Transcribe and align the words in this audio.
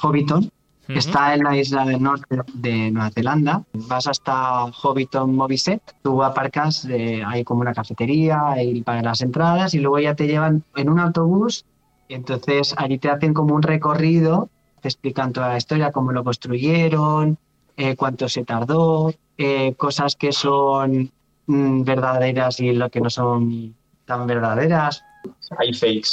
Hobbiton. 0.00 0.50
Está 0.88 1.34
en 1.34 1.44
la 1.44 1.56
isla 1.56 1.84
del 1.84 2.02
norte 2.02 2.36
de 2.54 2.90
Nueva 2.90 3.10
Zelanda. 3.10 3.62
Vas 3.72 4.08
hasta 4.08 4.64
Hobbiton 4.64 5.36
Moviset, 5.36 5.80
tú 6.02 6.20
aparcas, 6.24 6.84
hay 6.84 7.44
como 7.44 7.60
una 7.60 7.72
cafetería 7.72 8.60
y 8.60 8.82
pagas 8.82 9.04
las 9.04 9.20
entradas 9.20 9.74
y 9.74 9.78
luego 9.78 10.00
ya 10.00 10.16
te 10.16 10.26
llevan 10.26 10.64
en 10.74 10.88
un 10.88 10.98
autobús 10.98 11.64
y 12.10 12.14
entonces 12.14 12.74
allí 12.76 12.98
te 12.98 13.08
hacen 13.08 13.32
como 13.32 13.54
un 13.54 13.62
recorrido, 13.62 14.48
te 14.80 14.88
explican 14.88 15.32
toda 15.32 15.48
la 15.48 15.58
historia, 15.58 15.92
cómo 15.92 16.10
lo 16.10 16.24
construyeron, 16.24 17.38
eh, 17.76 17.94
cuánto 17.94 18.28
se 18.28 18.44
tardó, 18.44 19.14
eh, 19.38 19.74
cosas 19.74 20.16
que 20.16 20.32
son 20.32 21.12
mm, 21.46 21.84
verdaderas 21.84 22.58
y 22.58 22.72
lo 22.72 22.90
que 22.90 23.00
no 23.00 23.10
son 23.10 23.76
tan 24.06 24.26
verdaderas. 24.26 25.04
Hay 25.58 25.72
fakes. 25.74 26.10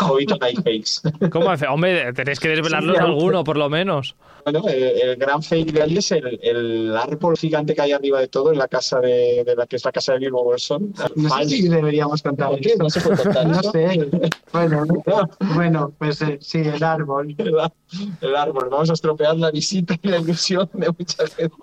Hobbiton 0.00 0.38
hay 0.40 0.54
fakes. 0.54 1.28
¿Cómo 1.30 1.50
hace? 1.50 1.66
Hombre, 1.66 2.12
tenéis 2.12 2.38
que 2.38 2.48
desvelarnos 2.48 2.96
Sí, 2.96 3.02
hay- 3.02 3.08
alguno, 3.10 3.42
por 3.44 3.56
lo 3.56 3.68
menos. 3.68 4.14
Bueno, 4.44 4.62
el, 4.68 4.82
el 4.84 5.16
gran 5.16 5.42
fake 5.42 5.72
de 5.72 5.82
ahí 5.82 5.96
es 5.98 6.12
el, 6.12 6.38
el 6.40 6.96
árbol 6.96 7.36
gigante 7.36 7.74
que 7.74 7.82
hay 7.82 7.90
arriba 7.90 8.20
de 8.20 8.28
todo 8.28 8.52
en 8.52 8.58
la 8.58 8.68
casa 8.68 9.00
de, 9.00 9.42
de 9.44 9.56
la 9.56 9.66
que 9.66 9.74
es 9.74 9.84
la 9.84 9.90
casa 9.90 10.12
de 10.12 10.20
Bilbo 10.20 10.44
Bolson. 10.44 10.94
No 11.16 11.28
sé 11.38 11.44
si 11.48 11.68
deberíamos 11.68 12.22
contar 12.22 12.50
¿Por 12.50 12.60
qué? 12.60 12.68
esto. 12.70 12.84
No 12.84 12.90
se 12.90 13.00
puede 13.00 13.22
contar 13.24 13.46
No 13.48 13.58
eso. 13.60 13.72
sé. 13.72 14.10
Bueno, 14.52 14.84
bueno, 15.56 15.92
pues 15.98 16.22
eh, 16.22 16.38
sí, 16.40 16.58
el 16.58 16.82
árbol. 16.84 17.34
¿verdad? 17.36 17.72
El 18.20 18.36
árbol. 18.36 18.68
Vamos 18.70 18.88
a 18.90 18.92
estropear 18.92 19.36
la 19.36 19.50
visita 19.50 19.96
y 20.00 20.08
la 20.08 20.18
ilusión 20.18 20.70
de 20.74 20.88
mucha 20.96 21.26
gente. 21.26 21.54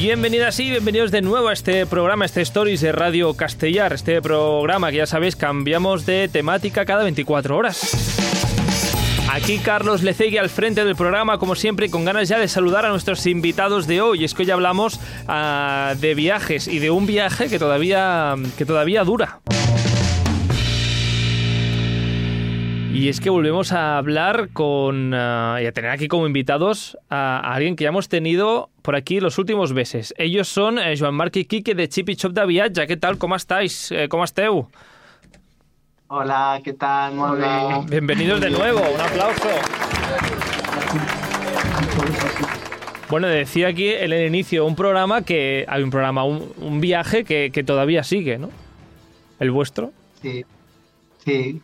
Bienvenidas 0.00 0.58
y 0.58 0.70
bienvenidos 0.70 1.10
de 1.10 1.20
nuevo 1.20 1.48
a 1.48 1.52
este 1.52 1.84
programa, 1.84 2.24
este 2.24 2.40
Stories 2.40 2.80
de 2.80 2.90
Radio 2.90 3.34
Castellar. 3.34 3.92
Este 3.92 4.22
programa 4.22 4.90
que 4.90 4.96
ya 4.96 5.06
sabéis 5.06 5.36
cambiamos 5.36 6.06
de 6.06 6.26
temática 6.28 6.86
cada 6.86 7.02
24 7.02 7.54
horas. 7.54 7.82
Aquí 9.30 9.58
Carlos 9.58 10.02
Lecegui 10.02 10.38
al 10.38 10.48
frente 10.48 10.86
del 10.86 10.96
programa, 10.96 11.36
como 11.36 11.54
siempre, 11.54 11.90
con 11.90 12.06
ganas 12.06 12.30
ya 12.30 12.38
de 12.38 12.48
saludar 12.48 12.86
a 12.86 12.88
nuestros 12.88 13.26
invitados 13.26 13.86
de 13.86 14.00
hoy. 14.00 14.24
Es 14.24 14.32
que 14.32 14.44
hoy 14.44 14.50
hablamos 14.50 14.98
ah, 15.28 15.92
de 16.00 16.14
viajes 16.14 16.66
y 16.66 16.78
de 16.78 16.90
un 16.90 17.04
viaje 17.04 17.50
que 17.50 17.58
todavía, 17.58 18.36
que 18.56 18.64
todavía 18.64 19.04
dura. 19.04 19.40
Y 22.94 23.10
es 23.10 23.20
que 23.20 23.28
volvemos 23.28 23.72
a 23.72 23.98
hablar 23.98 24.48
con 24.54 25.12
ah, 25.12 25.58
y 25.62 25.66
a 25.66 25.72
tener 25.72 25.90
aquí 25.90 26.08
como 26.08 26.26
invitados 26.26 26.96
a, 27.10 27.36
a 27.36 27.54
alguien 27.54 27.76
que 27.76 27.84
ya 27.84 27.90
hemos 27.90 28.08
tenido 28.08 28.69
por 28.82 28.96
aquí 28.96 29.20
los 29.20 29.38
últimos 29.38 29.72
meses. 29.72 30.14
Ellos 30.16 30.48
son 30.48 30.78
eh, 30.78 30.94
Joan 30.98 31.14
Marc 31.14 31.36
y 31.36 31.44
Quique 31.44 31.74
de 31.74 31.88
Chip 31.88 32.08
y 32.10 32.16
Chop 32.16 32.32
de 32.32 32.46
Viatge. 32.46 32.86
¿Qué 32.86 32.96
tal? 32.96 33.18
¿Cómo 33.18 33.36
estáis? 33.36 33.92
Eh, 33.92 34.08
¿Cómo 34.08 34.24
esteu? 34.24 34.68
Hola, 36.08 36.60
¿qué 36.64 36.72
tal? 36.72 37.18
Hola. 37.18 37.66
bien. 37.68 37.86
Bienvenidos 37.86 38.40
de 38.40 38.50
nuevo. 38.50 38.80
Un 38.80 39.00
aplauso. 39.00 39.48
Bueno, 43.08 43.26
decía 43.26 43.68
aquí 43.68 43.88
en 43.88 44.12
el 44.12 44.26
inicio 44.26 44.64
un 44.64 44.76
programa 44.76 45.22
que 45.22 45.64
hay 45.68 45.82
un 45.82 45.90
programa, 45.90 46.24
un, 46.24 46.52
un 46.58 46.80
viaje 46.80 47.24
que, 47.24 47.50
que 47.52 47.64
todavía 47.64 48.04
sigue, 48.04 48.38
¿no? 48.38 48.50
¿El 49.40 49.50
vuestro? 49.50 49.92
Sí, 50.22 50.44
sí, 51.24 51.60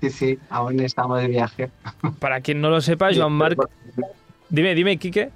sí, 0.00 0.10
sí, 0.10 0.38
aún 0.50 0.80
estamos 0.80 1.20
de 1.20 1.28
viaje. 1.28 1.70
Para 2.18 2.40
quien 2.40 2.60
no 2.60 2.70
lo 2.70 2.80
sepa, 2.80 3.10
Joan 3.14 3.32
Marc... 3.32 3.58
Dime, 4.48 4.74
dime, 4.74 4.96
Quique. 4.96 5.30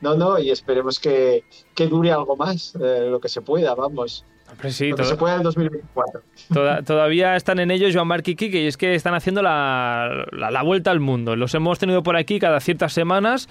No, 0.00 0.14
no, 0.14 0.38
y 0.38 0.50
esperemos 0.50 0.98
que, 1.00 1.44
que 1.74 1.86
dure 1.86 2.12
algo 2.12 2.36
más, 2.36 2.74
eh, 2.76 3.06
lo 3.10 3.20
que 3.20 3.28
se 3.28 3.40
pueda, 3.40 3.74
vamos. 3.74 4.24
Hombre, 4.50 4.70
sí, 4.72 4.90
lo 4.90 4.96
que 4.96 5.02
todo- 5.02 5.10
se 5.10 5.16
pueda 5.16 5.36
en 5.36 5.42
2024. 5.42 6.20
Toda- 6.52 6.82
todavía 6.84 7.34
están 7.34 7.58
en 7.60 7.70
ello 7.70 7.88
Joan 7.90 8.06
Marc 8.08 8.28
y 8.28 8.36
Quique 8.36 8.60
y 8.62 8.66
es 8.66 8.76
que 8.76 8.94
están 8.94 9.14
haciendo 9.14 9.40
la, 9.40 10.26
la- 10.32 10.50
la 10.50 10.62
vuelta 10.62 10.90
al 10.90 11.00
mundo. 11.00 11.34
Los 11.34 11.54
hemos 11.54 11.78
tenido 11.78 12.02
por 12.02 12.16
aquí 12.16 12.38
cada 12.38 12.60
ciertas 12.60 12.92
semanas. 12.92 13.48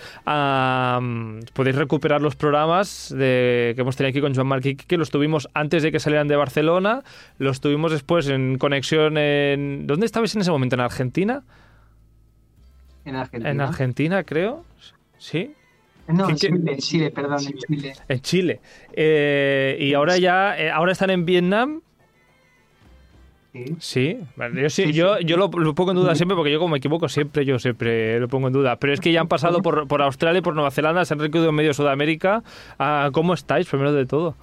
Podéis 1.53 1.75
recuperar 1.75 2.22
los 2.22 2.35
programas 2.35 3.09
de, 3.17 3.73
que 3.75 3.81
hemos 3.81 3.96
tenido 3.96 4.12
aquí 4.12 4.22
con 4.22 4.35
Joan 4.35 4.47
Marc 4.47 4.66
y 4.67 4.75
Quique. 4.75 4.97
Los 4.97 5.09
tuvimos 5.09 5.50
antes 5.56 5.81
de 5.81 5.91
que 5.91 6.00
salieran 6.00 6.28
de 6.28 6.35
Barcelona. 6.35 7.01
Los 7.40 7.59
tuvimos 7.59 7.91
después 7.91 8.28
en 8.29 8.59
conexión 8.59 9.17
en... 9.17 9.88
¿Dónde 9.88 10.06
estabais 10.06 10.35
en 10.35 10.41
ese 10.41 10.51
momento? 10.51 10.75
¿En 10.75 10.81
Argentina? 10.81 11.41
En 13.06 13.16
Argentina. 13.16 13.50
En 13.51 13.62
Argentina, 13.62 14.23
creo. 14.23 14.63
Sí. 15.17 15.53
No, 16.08 16.30
en 16.30 16.36
¿Qué- 16.36 16.47
qué- 16.47 16.53
Chile, 16.58 16.72
en 16.74 16.78
Chile, 16.80 17.12
perdón, 17.12 17.40
en 17.46 17.58
Chile. 17.58 17.94
En 18.09 18.19
Chile. 18.22 18.62
Eh, 18.94 19.78
y 19.80 19.94
ahora 19.94 20.18
ya... 20.18 20.58
eh, 20.59 20.69
ahora 20.69 20.91
están 20.91 21.09
en 21.09 21.25
Vietnam. 21.25 21.81
Sí. 23.53 23.66
Sí, 23.80 24.18
yo, 24.56 24.69
sí, 24.72 24.86
Sí, 24.86 24.94
yo, 24.94 25.19
yo 25.19 25.38
lo, 25.38 25.47
lo 25.47 25.75
pongo 25.75 25.91
en 25.91 25.97
duda 25.97 26.16
siempre 26.16 26.36
porque 26.36 26.52
yo 26.52 26.58
como 26.58 26.72
me 26.72 26.80
equivoco 26.80 27.08
siempre, 27.08 27.46
yo 27.46 27.59
siempre 27.59 28.19
lo 28.19 28.28
pongo 28.28 28.47
en 28.47 28.53
duda. 28.53 28.78
Pero 28.78 28.94
es 28.94 29.00
que 29.00 29.12
ya 29.12 29.22
han 29.22 29.28
pasado 29.28 29.62
por, 29.62 29.88
por 29.88 30.02
Australia 30.02 30.40
y 30.40 30.41
por 30.41 30.56
Nueva 30.56 30.72
Zelanda, 30.72 31.06
se 31.06 31.14
han 31.14 31.19
recorrido 31.19 31.50
en 31.50 31.56
medio 31.56 31.74
Sudamérica. 31.75 32.41
Ah, 32.80 33.12
¿Cómo 33.14 33.35
estáis, 33.35 33.68
primero 33.70 33.94
de 33.94 34.08
todo? 34.08 34.35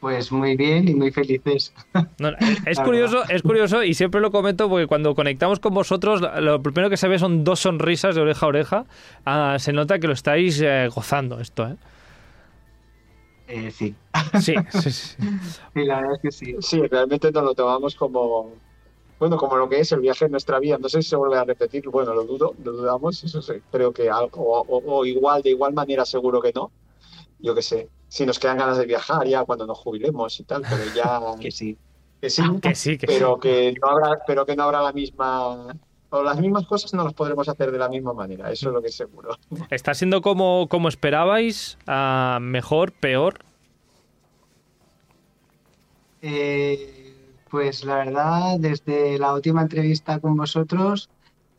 Pues 0.00 0.32
muy 0.32 0.56
bien 0.56 0.88
y 0.88 0.94
muy 0.94 1.10
felices. 1.10 1.72
No, 2.18 2.28
es 2.66 2.76
La 2.76 2.84
curioso, 2.84 3.22
es 3.30 3.42
curioso 3.42 3.82
y 3.82 3.94
siempre 3.94 4.20
lo 4.20 4.30
comento 4.30 4.68
porque 4.68 4.86
cuando 4.86 5.14
conectamos 5.14 5.58
con 5.58 5.72
vosotros, 5.72 6.20
lo- 6.20 6.38
lo 6.42 6.62
primero 6.62 6.90
que 6.90 6.98
se 6.98 7.08
ve 7.08 7.18
son 7.18 7.44
dos 7.44 7.60
sonrisas 7.60 8.14
de 8.14 8.20
oreja 8.20 8.44
a 8.44 8.48
oreja. 8.50 8.84
Ah, 9.24 9.56
se 9.58 9.72
nota 9.72 9.98
que 9.98 10.06
lo 10.06 10.12
estáis 10.12 10.60
eh, 10.60 10.88
gozando 10.94 11.40
esto, 11.40 11.66
¿eh? 11.66 11.76
Eh, 13.48 13.70
sí, 13.70 13.94
Sí, 14.40 14.54
sí, 14.70 14.90
sí. 14.92 15.16
sí, 15.74 15.84
la 15.84 15.96
verdad 16.02 16.14
es 16.16 16.20
que 16.20 16.30
sí. 16.30 16.56
Sí, 16.60 16.80
realmente 16.88 17.32
nos 17.32 17.42
lo 17.42 17.54
tomamos 17.54 17.94
como, 17.94 18.52
bueno, 19.18 19.36
como 19.38 19.56
lo 19.56 19.68
que 19.68 19.80
es 19.80 19.90
el 19.92 20.00
viaje 20.00 20.26
en 20.26 20.32
nuestra 20.32 20.58
vida. 20.58 20.76
No 20.78 20.88
sé 20.90 21.02
si 21.02 21.08
se 21.08 21.16
vuelve 21.16 21.38
a 21.38 21.44
repetir, 21.44 21.88
bueno, 21.88 22.12
lo 22.14 22.24
dudo, 22.24 22.54
lo 22.62 22.72
dudamos, 22.72 23.24
eso 23.24 23.40
sí, 23.40 23.54
creo 23.72 23.92
que 23.92 24.10
algo, 24.10 24.42
o, 24.42 24.60
o- 24.60 24.98
o 24.98 25.04
igual, 25.06 25.40
de 25.42 25.50
igual 25.50 25.72
manera 25.72 26.04
seguro 26.04 26.40
que 26.42 26.52
no. 26.54 26.70
Yo 27.38 27.54
qué 27.54 27.62
sé, 27.62 27.88
si 28.10 28.26
nos 28.26 28.38
quedan 28.38 28.58
ganas 28.58 28.78
de 28.78 28.86
viajar 28.86 29.26
ya 29.26 29.44
cuando 29.44 29.66
nos 29.66 29.78
jubilemos 29.78 30.38
y 30.40 30.44
tal, 30.44 30.62
pero 30.68 30.84
ya 30.94 31.20
Que 31.40 31.50
sí. 31.50 31.78
que 32.20 32.30
sí, 32.30 32.42
Que 32.60 32.74
sí, 32.74 32.98
que 32.98 33.08
sí. 33.08 33.12
pero 33.14 33.38
que 33.40 33.74
no 33.80 33.88
habrá, 33.88 34.18
pero 34.26 34.44
que 34.46 34.56
no 34.56 34.64
habrá 34.64 34.82
la 34.82 34.92
misma, 34.92 35.76
o 36.10 36.22
las 36.22 36.38
mismas 36.40 36.66
cosas 36.66 36.92
no 36.94 37.04
las 37.04 37.14
podremos 37.14 37.48
hacer 37.48 37.70
de 37.72 37.78
la 37.78 37.88
misma 37.88 38.12
manera, 38.12 38.50
eso 38.52 38.68
es 38.68 38.74
lo 38.74 38.82
que 38.82 38.88
es 38.88 38.96
seguro. 38.96 39.30
¿Está 39.70 39.94
siendo 39.94 40.22
como, 40.22 40.68
como 40.68 40.88
esperabais? 40.88 41.78
Ah, 41.86 42.38
¿Mejor? 42.42 42.92
¿Peor? 42.92 43.38
Eh, 46.22 47.14
pues 47.50 47.84
la 47.84 47.96
verdad, 47.96 48.58
desde 48.58 49.18
la 49.18 49.32
última 49.34 49.62
entrevista 49.62 50.20
con 50.20 50.36
vosotros, 50.36 51.08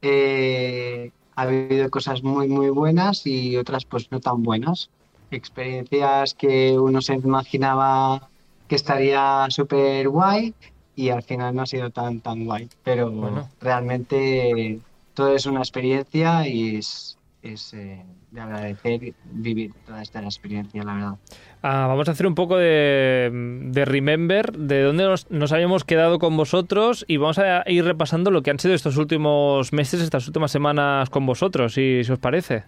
eh, 0.02 1.12
ha 1.36 1.42
habido 1.44 1.90
cosas 1.90 2.24
muy, 2.24 2.48
muy 2.48 2.70
buenas 2.70 3.26
y 3.26 3.58
otras 3.58 3.86
pues 3.86 4.12
no 4.12 4.20
tan 4.20 4.44
buenas. 4.44 4.90
Experiencias 5.32 6.34
que 6.34 6.78
uno 6.78 7.02
se 7.02 7.14
imaginaba 7.16 8.28
que 8.68 8.76
estaría 8.76 9.46
súper 9.50 10.08
guay 10.10 10.54
y 10.96 11.10
al 11.10 11.24
final 11.24 11.56
no 11.56 11.64
ha 11.64 11.66
sido 11.66 11.90
tan, 11.90 12.20
tan 12.20 12.46
guay. 12.46 12.68
Pero 12.84 13.10
Bueno. 13.10 13.50
realmente 13.60 14.80
todo 15.14 15.36
es 15.36 15.46
una 15.46 15.60
experiencia 15.60 16.48
y 16.48 16.76
es, 16.78 17.18
es 17.42 17.74
eh, 17.74 18.02
de 18.32 18.42
agradecer 18.42 19.14
vivir 19.32 19.72
toda 19.86 20.02
esta 20.02 20.22
experiencia, 20.24 20.84
la 20.84 20.94
verdad. 20.94 21.14
Ah, 21.64 21.86
vamos 21.88 22.08
a 22.08 22.12
hacer 22.12 22.26
un 22.28 22.36
poco 22.36 22.58
de, 22.58 23.30
de 23.32 23.86
remember 23.86 24.52
de 24.58 24.82
dónde 24.84 25.04
nos, 25.04 25.30
nos 25.30 25.52
habíamos 25.52 25.84
quedado 25.84 26.18
con 26.18 26.36
vosotros 26.38 27.06
y 27.08 27.18
vamos 27.18 27.40
a 27.40 27.64
ir 27.68 27.84
repasando 27.86 28.32
lo 28.32 28.42
que 28.42 28.52
han 28.52 28.60
sido 28.60 28.74
estos 28.74 28.98
últimos 28.98 29.72
meses, 29.74 30.02
estas 30.02 30.28
últimas 30.28 30.52
semanas 30.52 31.10
con 31.10 31.26
vosotros, 31.26 31.74
si, 31.74 32.04
si 32.04 32.12
os 32.12 32.20
parece. 32.20 32.64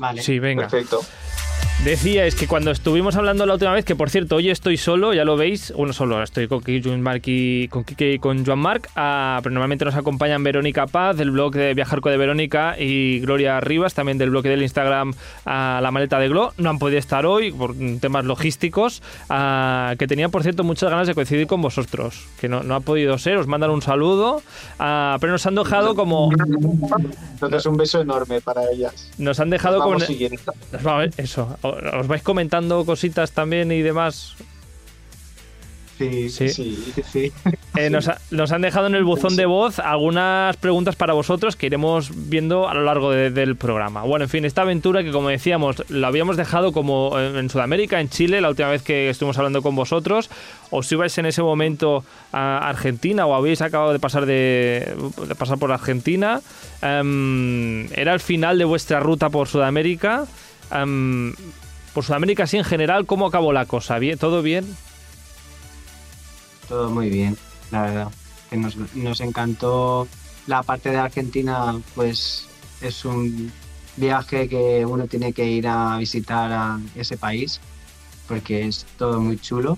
Vale. 0.00 0.22
Sí, 0.22 0.38
venga. 0.38 0.62
Perfecto. 0.62 1.04
Decía, 1.84 2.26
es 2.26 2.34
que 2.34 2.46
cuando 2.46 2.70
estuvimos 2.72 3.16
hablando 3.16 3.46
la 3.46 3.54
última 3.54 3.72
vez, 3.72 3.86
que 3.86 3.96
por 3.96 4.10
cierto, 4.10 4.36
hoy 4.36 4.50
estoy 4.50 4.76
solo, 4.76 5.14
ya 5.14 5.24
lo 5.24 5.38
veis, 5.38 5.72
bueno, 5.74 5.94
solo, 5.94 6.22
estoy 6.22 6.46
con 6.46 6.60
Kike, 6.60 6.90
y, 7.24 7.68
con 7.68 7.84
Kike 7.84 8.12
y 8.12 8.18
con 8.18 8.44
Joan 8.44 8.58
Marc, 8.58 8.90
ah, 8.96 9.40
pero 9.42 9.54
normalmente 9.54 9.86
nos 9.86 9.94
acompañan 9.94 10.44
Verónica 10.44 10.86
Paz, 10.86 11.16
del 11.16 11.30
blog 11.30 11.54
de 11.54 11.72
Viajarco 11.72 12.10
de 12.10 12.18
Verónica, 12.18 12.76
y 12.78 13.20
Gloria 13.20 13.58
Rivas, 13.60 13.94
también 13.94 14.18
del 14.18 14.28
blog 14.28 14.42
del 14.42 14.60
Instagram 14.60 15.14
a 15.46 15.80
La 15.82 15.90
Maleta 15.90 16.18
de 16.18 16.28
Glo. 16.28 16.52
No 16.58 16.68
han 16.68 16.78
podido 16.78 16.98
estar 16.98 17.24
hoy 17.24 17.50
por 17.50 17.74
temas 17.98 18.26
logísticos, 18.26 19.02
ah, 19.30 19.94
que 19.98 20.06
tenían, 20.06 20.30
por 20.30 20.42
cierto, 20.42 20.64
muchas 20.64 20.90
ganas 20.90 21.06
de 21.06 21.14
coincidir 21.14 21.46
con 21.46 21.62
vosotros, 21.62 22.26
que 22.38 22.48
no, 22.50 22.62
no 22.62 22.74
ha 22.74 22.80
podido 22.80 23.16
ser, 23.16 23.38
os 23.38 23.46
mandan 23.46 23.70
un 23.70 23.80
saludo, 23.80 24.42
ah, 24.78 25.16
pero 25.18 25.32
nos 25.32 25.46
han 25.46 25.54
dejado 25.54 25.94
como... 25.94 26.28
Entonces 27.32 27.64
un 27.64 27.78
beso 27.78 28.02
enorme 28.02 28.42
para 28.42 28.70
ellas. 28.70 29.10
Nos 29.16 29.40
han 29.40 29.48
dejado 29.48 29.76
Nos 29.76 29.84
como... 29.84 29.94
vamos 29.94 30.06
siguiendo. 30.06 30.42
Nos 30.72 30.86
va- 30.86 31.06
Eso, 31.16 31.56
os 31.72 32.06
vais 32.06 32.22
comentando 32.22 32.84
cositas 32.84 33.32
también 33.32 33.72
y 33.72 33.82
demás. 33.82 34.36
Sí, 36.00 36.30
sí, 36.30 36.48
sí. 36.48 36.76
sí. 37.12 37.32
Eh, 37.76 37.88
nos, 37.88 38.10
nos, 38.32 38.50
han 38.50 38.62
dejado 38.62 38.88
en 38.88 38.96
el 38.96 39.04
buzón 39.04 39.36
de 39.36 39.46
voz 39.46 39.78
algunas 39.78 40.56
preguntas 40.56 40.96
para 40.96 41.12
vosotros 41.12 41.54
que 41.54 41.66
iremos 41.66 42.10
viendo 42.28 42.68
a 42.68 42.74
lo 42.74 42.82
largo 42.82 43.12
del 43.12 43.54
programa. 43.54 44.02
Bueno, 44.02 44.24
en 44.24 44.28
fin, 44.28 44.44
esta 44.44 44.62
aventura 44.62 45.04
que 45.04 45.12
como 45.12 45.28
decíamos, 45.28 45.84
la 45.88 46.08
habíamos 46.08 46.36
dejado 46.36 46.72
como 46.72 47.16
en 47.16 47.48
Sudamérica, 47.48 48.00
en 48.00 48.08
Chile, 48.08 48.40
la 48.40 48.48
última 48.48 48.70
vez 48.70 48.82
que 48.82 49.08
estuvimos 49.08 49.38
hablando 49.38 49.62
con 49.62 49.76
vosotros. 49.76 50.30
¿Os 50.70 50.90
ibais 50.90 51.16
en 51.18 51.26
ese 51.26 51.42
momento 51.42 52.04
a 52.32 52.68
Argentina 52.68 53.24
o 53.24 53.34
habéis 53.34 53.62
acabado 53.62 53.92
de 53.92 54.00
pasar, 54.00 54.26
de, 54.26 54.92
pasar 55.38 55.58
por 55.58 55.70
Argentina? 55.70 56.40
Em, 56.82 57.86
¿Era 57.92 58.12
el 58.12 58.20
final 58.20 58.58
de 58.58 58.64
vuestra 58.64 58.98
ruta 58.98 59.30
por 59.30 59.46
Sudamérica? 59.46 60.26
Em, 60.72 61.32
por 61.92 62.04
Sudamérica, 62.04 62.46
sí, 62.46 62.56
en 62.56 62.64
general, 62.64 63.06
¿cómo 63.06 63.26
acabó 63.26 63.52
la 63.52 63.66
cosa? 63.66 63.98
¿Bien? 63.98 64.18
¿Todo 64.18 64.42
bien? 64.42 64.76
todo 66.70 66.88
muy 66.88 67.10
bien, 67.10 67.36
la 67.72 67.82
verdad. 67.82 68.08
Que 68.48 68.56
nos, 68.56 68.76
nos 68.94 69.20
encantó 69.20 70.06
la 70.46 70.62
parte 70.62 70.90
de 70.90 70.98
Argentina, 70.98 71.78
pues 71.94 72.46
es 72.80 73.04
un 73.04 73.52
viaje 73.96 74.48
que 74.48 74.86
uno 74.86 75.06
tiene 75.08 75.32
que 75.32 75.44
ir 75.46 75.66
a 75.66 75.98
visitar 75.98 76.50
a 76.52 76.80
ese 76.94 77.18
país 77.18 77.60
porque 78.28 78.66
es 78.66 78.86
todo 78.96 79.20
muy 79.20 79.36
chulo. 79.38 79.76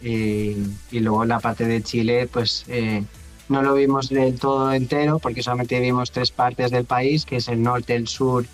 Y, 0.00 0.56
y 0.90 1.00
luego 1.00 1.24
la 1.24 1.40
parte 1.40 1.64
de 1.64 1.82
Chile, 1.82 2.28
pues 2.32 2.64
eh, 2.68 3.02
no 3.48 3.62
lo 3.62 3.74
vimos 3.74 4.08
del 4.08 4.38
todo 4.38 4.72
entero 4.72 5.18
porque 5.18 5.42
solamente 5.42 5.80
vimos 5.80 6.12
tres 6.12 6.30
partes 6.30 6.70
del 6.70 6.84
país, 6.84 7.26
que 7.26 7.36
es 7.36 7.48
el 7.48 7.62
norte, 7.62 7.96
el 7.96 8.06
sur 8.06 8.46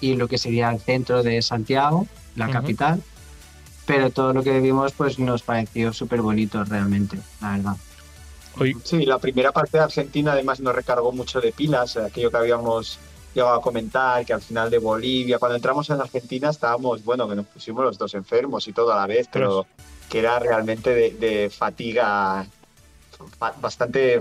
y 0.00 0.16
lo 0.16 0.28
que 0.28 0.36
sería 0.36 0.70
el 0.70 0.80
centro 0.80 1.22
de 1.22 1.40
Santiago, 1.40 2.06
la 2.36 2.50
capital 2.50 3.02
pero 3.86 4.10
todo 4.10 4.32
lo 4.32 4.42
que 4.42 4.60
vimos 4.60 4.92
pues 4.92 5.18
nos 5.18 5.42
pareció 5.42 5.92
súper 5.92 6.22
bonito 6.22 6.64
realmente, 6.64 7.18
la 7.40 7.56
verdad. 7.56 7.76
Sí, 8.84 9.04
la 9.04 9.18
primera 9.18 9.52
parte 9.52 9.78
de 9.78 9.84
Argentina 9.84 10.32
además 10.32 10.60
nos 10.60 10.74
recargó 10.74 11.12
mucho 11.12 11.40
de 11.40 11.52
pilas, 11.52 11.96
aquello 11.96 12.30
que 12.30 12.36
habíamos 12.36 12.98
llegado 13.34 13.54
a 13.54 13.60
comentar, 13.60 14.24
que 14.24 14.32
al 14.32 14.40
final 14.40 14.70
de 14.70 14.78
Bolivia, 14.78 15.38
cuando 15.38 15.56
entramos 15.56 15.90
en 15.90 16.00
Argentina 16.00 16.50
estábamos, 16.50 17.04
bueno, 17.04 17.28
que 17.28 17.34
nos 17.34 17.46
pusimos 17.46 17.84
los 17.84 17.98
dos 17.98 18.14
enfermos 18.14 18.68
y 18.68 18.72
todo 18.72 18.92
a 18.92 18.96
la 18.96 19.06
vez, 19.06 19.28
pero 19.30 19.66
que 20.08 20.20
era 20.20 20.38
realmente 20.38 20.90
de, 20.90 21.10
de 21.10 21.50
fatiga 21.50 22.46
bastante, 23.60 24.18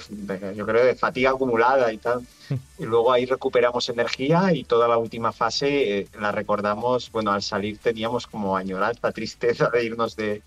yo 0.55 0.65
creo, 0.65 0.85
de 0.85 0.95
fatiga 0.95 1.31
acumulada 1.31 1.91
y 1.91 1.97
tal. 1.97 2.25
Y 2.77 2.85
luego 2.85 3.11
ahí 3.11 3.25
recuperamos 3.25 3.89
energía 3.89 4.53
y 4.53 4.63
toda 4.63 4.87
la 4.87 4.97
última 4.97 5.31
fase 5.31 5.99
eh, 5.99 6.07
la 6.19 6.31
recordamos, 6.31 7.11
bueno, 7.11 7.31
al 7.31 7.41
salir 7.41 7.77
teníamos 7.77 8.27
como 8.27 8.57
añoranza, 8.57 9.11
tristeza 9.11 9.69
de 9.69 9.85
irnos 9.85 10.15
de, 10.15 10.41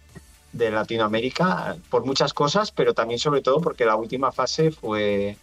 de 0.53 0.70
Latinoamérica 0.70 1.76
por 1.91 2.05
muchas 2.05 2.32
cosas, 2.32 2.70
pero 2.70 2.94
también 2.94 3.19
sobre 3.19 3.43
todo 3.43 3.61
porque 3.61 3.85
la 3.85 3.97
última 3.97 4.32
fase 4.32 4.70
fue, 4.70 5.37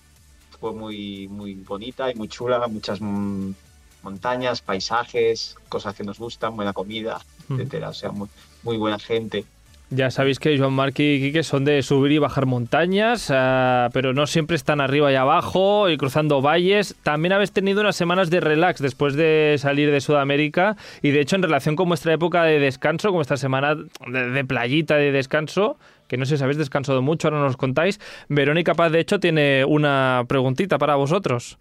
fue 0.59 0.73
muy, 0.73 1.27
muy 1.27 1.55
bonita 1.55 2.11
y 2.11 2.15
muy 2.15 2.27
chula, 2.27 2.67
muchas 2.67 2.99
montañas, 3.01 4.61
paisajes, 4.61 5.55
cosas 5.69 5.95
que 5.95 6.03
nos 6.03 6.19
gustan, 6.19 6.55
buena 6.55 6.73
comida, 6.73 7.19
etcétera, 7.49 7.89
o 7.89 7.93
sea, 7.93 8.11
muy, 8.11 8.29
muy 8.63 8.77
buena 8.77 8.99
gente. 8.99 9.45
Ya 9.89 10.09
sabéis 10.09 10.39
que 10.39 10.57
Joan 10.57 10.73
Marc 10.73 10.99
y 10.99 11.19
Quique 11.19 11.43
son 11.43 11.65
de 11.65 11.83
subir 11.83 12.13
y 12.13 12.17
bajar 12.17 12.47
montañas, 12.47 13.29
ah, 13.29 13.89
pero 13.93 14.13
no 14.13 14.25
siempre 14.25 14.55
están 14.55 14.81
arriba 14.81 15.11
y 15.11 15.15
abajo 15.15 15.87
y 15.87 15.97
cruzando 15.97 16.41
valles. 16.41 16.95
También 17.03 17.33
habéis 17.33 17.51
tenido 17.51 17.81
unas 17.81 17.95
semanas 17.95 18.31
de 18.31 18.39
relax 18.39 18.81
después 18.81 19.13
de 19.13 19.55
salir 19.59 19.91
de 19.91 20.01
Sudamérica 20.01 20.77
y 21.03 21.11
de 21.11 21.21
hecho 21.21 21.35
en 21.35 21.43
relación 21.43 21.75
con 21.75 21.89
vuestra 21.89 22.11
época 22.11 22.43
de 22.43 22.59
descanso, 22.59 23.09
como 23.09 23.21
esta 23.21 23.37
semana 23.37 23.75
de, 23.75 24.45
playita 24.45 24.95
de 24.95 25.11
descanso, 25.11 25.77
que 26.07 26.17
no 26.17 26.25
sé 26.25 26.37
si 26.37 26.43
habéis 26.43 26.57
descansado 26.57 27.03
mucho, 27.03 27.27
ahora 27.27 27.41
nos 27.41 27.57
contáis, 27.57 27.99
Verónica 28.29 28.73
Paz 28.73 28.91
de 28.91 28.99
hecho 28.99 29.19
tiene 29.19 29.63
una 29.63 30.23
preguntita 30.27 30.79
para 30.79 30.95
vosotros. 30.95 31.59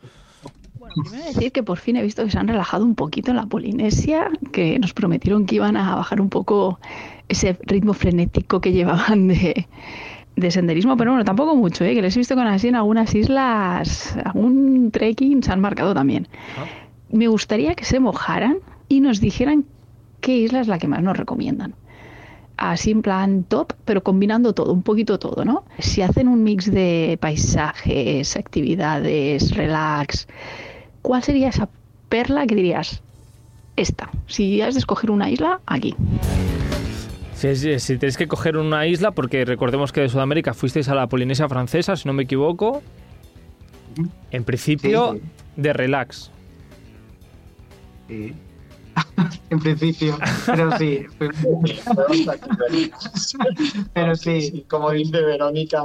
Primero 0.94 1.24
decir 1.24 1.52
que 1.52 1.62
por 1.62 1.78
fin 1.78 1.96
he 1.96 2.02
visto 2.02 2.24
que 2.24 2.30
se 2.30 2.38
han 2.38 2.48
relajado 2.48 2.84
un 2.84 2.94
poquito 2.94 3.30
en 3.30 3.36
la 3.36 3.46
Polinesia, 3.46 4.30
que 4.52 4.78
nos 4.78 4.92
prometieron 4.92 5.46
que 5.46 5.56
iban 5.56 5.76
a 5.76 5.96
bajar 5.96 6.20
un 6.20 6.28
poco 6.28 6.78
ese 7.28 7.56
ritmo 7.62 7.94
frenético 7.94 8.60
que 8.60 8.72
llevaban 8.72 9.28
de, 9.28 9.66
senderismo, 10.50 10.96
pero 10.96 11.12
bueno, 11.12 11.24
tampoco 11.24 11.54
mucho, 11.54 11.84
¿eh? 11.84 11.94
que 11.94 12.02
les 12.02 12.16
he 12.16 12.20
visto 12.20 12.34
con 12.34 12.46
así 12.46 12.68
en 12.68 12.76
algunas 12.76 13.14
islas, 13.14 14.16
algún 14.24 14.90
trekking 14.90 15.42
se 15.42 15.52
han 15.52 15.60
marcado 15.60 15.94
también. 15.94 16.28
Ah. 16.58 16.64
Me 17.10 17.28
gustaría 17.28 17.74
que 17.74 17.84
se 17.84 18.00
mojaran 18.00 18.58
y 18.88 19.00
nos 19.00 19.20
dijeran 19.20 19.64
qué 20.20 20.36
isla 20.36 20.60
es 20.60 20.68
la 20.68 20.78
que 20.78 20.88
más 20.88 21.02
nos 21.02 21.16
recomiendan. 21.16 21.74
Así 22.56 22.90
en 22.90 23.02
plan 23.02 23.44
top, 23.44 23.72
pero 23.84 24.02
combinando 24.02 24.52
todo, 24.52 24.72
un 24.72 24.82
poquito 24.82 25.18
todo, 25.18 25.44
¿no? 25.44 25.64
Si 25.78 26.00
hacen 26.02 26.28
un 26.28 26.42
mix 26.44 26.70
de 26.70 27.18
paisajes, 27.20 28.36
actividades, 28.36 29.56
relax, 29.56 30.28
¿cuál 31.02 31.22
sería 31.22 31.48
esa 31.48 31.68
perla 32.08 32.46
que 32.46 32.54
dirías? 32.54 33.02
Esta. 33.76 34.10
Si 34.26 34.60
has 34.60 34.74
de 34.74 34.80
escoger 34.80 35.10
una 35.10 35.30
isla, 35.30 35.60
aquí. 35.66 35.94
Si, 37.34 37.98
tenéis 37.98 38.16
que 38.16 38.28
coger 38.28 38.56
una 38.56 38.86
isla, 38.86 39.10
porque 39.10 39.44
recordemos 39.44 39.90
que 39.90 40.00
de 40.00 40.08
Sudamérica 40.08 40.54
fuisteis 40.54 40.88
a 40.88 40.94
la 40.94 41.08
Polinesia 41.08 41.48
francesa, 41.48 41.96
si 41.96 42.06
no 42.06 42.12
me 42.12 42.22
equivoco, 42.22 42.82
en 44.30 44.44
principio 44.44 45.18
de 45.56 45.72
relax. 45.72 46.30
Sí. 48.08 48.32
en 49.50 49.58
principio, 49.58 50.18
pero 50.46 50.78
sí. 50.78 51.04
pero 53.94 54.14
sí. 54.14 54.64
Como 54.68 54.90
dice 54.92 55.20
Verónica, 55.20 55.84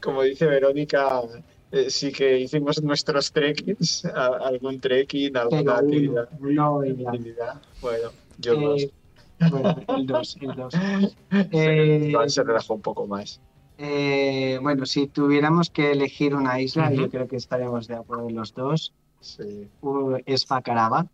como 0.00 0.22
dice 0.22 0.46
Verónica, 0.46 1.20
eh, 1.70 1.90
sí 1.90 2.12
que 2.12 2.38
hicimos 2.38 2.82
nuestros 2.82 3.30
trekkings, 3.32 4.04
algún 4.06 4.80
trekking, 4.80 5.36
alguna 5.36 5.76
actividad. 5.76 6.28
No, 6.40 6.80
Bueno, 7.80 8.10
yo 8.38 8.76
eh, 8.76 8.90
bueno, 9.50 9.76
el 9.88 10.06
2, 10.06 10.38
el 10.40 10.54
2. 10.54 10.74
Eh, 11.52 12.12
se 12.26 12.42
relajó 12.42 12.74
un 12.74 12.80
poco 12.80 13.06
más. 13.06 13.40
Eh, 13.76 14.58
bueno, 14.60 14.86
si 14.86 15.06
tuviéramos 15.06 15.70
que 15.70 15.92
elegir 15.92 16.34
una 16.34 16.60
isla, 16.60 16.92
yo 16.92 17.08
creo 17.10 17.28
que 17.28 17.36
estaríamos 17.36 17.86
de 17.86 17.94
acuerdo 17.94 18.28
los 18.30 18.54
dos. 18.54 18.92
Sí. 19.20 19.68
es 20.26 20.46
Facaraba. 20.46 21.06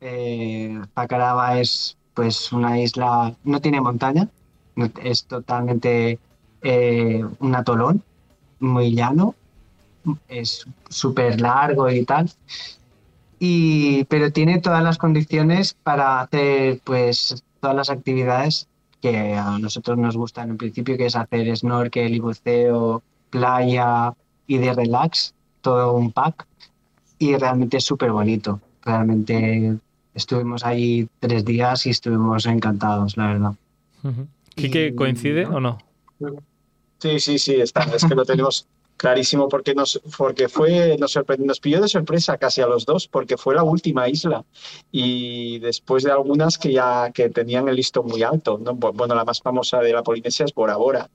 Eh, 0.00 0.78
Facaraba 0.94 1.58
es 1.58 1.96
pues 2.12 2.52
una 2.52 2.80
isla, 2.80 3.34
no 3.44 3.60
tiene 3.60 3.80
montaña, 3.80 4.28
es 5.02 5.24
totalmente 5.24 6.18
un 7.40 7.54
atolón, 7.54 8.02
muy 8.60 8.94
llano, 8.94 9.34
es 10.28 10.66
súper 10.88 11.40
largo 11.40 11.90
y 11.90 12.04
tal 12.04 12.30
pero 14.08 14.32
tiene 14.32 14.60
todas 14.60 14.82
las 14.82 14.98
condiciones 14.98 15.74
para 15.74 16.20
hacer 16.20 16.80
pues 16.84 17.42
todas 17.60 17.76
las 17.76 17.90
actividades 17.90 18.68
que 19.00 19.34
a 19.34 19.58
nosotros 19.58 19.98
nos 19.98 20.16
gustan 20.16 20.50
en 20.50 20.56
principio, 20.56 20.96
que 20.96 21.06
es 21.06 21.16
hacer 21.16 21.54
snorkel 21.56 22.14
y 22.14 22.20
buceo, 22.20 23.02
playa 23.30 24.14
y 24.46 24.58
de 24.58 24.72
relax, 24.72 25.34
todo 25.60 25.94
un 25.94 26.10
pack. 26.12 26.46
Y 27.18 27.36
realmente 27.36 27.76
es 27.76 27.84
súper 27.84 28.12
bonito. 28.12 28.60
Realmente 28.82 29.76
estuvimos 30.14 30.64
ahí 30.64 31.06
tres 31.20 31.44
días 31.44 31.86
y 31.86 31.90
estuvimos 31.90 32.46
encantados, 32.46 33.16
la 33.16 33.26
verdad. 33.26 33.52
¿Y 34.56 34.70
que 34.70 34.94
coincide 34.94 35.46
o 35.46 35.60
no? 35.60 35.78
Sí, 36.98 37.20
sí, 37.20 37.38
sí, 37.38 37.54
está. 37.56 37.82
Es 37.94 38.04
que 38.04 38.14
lo 38.14 38.24
tenemos 38.24 38.66
Clarísimo, 38.96 39.48
porque 39.48 39.74
nos, 39.74 40.00
porque 40.16 40.48
fue, 40.48 40.96
nos, 40.98 41.18
nos 41.38 41.60
de 41.60 41.88
sorpresa 41.88 42.38
casi 42.38 42.60
a 42.60 42.66
los 42.66 42.86
dos, 42.86 43.08
porque 43.08 43.36
fue 43.36 43.54
la 43.54 43.64
última 43.64 44.08
isla. 44.08 44.44
Y 44.92 45.58
después 45.58 46.04
de 46.04 46.12
algunas 46.12 46.58
que 46.58 46.72
ya 46.72 47.10
que 47.12 47.28
tenían 47.28 47.68
el 47.68 47.76
listo 47.76 48.02
muy 48.02 48.22
alto. 48.22 48.58
¿no? 48.58 48.74
Bueno, 48.74 49.14
la 49.14 49.24
más 49.24 49.40
famosa 49.40 49.80
de 49.80 49.92
la 49.92 50.02
Polinesia 50.02 50.44
es 50.44 50.54
Bora 50.54 50.76
Bora, 50.76 51.10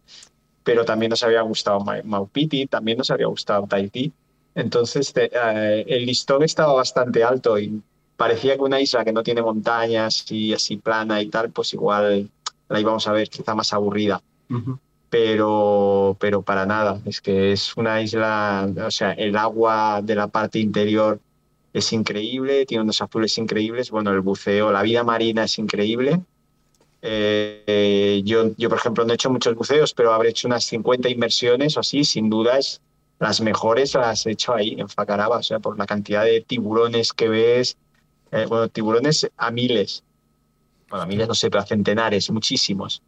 pero 0.63 0.83
también 0.83 1.11
nos 1.11 1.23
había 1.23 1.41
gustado 1.41 1.79
Maupiti, 2.03 2.67
también 2.67 2.97
nos 2.97 3.11
había 3.11 3.27
gustado 3.27 3.65
Tahití. 3.65 4.11
Entonces, 4.55 5.13
eh, 5.15 5.85
el 5.87 6.05
listón 6.05 6.43
estaba 6.43 6.73
bastante 6.73 7.23
alto 7.23 7.57
y 7.57 7.81
parecía 8.17 8.55
que 8.55 8.61
una 8.61 8.81
isla 8.81 9.05
que 9.05 9.13
no 9.13 9.23
tiene 9.23 9.41
montañas 9.41 10.29
y 10.31 10.53
así 10.53 10.77
plana 10.77 11.21
y 11.21 11.29
tal, 11.29 11.51
pues 11.51 11.73
igual 11.73 12.29
la 12.67 12.79
íbamos 12.79 13.07
a 13.07 13.13
ver 13.13 13.29
quizá 13.29 13.55
más 13.55 13.71
aburrida 13.73 14.21
pero, 15.09 16.17
pero 16.19 16.41
para 16.41 16.65
nada. 16.65 17.01
Es 17.05 17.21
que 17.21 17.51
es 17.51 17.75
una 17.77 18.01
isla, 18.01 18.69
o 18.85 18.91
sea, 18.91 19.11
el 19.13 19.35
agua 19.35 20.01
de 20.03 20.15
la 20.15 20.27
parte 20.27 20.59
interior 20.59 21.19
es 21.73 21.91
increíble, 21.93 22.65
tiene 22.65 22.83
unos 22.83 23.01
azules 23.01 23.37
increíbles, 23.37 23.91
bueno, 23.91 24.11
el 24.11 24.21
buceo, 24.21 24.71
la 24.71 24.81
vida 24.83 25.03
marina 25.03 25.43
es 25.43 25.57
increíble. 25.59 26.21
Eh, 27.01 28.21
yo, 28.25 28.51
yo, 28.57 28.69
por 28.69 28.77
ejemplo, 28.77 29.05
no 29.05 29.11
he 29.11 29.15
hecho 29.15 29.29
muchos 29.29 29.55
buceos, 29.55 29.93
pero 29.93 30.13
habré 30.13 30.29
hecho 30.29 30.47
unas 30.47 30.65
50 30.65 31.09
inmersiones 31.09 31.77
o 31.77 31.79
así, 31.79 32.03
sin 32.03 32.29
duda 32.29 32.57
es 32.57 32.81
las 33.19 33.41
mejores 33.41 33.95
las 33.95 34.25
he 34.25 34.31
hecho 34.31 34.53
ahí, 34.53 34.75
en 34.79 34.87
Facaraba, 34.89 35.37
o 35.37 35.43
sea, 35.43 35.59
por 35.59 35.77
la 35.77 35.85
cantidad 35.85 36.23
de 36.23 36.41
tiburones 36.41 37.13
que 37.13 37.27
ves, 37.27 37.77
eh, 38.31 38.45
bueno, 38.47 38.69
tiburones 38.69 39.29
a 39.37 39.51
miles, 39.51 40.03
bueno, 40.89 41.03
a 41.03 41.05
miles 41.05 41.27
no 41.27 41.35
sé, 41.35 41.49
pero 41.49 41.61
a 41.61 41.65
centenares, 41.65 42.29
muchísimos 42.31 43.01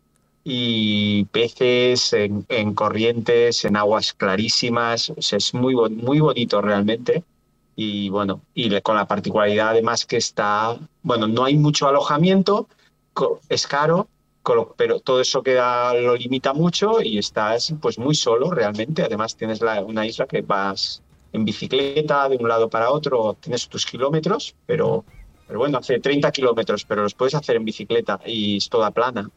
y 0.44 1.26
peces 1.26 2.14
en, 2.14 2.46
en 2.50 2.74
corrientes, 2.74 3.66
en 3.66 3.76
aguas 3.78 4.14
clarísimas. 4.14 5.12
Es 5.18 5.54
muy, 5.54 5.76
muy 5.76 6.20
bonito 6.20 6.62
realmente. 6.62 7.24
Y 7.76 8.10
bueno, 8.10 8.42
y 8.54 8.80
con 8.82 8.96
la 8.96 9.08
particularidad 9.08 9.70
además 9.70 10.06
que 10.06 10.18
está, 10.18 10.78
bueno, 11.04 11.28
no 11.28 11.46
hay 11.46 11.56
mucho 11.58 11.88
alojamiento, 11.88 12.68
es 13.50 13.68
caro, 13.68 14.08
pero 14.78 15.00
todo 15.00 15.22
eso 15.22 15.44
queda, 15.44 15.94
lo 15.94 16.16
limita 16.16 16.54
mucho 16.54 17.02
y 17.02 17.18
estás 17.18 17.74
pues 17.82 17.98
muy 18.00 18.16
solo 18.16 18.52
realmente. 18.52 19.04
Además 19.04 19.36
tienes 19.36 19.62
la- 19.62 19.84
una 19.84 20.06
isla 20.06 20.26
que 20.28 20.42
vas 20.42 21.02
en 21.32 21.46
bicicleta 21.46 22.28
de 22.30 22.38
un 22.38 22.48
lado 22.50 22.70
para 22.70 22.92
otro, 22.92 23.38
tienes 23.40 23.68
tus 23.70 23.86
kilómetros, 23.86 24.56
pero 24.66 25.06
bueno, 25.48 25.78
hace 25.80 26.00
30 26.00 26.32
kilómetros, 26.32 26.86
pero 26.86 27.04
los 27.04 27.14
puedes 27.14 27.36
hacer 27.36 27.56
en 27.58 27.66
bicicleta 27.66 28.20
y 28.26 28.58
es 28.58 28.70
toda 28.70 28.92
plana. 28.92 29.30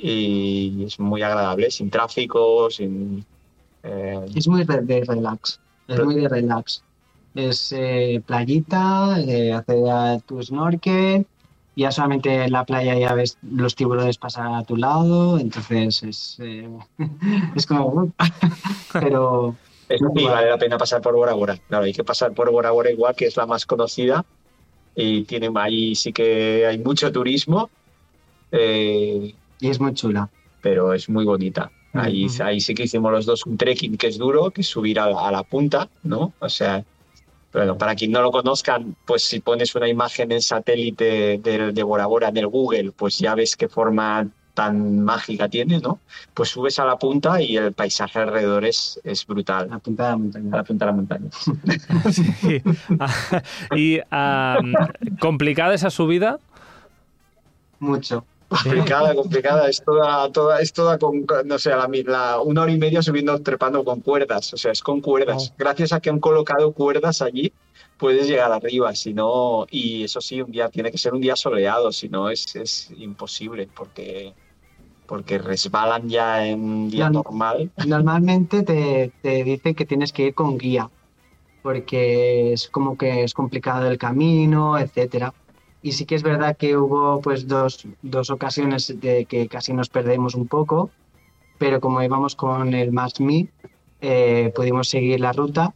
Y 0.00 0.84
es 0.84 0.98
muy 1.00 1.22
agradable, 1.22 1.70
sin 1.70 1.90
tráfico, 1.90 2.70
sin... 2.70 3.24
eh, 3.82 4.20
Es 4.34 4.46
muy 4.48 4.62
re- 4.64 4.82
de 4.82 5.04
relax, 5.04 5.52
es 5.52 5.58
Pero- 5.86 6.04
muy 6.04 6.14
de 6.16 6.28
relax. 6.28 6.82
Es 7.34 7.72
eh, 7.76 8.20
playita, 8.26 9.20
eh, 9.20 9.52
hacer 9.52 9.78
a 9.90 10.18
tu 10.18 10.42
snorkel, 10.42 11.26
ya 11.76 11.92
solamente 11.92 12.44
en 12.44 12.50
la 12.52 12.64
playa 12.64 12.94
ya 12.98 13.14
ves 13.14 13.38
los 13.42 13.76
tiburones 13.76 14.18
pasar 14.18 14.52
a 14.54 14.64
tu 14.64 14.76
lado, 14.76 15.38
entonces 15.38 16.02
es, 16.02 16.36
eh, 16.40 16.68
es 17.54 17.66
como... 17.66 18.12
pero 18.92 19.54
Es 19.88 20.00
y 20.16 20.24
vale 20.24 20.50
la 20.50 20.58
pena 20.58 20.78
pasar 20.78 21.00
por 21.00 21.14
Bora 21.14 21.34
Bora. 21.34 21.56
Claro, 21.68 21.84
hay 21.84 21.92
que 21.92 22.02
pasar 22.04 22.32
por 22.32 22.50
Bora 22.50 22.70
Bora 22.72 22.90
igual, 22.90 23.14
que 23.14 23.26
es 23.26 23.36
la 23.36 23.46
más 23.46 23.66
conocida. 23.66 24.24
Y 24.96 25.22
tiene, 25.24 25.50
ahí 25.54 25.94
sí 25.94 26.12
que 26.12 26.66
hay 26.66 26.78
mucho 26.78 27.12
turismo, 27.12 27.70
eh, 28.50 29.32
y 29.60 29.68
es 29.70 29.80
muy 29.80 29.94
chula. 29.94 30.28
pero 30.60 30.92
es 30.92 31.08
muy 31.08 31.24
bonita. 31.24 31.70
Ahí, 31.94 32.26
ahí 32.44 32.60
sí 32.60 32.74
que 32.74 32.84
hicimos 32.84 33.10
los 33.10 33.26
dos 33.26 33.46
un 33.46 33.56
trekking 33.56 33.96
que 33.96 34.08
es 34.08 34.18
duro, 34.18 34.50
que 34.50 34.60
es 34.60 34.66
subir 34.68 35.00
a 35.00 35.08
la, 35.10 35.26
a 35.28 35.32
la 35.32 35.42
punta, 35.42 35.88
¿no? 36.02 36.32
O 36.38 36.48
sea, 36.48 36.84
bueno, 37.52 37.78
para 37.78 37.94
quien 37.94 38.12
no 38.12 38.20
lo 38.20 38.30
conozcan, 38.30 38.94
pues 39.06 39.22
si 39.24 39.40
pones 39.40 39.74
una 39.74 39.88
imagen 39.88 40.30
en 40.32 40.42
satélite 40.42 41.38
de, 41.42 41.72
de 41.72 41.82
Bora 41.82 42.06
Bora 42.06 42.28
en 42.28 42.36
el 42.36 42.46
Google, 42.46 42.92
pues 42.92 43.18
ya 43.18 43.34
ves 43.34 43.56
qué 43.56 43.68
forma 43.68 44.28
tan 44.54 45.02
mágica 45.04 45.48
tiene, 45.48 45.78
¿no? 45.80 46.00
Pues 46.34 46.50
subes 46.50 46.78
a 46.78 46.84
la 46.84 46.98
punta 46.98 47.40
y 47.40 47.56
el 47.56 47.72
paisaje 47.72 48.18
alrededor 48.18 48.64
es, 48.64 49.00
es 49.04 49.24
brutal. 49.26 49.68
La 49.70 49.78
punta 49.78 50.02
de 50.02 50.08
la 50.08 50.14
A 50.14 50.18
montaña. 50.18 50.56
la 50.56 50.64
punta 50.64 50.84
de 50.84 50.90
la 50.90 50.96
montaña. 50.96 51.30
Sí. 52.12 52.62
Y 53.76 54.00
complicada 55.20 55.74
esa 55.74 55.90
subida. 55.90 56.38
Mucho. 57.78 58.24
Complicada, 58.48 59.14
complicada, 59.14 59.68
es 59.68 59.82
toda, 59.84 60.30
toda, 60.32 60.60
es 60.60 60.72
toda 60.72 60.98
con, 60.98 61.26
no 61.44 61.58
sé, 61.58 61.70
la, 61.70 62.40
una 62.40 62.62
hora 62.62 62.72
y 62.72 62.78
media 62.78 63.02
subiendo, 63.02 63.40
trepando 63.42 63.84
con 63.84 64.00
cuerdas, 64.00 64.52
o 64.54 64.56
sea, 64.56 64.72
es 64.72 64.82
con 64.82 65.00
cuerdas. 65.00 65.50
Oh. 65.50 65.54
Gracias 65.58 65.92
a 65.92 66.00
que 66.00 66.10
han 66.10 66.18
colocado 66.20 66.72
cuerdas 66.72 67.20
allí, 67.20 67.52
puedes 67.98 68.26
llegar 68.26 68.50
arriba, 68.52 68.94
si 68.94 69.12
no, 69.12 69.66
y 69.70 70.04
eso 70.04 70.20
sí, 70.20 70.40
un 70.40 70.50
día, 70.50 70.68
tiene 70.70 70.90
que 70.90 70.98
ser 70.98 71.12
un 71.14 71.20
día 71.20 71.36
soleado, 71.36 71.92
si 71.92 72.08
no 72.08 72.30
es, 72.30 72.56
es 72.56 72.90
imposible, 72.96 73.68
porque, 73.74 74.32
porque 75.06 75.38
resbalan 75.38 76.08
ya 76.08 76.46
en 76.46 76.60
un 76.60 76.90
día 76.90 77.10
no- 77.10 77.22
normal. 77.22 77.70
Normalmente 77.86 78.62
te, 78.62 79.12
te 79.20 79.44
dicen 79.44 79.74
que 79.74 79.84
tienes 79.84 80.12
que 80.12 80.26
ir 80.28 80.34
con 80.34 80.56
guía, 80.56 80.90
porque 81.62 82.54
es 82.54 82.68
como 82.68 82.96
que 82.96 83.24
es 83.24 83.34
complicado 83.34 83.90
el 83.90 83.98
camino, 83.98 84.78
etcétera. 84.78 85.34
Y 85.82 85.92
sí 85.92 86.06
que 86.06 86.16
es 86.16 86.22
verdad 86.22 86.56
que 86.56 86.76
hubo 86.76 87.20
pues 87.20 87.46
dos, 87.46 87.86
dos 88.02 88.30
ocasiones 88.30 89.00
de 89.00 89.26
que 89.26 89.48
casi 89.48 89.72
nos 89.72 89.88
perdemos 89.88 90.34
un 90.34 90.48
poco, 90.48 90.90
pero 91.58 91.80
como 91.80 92.02
íbamos 92.02 92.34
con 92.34 92.74
el 92.74 92.92
Max 92.92 93.20
Me, 93.20 93.48
eh, 94.00 94.52
pudimos 94.54 94.88
seguir 94.88 95.20
la 95.20 95.32
ruta 95.32 95.74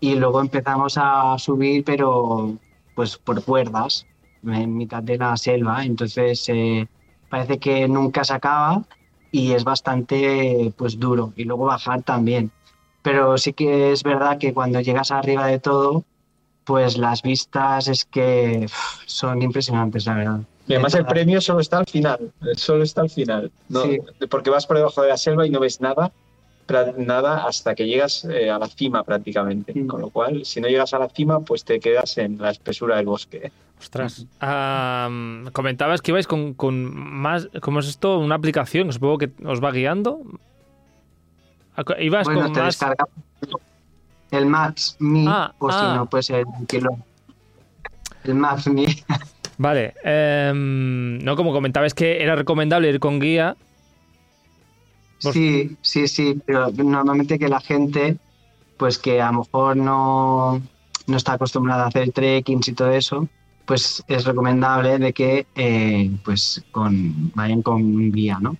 y 0.00 0.14
luego 0.16 0.40
empezamos 0.40 0.98
a 0.98 1.38
subir, 1.38 1.84
pero 1.84 2.54
pues 2.94 3.18
por 3.18 3.44
cuerdas, 3.44 4.06
en 4.44 4.76
mitad 4.76 5.02
de 5.02 5.18
la 5.18 5.36
selva. 5.36 5.84
Entonces 5.84 6.48
eh, 6.48 6.88
parece 7.28 7.58
que 7.58 7.88
nunca 7.88 8.24
se 8.24 8.34
acaba 8.34 8.82
y 9.30 9.52
es 9.52 9.64
bastante 9.64 10.72
pues 10.76 10.98
duro 10.98 11.32
y 11.36 11.44
luego 11.44 11.66
bajar 11.66 12.02
también. 12.02 12.50
Pero 13.02 13.38
sí 13.38 13.52
que 13.52 13.92
es 13.92 14.02
verdad 14.02 14.38
que 14.38 14.52
cuando 14.52 14.80
llegas 14.80 15.10
arriba 15.10 15.46
de 15.46 15.60
todo, 15.60 16.04
pues 16.66 16.98
las 16.98 17.22
vistas 17.22 17.88
es 17.88 18.04
que 18.04 18.66
son 19.06 19.40
impresionantes, 19.40 20.04
la 20.06 20.14
verdad. 20.14 20.40
Y 20.66 20.74
además 20.74 20.92
De 20.92 20.98
el 20.98 21.06
premio 21.06 21.40
solo 21.40 21.60
está 21.60 21.78
al 21.78 21.86
final, 21.86 22.32
solo 22.56 22.82
está 22.82 23.02
al 23.02 23.10
final, 23.10 23.52
¿no? 23.68 23.82
Sí. 23.84 24.00
porque 24.28 24.50
vas 24.50 24.66
por 24.66 24.76
debajo 24.76 25.00
de 25.00 25.08
la 25.08 25.16
selva 25.16 25.46
y 25.46 25.50
no 25.50 25.60
ves 25.60 25.80
nada, 25.80 26.10
nada 26.96 27.46
hasta 27.46 27.76
que 27.76 27.86
llegas 27.86 28.24
eh, 28.24 28.50
a 28.50 28.58
la 28.58 28.66
cima 28.66 29.04
prácticamente. 29.04 29.72
Mm. 29.74 29.86
Con 29.86 30.00
lo 30.00 30.10
cual, 30.10 30.44
si 30.44 30.60
no 30.60 30.66
llegas 30.66 30.92
a 30.92 30.98
la 30.98 31.08
cima, 31.08 31.38
pues 31.40 31.64
te 31.64 31.78
quedas 31.78 32.18
en 32.18 32.38
la 32.38 32.50
espesura 32.50 32.96
del 32.96 33.06
bosque. 33.06 33.52
Ostras. 33.78 34.26
Am, 34.40 35.48
comentabas 35.52 36.02
que 36.02 36.10
ibais 36.10 36.26
con, 36.26 36.54
con 36.54 36.92
más. 36.92 37.48
¿Cómo 37.60 37.78
es 37.78 37.86
esto? 37.88 38.18
Una 38.18 38.34
aplicación 38.34 38.92
supongo 38.92 39.18
que 39.18 39.30
os 39.44 39.62
va 39.62 39.70
guiando. 39.70 40.20
Ibas 42.00 42.24
Bueno, 42.24 42.42
con 42.42 42.52
te 42.54 42.60
más. 42.60 42.74
descarga 42.74 43.04
el 44.30 44.46
Maps 44.46 44.96
Me, 44.98 45.24
Ah, 45.28 45.52
o 45.58 45.70
si 45.70 45.78
ah. 45.80 45.94
no, 45.96 46.06
pues 46.06 46.30
el 46.30 46.44
kilo. 46.68 46.90
El 48.24 48.34
Maps 48.34 48.66
Me. 48.68 48.86
Vale. 49.58 49.94
em, 50.04 51.18
no, 51.18 51.34
como 51.36 51.52
comentabas 51.52 51.94
que 51.94 52.22
era 52.22 52.36
recomendable 52.36 52.88
ir 52.90 53.00
con 53.00 53.18
guía. 53.20 53.56
Pues- 55.22 55.34
Sí, 55.34 55.76
sí, 55.80 56.08
sí, 56.08 56.40
pero 56.44 56.70
normalmente 56.70 57.38
que 57.38 57.48
la 57.48 57.60
gente, 57.60 58.18
pues 58.76 58.98
que 58.98 59.20
a 59.22 59.32
lo 59.32 59.38
mejor 59.40 59.76
no, 59.76 60.60
no 61.06 61.16
está 61.16 61.32
acostumbrada 61.34 61.84
a 61.84 61.88
hacer 61.88 62.12
trekkings 62.12 62.68
y 62.68 62.72
todo 62.74 62.90
eso, 62.90 63.26
pues 63.64 64.04
es 64.08 64.24
recomendable 64.26 64.98
de 64.98 65.12
que 65.14 65.46
eh, 65.54 66.10
pues 66.24 66.62
con, 66.70 67.32
vayan 67.34 67.62
con 67.62 68.12
guía, 68.12 68.38
¿no? 68.40 68.56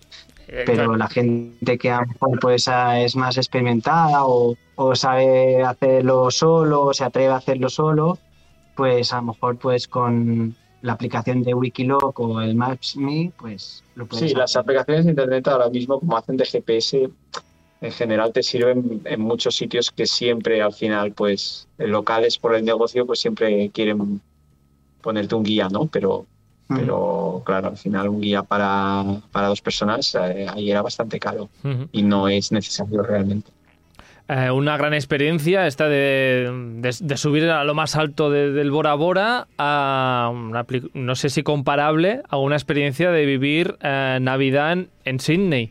Eh, 0.49 0.63
Pero 0.65 0.75
claro. 0.85 0.97
la 0.97 1.09
gente 1.09 1.77
que 1.79 1.91
a 1.91 2.01
lo 2.03 2.07
mejor 2.07 2.39
pues 2.41 2.69
ah, 2.69 3.01
es 3.01 3.17
más 3.17 3.37
experimentada 3.37 4.25
o, 4.27 4.57
o 4.77 4.95
sabe 4.95 5.63
hacerlo 5.63 6.31
solo 6.31 6.83
o 6.85 6.95
se 6.95 7.05
atreve 7.05 7.33
a 7.33 7.37
hacerlo 7.37 7.69
solo, 7.69 8.19
pues 8.77 9.13
a 9.13 9.17
lo 9.17 9.23
mejor 9.25 9.59
pues 9.59 9.89
con 9.89 10.55
la 10.83 10.93
aplicación 10.93 11.43
de 11.43 11.55
Wikiloc 11.55 12.19
o 12.21 12.41
el 12.41 12.55
Maps.me, 12.55 13.33
pues 13.39 13.83
lo 13.97 14.07
puedes 14.07 14.31
Sí, 14.31 14.37
las 14.37 14.51
hacer. 14.53 14.61
aplicaciones 14.61 15.05
de 15.07 15.11
internet 15.13 15.49
ahora 15.49 15.69
mismo, 15.69 15.99
como 15.99 16.17
hacen 16.17 16.37
de 16.37 16.45
GPS, 16.45 17.11
en 17.81 17.93
general 17.93 18.33
te 18.33 18.43
sirven 18.43 19.03
en 19.05 19.21
muchos 19.21 19.57
sitios 19.57 19.91
que 19.91 20.07
siempre 20.07 20.63
al 20.63 20.73
final, 20.73 21.13
pues, 21.13 21.67
locales 21.79 22.39
por 22.39 22.55
el 22.55 22.65
negocio, 22.65 23.05
pues 23.05 23.19
siempre 23.19 23.69
quieren 23.71 24.21
ponerte 25.03 25.35
un 25.35 25.43
guía, 25.43 25.69
¿no? 25.69 25.87
Pero, 25.87 26.27
Pero 26.69 27.43
claro, 27.47 27.69
al 27.69 27.77
final 27.77 28.09
un 28.09 28.21
guía 28.21 28.43
para, 28.43 29.05
para 29.31 29.47
dos 29.49 29.61
personas 29.61 30.15
eh, 30.17 30.47
ahí 30.53 30.71
era 30.71 30.83
bastante 30.83 31.21
caro 31.21 31.49
y 31.93 32.03
no 32.03 32.29
es 32.29 32.51
necesario 32.51 33.03
realmente. 33.03 33.51
Eh, 34.29 34.51
una 34.51 34.77
gran 34.77 34.93
experiencia 34.93 35.69
esta 35.69 35.89
de, 35.89 36.51
de- 36.79 36.97
de 37.01 37.17
subir 37.17 37.49
a 37.49 37.63
lo 37.63 37.75
más 37.75 37.95
alto 37.95 38.29
de- 38.31 38.51
del 38.51 38.73
Bora 38.73 38.95
Bora 38.95 39.47
a 39.57 40.33
una 40.35 40.67
no 40.95 41.15
sé 41.15 41.31
si 41.31 41.45
comparable 41.45 42.23
a 42.29 42.37
una 42.37 42.57
experiencia 42.57 43.13
de 43.13 43.25
vivir 43.25 43.77
eh, 43.83 44.19
Navidad 44.21 44.73
en, 44.73 44.89
en 45.05 45.21
Sydney. 45.21 45.71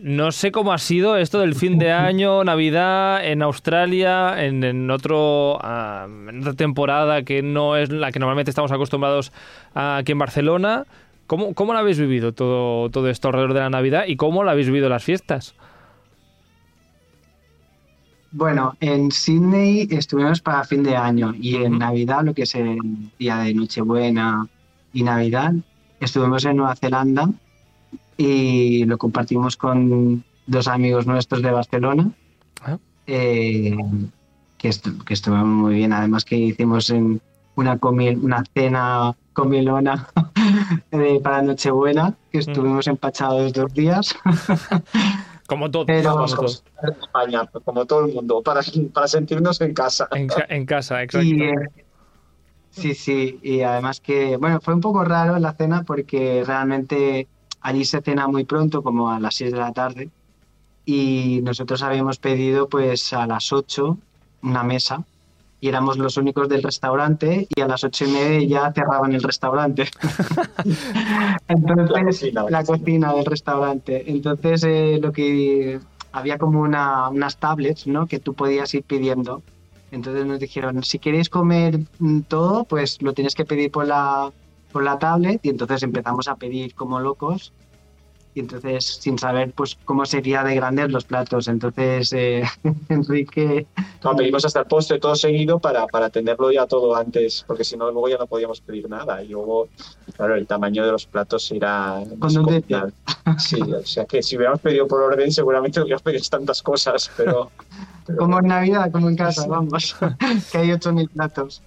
No 0.00 0.30
sé 0.30 0.52
cómo 0.52 0.72
ha 0.72 0.78
sido 0.78 1.16
esto 1.16 1.40
del 1.40 1.56
fin 1.56 1.78
de 1.78 1.90
año, 1.92 2.44
Navidad 2.44 3.24
en 3.24 3.42
Australia, 3.42 4.44
en, 4.44 4.62
en 4.62 4.90
otro, 4.90 5.58
ah, 5.60 6.06
en 6.06 6.40
otra 6.40 6.54
temporada 6.54 7.22
que 7.22 7.42
no 7.42 7.76
es 7.76 7.90
la 7.90 8.12
que 8.12 8.20
normalmente 8.20 8.50
estamos 8.50 8.70
acostumbrados 8.70 9.32
aquí 9.74 10.12
en 10.12 10.18
Barcelona. 10.18 10.84
¿Cómo, 11.26 11.52
¿Cómo 11.52 11.72
lo 11.72 11.80
habéis 11.80 11.98
vivido 11.98 12.32
todo, 12.32 12.90
todo 12.90 13.08
esto 13.08 13.28
alrededor 13.28 13.54
de 13.54 13.60
la 13.60 13.70
Navidad 13.70 14.04
y 14.06 14.16
cómo 14.16 14.44
lo 14.44 14.50
habéis 14.50 14.68
vivido 14.68 14.88
las 14.88 15.02
fiestas? 15.02 15.54
Bueno, 18.30 18.76
en 18.80 19.10
Sydney 19.10 19.88
estuvimos 19.90 20.40
para 20.40 20.62
fin 20.64 20.82
de 20.82 20.96
año 20.96 21.34
y 21.38 21.56
en. 21.56 21.78
Navidad, 21.78 22.22
lo 22.22 22.34
que 22.34 22.42
es 22.42 22.54
el 22.54 22.78
día 23.18 23.38
de 23.38 23.54
Nochebuena 23.54 24.46
y 24.92 25.02
Navidad, 25.02 25.54
estuvimos 25.98 26.44
en 26.44 26.58
Nueva 26.58 26.76
Zelanda 26.76 27.30
y 28.18 28.84
lo 28.84 28.98
compartimos 28.98 29.56
con 29.56 30.22
dos 30.46 30.68
amigos 30.68 31.06
nuestros 31.06 31.40
de 31.40 31.50
Barcelona, 31.52 32.10
Ah. 32.62 32.76
eh, 33.06 33.74
que, 34.58 34.68
estu- 34.68 35.02
que 35.04 35.14
estuvieron 35.14 35.48
muy 35.54 35.74
bien. 35.74 35.92
Además 35.94 36.24
que 36.26 36.36
hicimos 36.36 36.90
en 36.90 37.20
una, 37.54 37.78
cena 38.52 39.14
comilona 39.32 40.08
para 41.22 41.42
Nochebuena, 41.42 42.14
que 42.32 42.38
estuvimos 42.38 42.86
empachados 42.88 43.52
dos 43.52 43.72
días. 43.72 44.14
Como 45.46 45.70
todo. 45.70 45.86
Pero- 45.86 46.12
como 46.12 46.46
España, 46.46 47.46
como 47.64 47.86
todo 47.86 48.04
el 48.04 48.12
mundo, 48.14 48.42
para, 48.42 48.60
para 48.92 49.08
sentirnos 49.08 49.58
en 49.62 49.72
casa. 49.72 50.06
En, 50.12 50.26
ca- 50.28 50.44
en 50.48 50.66
casa, 50.66 51.02
exacto. 51.02 51.22
Y, 51.26 51.42
eh, 51.42 51.54
sí, 52.70 52.94
sí, 52.94 53.38
y 53.42 53.62
además 53.62 54.00
que, 54.00 54.36
bueno, 54.36 54.60
fue 54.60 54.74
un 54.74 54.82
poco 54.82 55.04
raro 55.04 55.38
la 55.38 55.54
cena 55.54 55.84
porque 55.84 56.44
realmente 56.46 57.28
allí 57.60 57.84
se 57.84 58.00
cena 58.00 58.26
muy 58.28 58.44
pronto, 58.44 58.82
como 58.82 59.10
a 59.10 59.20
las 59.20 59.34
6 59.36 59.52
de 59.52 59.58
la 59.58 59.72
tarde, 59.72 60.10
y 60.84 61.40
nosotros 61.42 61.82
habíamos 61.82 62.18
pedido 62.18 62.68
pues 62.68 63.12
a 63.12 63.26
las 63.26 63.52
8 63.52 63.98
una 64.42 64.62
mesa 64.62 65.04
y 65.60 65.68
éramos 65.68 65.98
los 65.98 66.16
únicos 66.16 66.48
del 66.48 66.62
restaurante 66.62 67.48
y 67.54 67.60
a 67.60 67.66
las 67.66 67.82
ocho 67.82 68.04
y 68.04 68.12
media 68.12 68.48
ya 68.48 68.72
cerraban 68.72 69.12
el 69.12 69.22
restaurante. 69.22 69.88
Entonces, 71.48 71.90
La 71.90 72.04
cocina, 72.04 72.44
la 72.48 72.60
sí. 72.60 72.66
cocina 72.66 73.12
del 73.14 73.24
restaurante. 73.24 74.10
Entonces, 74.10 74.62
eh, 74.64 74.98
lo 75.02 75.12
que 75.12 75.80
había 76.12 76.38
como 76.38 76.60
una, 76.60 77.08
unas 77.08 77.38
tablets, 77.38 77.86
¿no? 77.86 78.06
Que 78.06 78.20
tú 78.20 78.34
podías 78.34 78.72
ir 78.74 78.84
pidiendo. 78.84 79.42
Entonces 79.90 80.26
nos 80.26 80.38
dijeron, 80.38 80.84
si 80.84 80.98
queréis 80.98 81.28
comer 81.28 81.80
todo, 82.28 82.64
pues 82.64 83.00
lo 83.02 83.12
tienes 83.14 83.34
que 83.34 83.44
pedir 83.44 83.70
por 83.70 83.86
la, 83.86 84.30
por 84.72 84.84
la 84.84 84.98
tablet. 84.98 85.40
Y 85.42 85.50
entonces 85.50 85.82
empezamos 85.82 86.28
a 86.28 86.36
pedir 86.36 86.74
como 86.74 87.00
locos. 87.00 87.52
Y 88.34 88.40
entonces, 88.40 88.84
sin 89.00 89.18
saber 89.18 89.52
pues 89.52 89.76
cómo 89.84 90.06
sería 90.06 90.44
de 90.44 90.54
grandes 90.54 90.90
los 90.90 91.04
platos. 91.04 91.48
Entonces, 91.48 92.12
eh, 92.12 92.44
Enrique 92.88 93.66
No, 94.04 94.14
pedimos 94.14 94.44
hasta 94.44 94.60
el 94.60 94.66
postre 94.66 95.00
todo 95.00 95.16
seguido 95.16 95.58
para, 95.58 95.86
para 95.86 96.10
tenerlo 96.10 96.52
ya 96.52 96.66
todo 96.66 96.94
antes, 96.94 97.44
porque 97.46 97.64
si 97.64 97.76
no, 97.76 97.90
luego 97.90 98.08
ya 98.08 98.18
no 98.18 98.26
podíamos 98.26 98.60
pedir 98.60 98.88
nada. 98.88 99.22
Y 99.24 99.28
luego, 99.28 99.68
claro, 100.14 100.36
el 100.36 100.46
tamaño 100.46 100.84
de 100.84 100.92
los 100.92 101.06
platos 101.06 101.50
era 101.50 102.04
Con. 102.20 102.30
Sí, 103.38 103.60
o 103.60 103.84
sea 103.84 104.04
que 104.04 104.22
si 104.22 104.36
hubiéramos 104.36 104.60
pedido 104.60 104.86
por 104.86 105.02
orden, 105.02 105.32
seguramente 105.32 105.80
hubiéramos 105.80 106.02
pedido 106.02 106.22
tantas 106.30 106.62
cosas, 106.62 107.10
pero. 107.16 107.50
pero 108.06 108.18
Como 108.18 108.38
en 108.38 108.46
Navidad, 108.46 108.90
como 108.92 109.08
en 109.08 109.16
casa, 109.16 109.46
vamos. 109.46 109.96
que 110.52 110.58
hay 110.58 110.68
8.000 110.68 111.10
platos. 111.10 111.62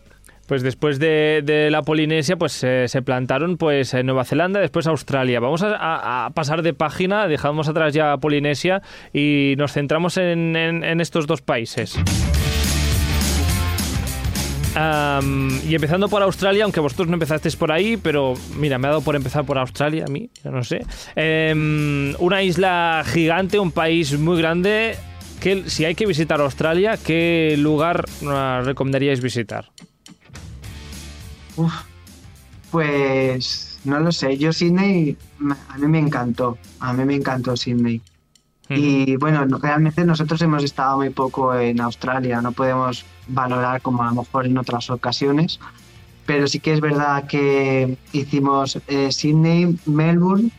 Pues 0.52 0.64
después 0.64 1.00
de, 1.00 1.70
la 1.72 1.82
Polinesia, 1.82 2.36
pues 2.36 2.62
eh, 2.66 2.90
se 2.90 3.02
plantaron 3.02 3.56
pues 3.56 3.94
en 3.94 4.06
Nueva 4.06 4.26
Zelanda, 4.26 4.60
después 4.60 4.86
Australia. 4.86 5.40
Vamos 5.40 5.64
a, 5.64 6.30
pasar 6.36 6.62
de 6.62 6.74
página, 6.74 7.30
dejamos 7.30 7.70
atrás 7.70 7.94
ya 7.94 8.18
Polinesia 8.18 8.82
y 9.14 9.54
nos 9.58 9.72
centramos 9.72 10.18
en, 10.18 11.00
estos 11.00 11.26
dos 11.26 11.42
países. 11.42 11.98
Y 14.76 15.74
empezando 15.74 16.10
por 16.10 16.22
Australia, 16.22 16.66
aunque 16.66 16.82
vosotros 16.82 17.08
no 17.08 17.14
empezasteis 17.14 17.56
por 17.56 17.72
ahí, 17.72 17.96
pero 17.96 18.34
mira, 18.58 18.78
me 18.78 18.88
ha 18.88 18.90
dado 18.90 19.04
por 19.04 19.16
empezar 19.16 19.46
por 19.46 19.58
Australia 19.58 20.04
a 20.06 20.12
mí, 20.12 20.32
yo 20.44 20.52
no 20.52 20.66
sé. 20.66 20.86
Em, 21.16 22.14
una 22.20 22.44
isla 22.44 23.06
gigante, 23.06 23.58
un 23.58 23.72
país 23.72 24.20
muy 24.20 24.38
grande. 24.38 24.98
Que, 25.40 25.70
si 25.70 25.86
hay 25.86 25.96
que 25.96 26.06
visitar 26.06 26.42
Australia, 26.42 27.00
¿qué 27.02 27.56
lugar 27.58 28.04
ah, 28.28 28.62
recomendaríais 28.66 29.22
visitar? 29.22 29.72
Uf, 31.66 31.74
pues 32.72 33.80
no 33.84 34.00
lo 34.00 34.12
sé. 34.12 34.38
Yo 34.38 34.54
Sydney, 34.54 35.18
me- 35.40 35.56
a 35.70 35.78
mí 35.78 35.88
me 35.88 36.00
encantó. 36.00 36.58
A 36.80 36.94
mí 36.94 37.04
me 37.06 37.16
encantó 37.16 37.56
Sydney. 37.58 38.02
Y 38.70 39.16
bueno, 39.18 39.46
no- 39.46 39.58
realmente 39.58 40.06
nosotros 40.06 40.42
hemos 40.42 40.64
estado 40.64 40.98
muy 40.98 41.10
poco 41.10 41.54
en 41.56 41.82
Australia, 41.82 42.42
no 42.42 42.54
podemos 42.54 43.06
valorar 43.28 43.82
como 43.82 44.02
a 44.04 44.08
lo 44.08 44.22
mejor 44.22 44.46
en 44.46 44.58
otras 44.58 44.90
ocasiones, 44.90 45.60
pero 46.26 46.48
sí 46.48 46.60
que 46.62 46.74
es 46.74 46.80
verdad 46.80 47.28
que 47.28 47.98
hicimos 48.14 48.80
eh, 48.88 49.12
Sydney, 49.12 49.78
Melbourne, 49.86 50.52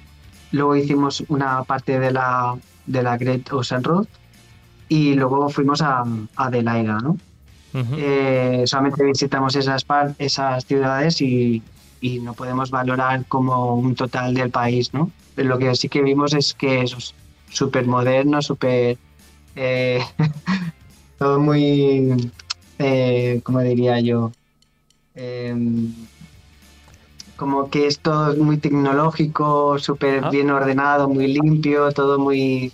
luego 0.51 0.77
hicimos 0.77 1.25
una 1.29 1.63
parte 1.65 1.99
de 1.99 2.11
la, 2.13 2.55
de 2.87 3.03
la 3.03 3.17
Great 3.17 3.51
Ocean 3.53 3.83
Road 3.83 4.07
y 4.91 5.15
luego 5.15 5.49
fuimos 5.49 5.81
a, 5.81 6.01
a 6.01 6.07
Adelaida, 6.37 6.99
¿no? 7.01 7.17
Eh, 7.75 8.65
solamente 8.67 9.03
visitamos 9.05 9.57
esas, 9.57 9.85
esas 10.19 10.65
ciudades 10.67 11.21
y, 11.23 11.63
y 12.01 12.19
no 12.21 12.35
podemos 12.35 12.71
valorar 12.71 13.25
como 13.27 13.75
un 13.77 13.95
total 13.95 14.35
del 14.35 14.51
país, 14.51 14.93
¿no? 14.93 15.11
Pero 15.35 15.49
lo 15.49 15.59
que 15.59 15.75
sí 15.75 15.89
que 15.89 16.03
vimos 16.03 16.35
es 16.35 16.53
que 16.55 16.83
es 16.83 17.15
súper 17.51 17.87
moderno, 17.87 18.43
súper... 18.43 18.99
eh, 19.57 20.03
todo 21.19 21.41
muy... 21.41 22.31
Eh, 22.79 23.41
¿Cómo 23.45 23.61
diría 23.61 24.01
yo? 24.01 24.33
Em, 25.15 25.93
como 27.37 27.71
que 27.71 27.87
es 27.87 27.99
todo 27.99 28.37
muy 28.37 28.59
tecnológico, 28.59 29.79
súper 29.79 30.25
Ah. 30.25 30.31
bien 30.31 30.51
ordenado, 30.51 31.09
muy 31.09 31.27
limpio, 31.29 31.91
todo 31.93 32.19
muy 32.19 32.73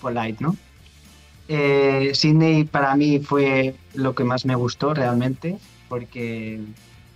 polite, 0.00 0.36
¿no? 0.42 0.56
Eh, 1.48 2.12
Sydney 2.14 2.64
para 2.64 2.94
mí 2.94 3.20
fue 3.20 3.74
lo 3.94 4.14
que 4.14 4.24
más 4.24 4.44
me 4.44 4.54
gustó 4.54 4.94
realmente, 4.94 5.58
porque 5.88 6.60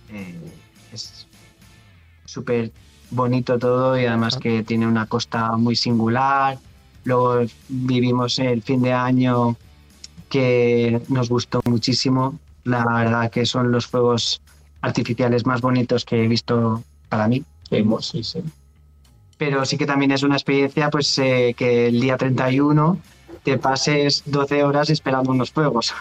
eh, 0.09 0.39
es 0.91 1.27
súper 2.25 2.71
bonito 3.11 3.59
todo 3.59 3.99
y 3.99 4.05
además 4.05 4.37
que 4.37 4.63
tiene 4.63 4.87
una 4.87 5.05
costa 5.05 5.55
muy 5.57 5.75
singular. 5.75 6.57
Luego 7.03 7.45
vivimos 7.69 8.39
el 8.39 8.61
fin 8.63 8.81
de 8.81 8.93
año 8.93 9.55
que 10.29 11.01
nos 11.09 11.29
gustó 11.29 11.61
muchísimo. 11.65 12.39
La 12.63 12.83
verdad 12.85 13.29
que 13.29 13.45
son 13.45 13.71
los 13.71 13.85
fuegos 13.85 14.41
artificiales 14.81 15.45
más 15.45 15.61
bonitos 15.61 16.05
que 16.05 16.23
he 16.23 16.27
visto 16.27 16.83
para 17.09 17.27
mí 17.27 17.43
sí, 18.01 18.23
sí. 18.23 18.39
pero 19.37 19.65
sí 19.65 19.77
que 19.77 19.85
también 19.85 20.11
es 20.11 20.23
una 20.23 20.35
experiencia 20.35 20.89
pues 20.89 21.17
eh, 21.19 21.55
que 21.57 21.87
el 21.87 21.99
día 21.99 22.17
31 22.17 22.99
te 23.43 23.57
pases 23.57 24.23
12 24.25 24.63
horas 24.63 24.89
esperando 24.89 25.31
unos 25.31 25.51
fuegos 25.51 25.93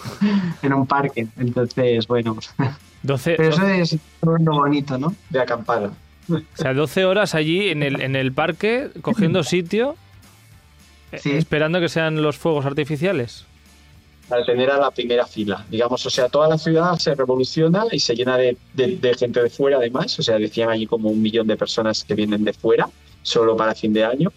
en 0.62 0.72
un 0.72 0.86
parque. 0.86 1.26
Entonces, 1.38 2.06
bueno, 2.06 2.36
12, 3.02 3.34
pero 3.36 3.48
eso 3.50 3.66
es 3.68 3.96
todo 4.20 4.36
lo 4.38 4.52
bonito, 4.52 4.98
¿no? 4.98 5.14
De 5.30 5.40
acampada. 5.40 5.92
o 6.28 6.38
sea, 6.54 6.74
12 6.74 7.04
horas 7.04 7.34
allí 7.34 7.68
en 7.70 7.82
el, 7.82 8.00
en 8.00 8.16
el 8.16 8.32
parque 8.32 8.90
cogiendo 9.02 9.42
sitio, 9.44 9.96
eh, 11.12 11.18
Sí. 11.18 11.30
esperando 11.32 11.80
que 11.80 11.88
sean 11.88 12.22
los 12.22 12.36
fuegos 12.36 12.66
artificiales. 12.66 13.46
Para 14.28 14.44
tener 14.44 14.70
a 14.70 14.78
la 14.78 14.92
primera 14.92 15.26
fila, 15.26 15.64
digamos, 15.68 16.06
o 16.06 16.10
sea, 16.10 16.28
toda 16.28 16.48
la 16.48 16.56
ciudad 16.56 16.94
se 16.98 17.16
revoluciona 17.16 17.84
y 17.90 17.98
se 17.98 18.14
llena 18.14 18.36
de, 18.36 18.56
de- 18.74 18.96
de 18.96 19.14
gente 19.14 19.42
de 19.42 19.50
fuera 19.50 19.78
además, 19.78 20.16
o 20.20 20.22
sea, 20.22 20.38
decían 20.38 20.68
allí 20.70 20.86
como 20.86 21.08
un 21.08 21.20
millón 21.20 21.48
de 21.48 21.56
personas 21.56 22.04
que 22.04 22.14
vienen 22.14 22.44
de 22.44 22.52
fuera, 22.52 22.88
solo 23.22 23.56
para 23.56 23.74
fin 23.74 23.92
de 23.92 24.04
año. 24.04 24.32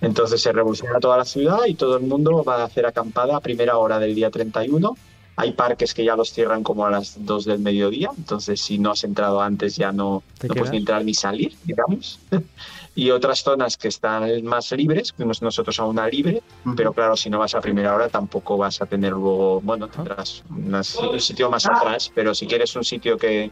Entonces 0.00 0.40
se 0.42 0.52
revoluciona 0.52 0.98
toda 1.00 1.16
la 1.16 1.24
ciudad 1.24 1.64
y 1.66 1.74
todo 1.74 1.96
el 1.96 2.02
mundo 2.02 2.42
va 2.44 2.62
a 2.62 2.64
hacer 2.64 2.86
acampada 2.86 3.36
a 3.36 3.40
primera 3.40 3.76
hora 3.78 3.98
del 3.98 4.14
día 4.14 4.30
31. 4.30 4.96
Hay 5.36 5.52
parques 5.52 5.94
que 5.94 6.04
ya 6.04 6.14
los 6.14 6.30
cierran 6.30 6.62
como 6.62 6.84
a 6.84 6.90
las 6.90 7.24
2 7.24 7.46
del 7.46 7.58
mediodía, 7.58 8.10
entonces 8.18 8.60
si 8.60 8.78
no 8.78 8.90
has 8.90 9.02
entrado 9.02 9.40
antes 9.40 9.76
ya 9.76 9.90
no, 9.90 10.22
puedes 10.54 10.70
ni 10.72 10.76
entrar 10.78 11.04
ni 11.04 11.14
salir, 11.14 11.56
digamos. 11.64 12.18
y 12.94 13.10
otras 13.10 13.42
zonas 13.42 13.78
que 13.78 13.88
están 13.88 14.44
más 14.44 14.70
libres, 14.72 15.12
fuimos 15.14 15.40
nosotros 15.40 15.78
a 15.80 15.86
una 15.86 16.06
libre, 16.06 16.42
pero 16.76 16.92
claro, 16.92 17.16
si 17.16 17.30
no 17.30 17.38
vas 17.38 17.54
a 17.54 17.62
primera 17.62 17.94
hora 17.94 18.10
tampoco 18.10 18.58
vas 18.58 18.82
a 18.82 18.86
tener 18.86 19.12
luego, 19.12 19.62
bueno, 19.62 19.88
tendrás 19.88 20.42
unas- 20.50 20.96
un 20.96 21.18
sitio 21.20 21.48
más 21.50 21.64
atrás, 21.64 22.10
pero 22.14 22.34
si 22.34 22.46
quieres 22.46 22.76
un 22.76 22.84
sitio 22.84 23.16
que, 23.16 23.50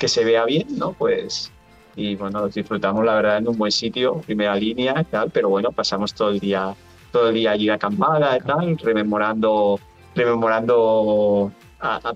que 0.00 0.08
se 0.08 0.24
vea 0.24 0.44
bien, 0.44 0.66
¿no? 0.78 0.94
Pues, 0.94 1.52
y 2.00 2.16
bueno, 2.16 2.48
disfrutamos 2.48 3.04
la 3.04 3.14
verdad 3.14 3.38
en 3.38 3.48
un 3.48 3.58
buen 3.58 3.70
sitio, 3.70 4.20
primera 4.20 4.54
línea 4.54 4.94
y 5.00 5.04
tal, 5.04 5.30
pero 5.30 5.50
bueno, 5.50 5.70
pasamos 5.70 6.14
todo 6.14 6.30
el 6.30 6.40
día, 6.40 6.74
todo 7.12 7.28
el 7.28 7.34
día 7.34 7.52
allí 7.52 7.68
acampada 7.68 8.36
y 8.36 8.40
tal, 8.40 8.78
rememorando, 8.78 9.78
rememorando 10.14 11.52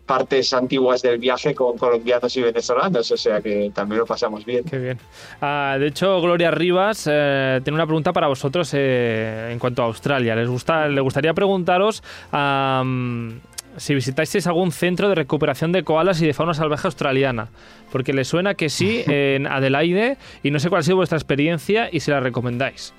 partes 0.07 0.53
antiguas 0.53 1.03
del 1.03 1.19
viaje 1.19 1.55
con 1.55 1.79
colombianos 1.79 2.37
y 2.37 2.43
venezolanos, 2.43 3.11
o 3.11 3.17
sea 3.17 3.41
que 3.41 3.71
también 3.75 4.01
lo 4.01 4.07
pasamos 4.07 4.45
bien. 4.45 4.65
qué 4.65 4.79
bien. 4.79 4.99
Ah, 5.41 5.77
de 5.79 5.87
hecho, 5.87 6.21
Gloria 6.21 6.51
Rivas 6.51 7.09
eh, 7.11 7.61
tiene 7.65 7.75
una 7.75 7.87
pregunta 7.87 8.13
para 8.13 8.27
vosotros 8.27 8.71
eh, 8.75 9.49
en 9.51 9.59
cuanto 9.59 9.83
a 9.83 9.87
Australia. 9.87 10.37
Les 10.37 10.49
gusta, 10.49 10.87
le 10.89 11.01
gustaría 11.01 11.33
preguntaros 11.33 12.03
am, 12.31 13.41
si 13.77 13.95
visitasteis 13.95 14.47
algún 14.47 14.73
centro 14.73 15.09
de 15.09 15.15
recuperación 15.15 15.73
de 15.73 15.85
koalas 15.85 16.21
y 16.23 16.27
de 16.27 16.35
fauna 16.35 16.55
salvaje 16.55 16.87
australiana, 16.87 17.49
porque 17.93 18.13
le 18.13 18.25
suena 18.25 18.55
que 18.55 18.69
sí 18.69 19.03
en 19.07 19.47
Adelaide 19.47 20.19
y 20.43 20.51
no 20.51 20.59
sé 20.59 20.69
cuál 20.69 20.81
ha 20.81 20.83
sido 20.83 20.97
vuestra 20.97 21.19
experiencia 21.19 21.89
y 21.91 22.01
si 22.01 22.11
la 22.11 22.21
recomendáis. 22.21 22.95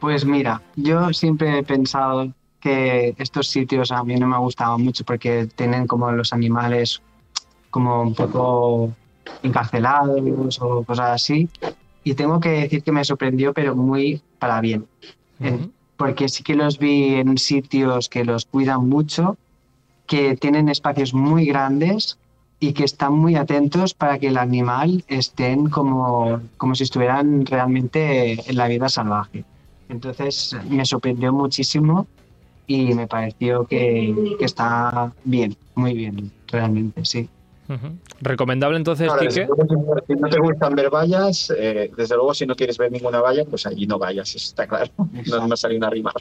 Pues 0.00 0.24
mira, 0.24 0.62
yo 0.76 1.12
siempre 1.12 1.58
he 1.58 1.62
pensado 1.64 2.32
que 2.60 3.14
estos 3.18 3.48
sitios 3.48 3.90
a 3.90 4.04
mí 4.04 4.14
no 4.16 4.26
me 4.26 4.38
gustaban 4.38 4.82
mucho 4.82 5.04
porque 5.04 5.48
tienen 5.54 5.86
como 5.86 6.10
los 6.12 6.32
animales 6.32 7.02
como 7.70 8.02
un 8.02 8.14
poco 8.14 8.92
encarcelados 9.42 10.58
o 10.60 10.84
cosas 10.84 11.10
así. 11.10 11.48
Y 12.04 12.14
tengo 12.14 12.40
que 12.40 12.50
decir 12.50 12.82
que 12.82 12.92
me 12.92 13.04
sorprendió, 13.04 13.52
pero 13.52 13.74
muy 13.74 14.22
para 14.38 14.60
bien. 14.60 14.86
Eh. 15.40 15.68
Porque 15.98 16.28
sí 16.28 16.42
que 16.42 16.54
los 16.54 16.78
vi 16.78 17.16
en 17.16 17.36
sitios 17.36 18.08
que 18.08 18.24
los 18.24 18.46
cuidan 18.46 18.88
mucho, 18.88 19.36
que 20.06 20.36
tienen 20.36 20.70
espacios 20.70 21.12
muy 21.12 21.44
grandes 21.44 22.18
y 22.60 22.72
que 22.72 22.84
están 22.84 23.12
muy 23.12 23.34
atentos 23.34 23.94
para 23.94 24.18
que 24.18 24.28
el 24.28 24.38
animal 24.38 25.04
estén 25.08 25.68
como, 25.68 26.40
como 26.56 26.74
si 26.76 26.84
estuvieran 26.84 27.44
realmente 27.44 28.48
en 28.48 28.56
la 28.56 28.68
vida 28.68 28.88
salvaje. 28.88 29.44
Entonces 29.88 30.56
me 30.70 30.84
sorprendió 30.84 31.32
muchísimo 31.32 32.06
y 32.66 32.94
me 32.94 33.08
pareció 33.08 33.66
que, 33.66 34.36
que 34.38 34.44
está 34.44 35.12
bien, 35.24 35.56
muy 35.74 35.94
bien, 35.94 36.30
realmente, 36.46 37.04
sí. 37.04 37.28
Recomendable 38.20 38.76
entonces, 38.78 39.08
Ahora, 39.08 39.26
Quique. 39.28 39.46
luego, 39.46 39.96
si 40.06 40.14
no 40.14 40.28
te 40.28 40.38
gustan 40.38 40.74
ver 40.74 40.88
vallas, 40.90 41.52
eh, 41.56 41.90
desde 41.96 42.14
luego 42.16 42.32
si 42.32 42.46
no 42.46 42.56
quieres 42.56 42.78
ver 42.78 42.90
ninguna 42.90 43.20
valla, 43.20 43.44
pues 43.44 43.66
allí 43.66 43.86
no 43.86 43.98
vayas, 43.98 44.28
eso 44.34 44.38
está 44.48 44.66
claro. 44.66 44.90
No 45.26 45.46
me 45.46 45.54
ha 45.54 45.56
salido 45.56 45.78
una 45.78 45.90
rima. 45.90 46.12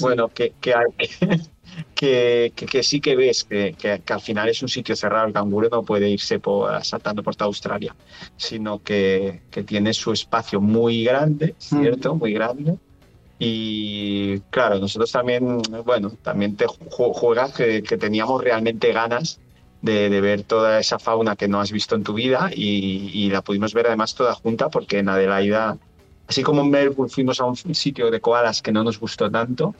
bueno, 0.00 0.28
que, 0.28 0.52
que, 0.60 0.74
hay- 0.74 1.08
que, 1.94 2.52
que- 2.54 2.66
que 2.66 2.82
sí 2.82 3.00
que 3.00 3.16
ves 3.16 3.44
que, 3.44 3.74
que- 3.78 4.00
que 4.04 4.12
al 4.12 4.20
final 4.20 4.48
es 4.48 4.60
un 4.62 4.68
sitio 4.68 4.94
cerrado. 4.94 5.26
El 5.26 5.32
canguro 5.32 5.68
no 5.70 5.82
puede 5.82 6.08
irse 6.10 6.38
por, 6.38 6.84
saltando 6.84 7.22
por 7.22 7.34
toda 7.34 7.46
Australia, 7.46 7.94
sino 8.36 8.82
que, 8.82 9.42
que 9.50 9.62
tiene 9.62 9.94
su 9.94 10.12
espacio 10.12 10.60
muy 10.60 11.04
grande, 11.04 11.54
¿cierto? 11.58 12.14
Muy 12.14 12.32
grande. 12.34 12.76
Y 13.38 14.38
claro, 14.50 14.78
nosotros 14.78 15.10
también, 15.10 15.60
bueno, 15.84 16.12
también 16.22 16.56
te 16.56 16.66
ju- 16.66 17.12
juegas 17.12 17.52
que, 17.52 17.82
que 17.82 17.96
teníamos 17.96 18.42
realmente 18.42 18.92
ganas 18.92 19.40
de, 19.82 20.20
ver 20.20 20.44
toda 20.44 20.80
esa 20.80 20.98
fauna 20.98 21.36
que 21.36 21.48
no 21.48 21.60
has 21.60 21.72
visto 21.72 21.94
en 21.94 22.04
tu 22.04 22.14
vida 22.14 22.50
y, 22.54 23.28
la 23.30 23.42
pudimos 23.42 23.74
ver 23.74 23.88
además 23.88 24.14
toda 24.14 24.34
junta 24.34 24.68
porque 24.68 24.98
en 24.98 25.08
Adelaida, 25.08 25.76
así 26.26 26.42
como 26.42 26.62
en 26.62 26.70
Melbourne 26.70 27.12
fuimos 27.12 27.40
a 27.40 27.44
un 27.44 27.56
sitio 27.74 28.10
de 28.10 28.20
koalas 28.20 28.62
que 28.62 28.72
no 28.72 28.84
nos 28.84 28.98
gustó 28.98 29.30
tanto, 29.30 29.74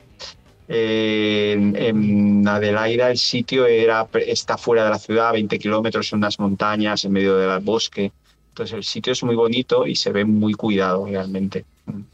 en, 0.67 1.75
en 1.75 2.47
Adelaida 2.47 3.11
el 3.11 3.17
sitio 3.17 3.65
era, 3.65 4.07
está 4.25 4.57
fuera 4.57 4.85
de 4.85 4.89
la 4.89 4.99
ciudad, 4.99 5.29
a 5.29 5.31
20 5.33 5.59
kilómetros, 5.59 6.11
en 6.13 6.17
unas 6.17 6.39
montañas, 6.39 7.05
en 7.05 7.11
medio 7.11 7.35
del 7.35 7.59
bosque. 7.59 8.11
Entonces 8.49 8.75
el 8.75 8.83
sitio 8.83 9.13
es 9.13 9.23
muy 9.23 9.35
bonito 9.35 9.87
y 9.87 9.95
se 9.95 10.11
ve 10.11 10.25
muy 10.25 10.53
cuidado 10.53 11.05
realmente. 11.05 11.65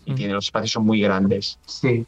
Y 0.05 0.15
tiene, 0.15 0.34
los 0.34 0.45
espacios 0.45 0.71
son 0.71 0.86
muy 0.86 0.99
grandes. 0.99 1.60
Sí, 1.65 2.05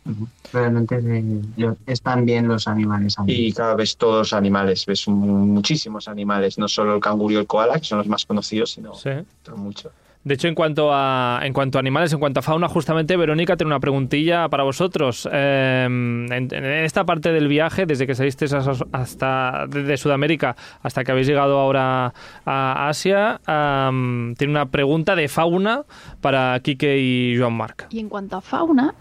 realmente 0.52 1.00
eh, 1.04 1.76
están 1.86 2.26
bien 2.26 2.48
los 2.48 2.68
animales. 2.68 3.18
ahí. 3.20 3.48
Y 3.48 3.54
cada 3.54 3.76
vez 3.76 3.96
todos 3.96 4.18
los 4.18 4.34
animales, 4.34 4.86
ves 4.88 5.08
muchísimos 5.08 6.08
animales, 6.08 6.58
no 6.58 6.68
solo 6.68 6.96
el 6.96 7.00
canguro 7.02 7.34
y 7.36 7.38
el 7.38 7.46
koala, 7.48 7.80
que 7.80 7.86
son 7.86 8.00
los 8.00 8.08
más 8.08 8.26
conocidos, 8.26 8.72
sino 8.72 8.96
Sí. 8.96 9.10
otros 9.42 9.60
muchos. 9.60 9.92
De 10.24 10.36
hecho, 10.36 10.48
en 10.48 10.54
cuanto 10.54 10.94
a 10.94 11.40
en 11.42 11.52
cuanto 11.52 11.80
a 11.80 11.82
animales, 11.82 12.14
en 12.14 12.20
cuanto 12.20 12.42
a 12.42 12.44
fauna, 12.44 12.68
justamente 12.68 13.18
Verónica 13.18 13.58
tiene 13.58 13.70
una 13.70 13.80
preguntilla 13.80 14.48
para 14.50 14.64
vosotros. 14.64 15.28
Eh, 15.32 15.86
en, 15.86 16.52
esta 16.54 17.06
parte 17.06 17.32
del 17.32 17.48
viaje, 17.48 17.88
desde 17.88 18.06
que 18.06 18.14
salisteis 18.14 18.54
hasta, 18.54 19.66
de 19.68 19.98
Sudamérica 19.98 20.56
hasta 20.84 21.04
que 21.04 21.12
habéis 21.12 21.28
llegado 21.28 21.60
ahora 21.60 22.14
a 22.46 22.88
Asia, 22.88 23.42
tiene 23.46 24.52
una 24.52 24.68
pregunta 24.68 25.16
de 25.16 25.28
fauna 25.28 25.84
para 26.22 26.60
Quique 26.60 27.00
y 27.00 27.38
Joan 27.38 27.54
Marc. 27.54 27.88
Y 27.90 28.00
en 28.00 28.08
cuanto 28.08 28.38
a 28.38 28.42
fauna, 28.42 28.94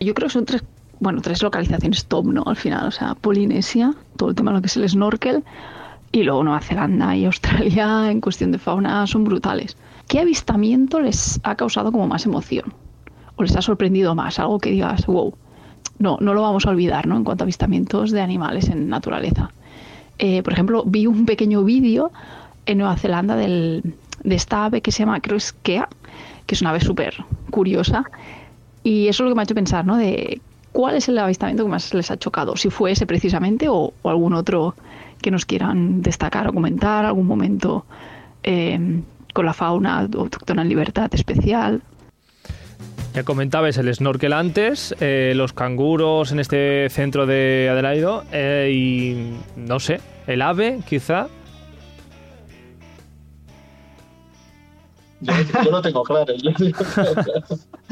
yo 0.00 0.12
creo 0.12 0.28
que 0.28 0.34
son 0.34 0.44
tres, 0.44 0.62
bueno, 1.00 1.22
tres 1.22 1.42
localizaciones 1.42 2.04
top, 2.04 2.26
¿no? 2.26 2.42
Al 2.44 2.56
final, 2.56 2.88
o 2.88 2.90
sea, 2.90 3.14
Polinesia, 3.14 3.94
todo 4.16 4.28
el 4.28 4.34
tema 4.34 4.50
de 4.50 4.58
lo 4.58 4.60
que 4.60 4.66
es 4.66 4.76
el 4.76 4.86
snorkel, 4.86 5.44
y 6.12 6.22
luego 6.24 6.42
Nueva 6.44 6.60
Zelanda 6.60 7.16
y 7.16 7.24
Australia 7.24 8.10
en 8.10 8.20
cuestión 8.20 8.52
de 8.52 8.58
fauna 8.58 9.06
son 9.06 9.24
brutales. 9.24 9.76
¿Qué 10.08 10.20
avistamiento 10.20 11.00
les 11.00 11.38
ha 11.42 11.54
causado 11.54 11.92
como 11.92 12.08
más 12.08 12.24
emoción? 12.24 12.72
¿O 13.36 13.42
les 13.42 13.54
ha 13.54 13.62
sorprendido 13.62 14.14
más? 14.14 14.38
Algo 14.38 14.58
que 14.58 14.70
digas, 14.70 15.04
wow, 15.06 15.34
no, 15.98 16.16
no 16.20 16.32
lo 16.32 16.40
vamos 16.40 16.64
a 16.64 16.70
olvidar, 16.70 17.06
¿no? 17.06 17.16
En 17.16 17.24
cuanto 17.24 17.44
a 17.44 17.46
avistamientos 17.46 18.10
de 18.10 18.22
animales 18.22 18.70
en 18.70 18.88
naturaleza. 18.88 19.50
Eh, 20.18 20.42
por 20.42 20.54
ejemplo, 20.54 20.82
vi 20.86 21.06
un 21.06 21.26
pequeño 21.26 21.62
vídeo 21.62 22.10
en 22.64 22.78
Nueva 22.78 22.96
Zelanda 22.96 23.36
del, 23.36 23.94
de 24.24 24.34
esta 24.34 24.64
ave 24.64 24.80
que 24.80 24.92
se 24.92 25.00
llama, 25.00 25.20
creo 25.20 25.36
es 25.36 25.52
Kea, 25.52 25.88
que 26.46 26.54
es 26.54 26.62
una 26.62 26.70
ave 26.70 26.80
súper 26.80 27.14
curiosa. 27.50 28.04
Y 28.82 29.08
eso 29.08 29.22
es 29.22 29.26
lo 29.26 29.30
que 29.32 29.34
me 29.36 29.42
ha 29.42 29.44
hecho 29.44 29.54
pensar, 29.54 29.84
¿no? 29.84 29.98
De 29.98 30.40
cuál 30.72 30.96
es 30.96 31.06
el 31.10 31.18
avistamiento 31.18 31.64
que 31.64 31.70
más 31.70 31.92
les 31.92 32.10
ha 32.10 32.16
chocado, 32.16 32.56
si 32.56 32.70
fue 32.70 32.92
ese 32.92 33.06
precisamente 33.06 33.66
o, 33.68 33.92
algún 34.04 34.32
otro 34.32 34.74
que 35.20 35.30
nos 35.30 35.44
quieran 35.44 36.00
destacar 36.00 36.48
o 36.48 36.54
comentar, 36.54 37.04
algún 37.04 37.26
momento 37.26 37.84
eh, 38.42 39.02
con 39.34 39.46
la 39.46 39.52
fauna 39.54 39.98
autóctona 40.00 40.62
en 40.62 40.68
libertad 40.68 41.08
especial. 41.14 41.82
Ya 43.14 43.22
comentabais 43.24 43.76
el 43.78 43.92
snorkel 43.94 44.32
antes, 44.32 44.94
eh, 45.00 45.32
los 45.34 45.52
canguros 45.52 46.30
en 46.32 46.40
este 46.40 46.88
centro 46.90 47.26
de 47.26 47.68
Adelaido 47.70 48.24
eh, 48.32 48.70
y 48.72 49.34
no 49.58 49.80
sé, 49.80 50.00
el 50.26 50.42
ave 50.42 50.80
quizá. 50.88 51.28
Yo, 55.20 55.32
yo 55.64 55.70
lo 55.72 55.82
tengo 55.82 56.02
claro. 56.04 56.32
yo- 56.36 56.50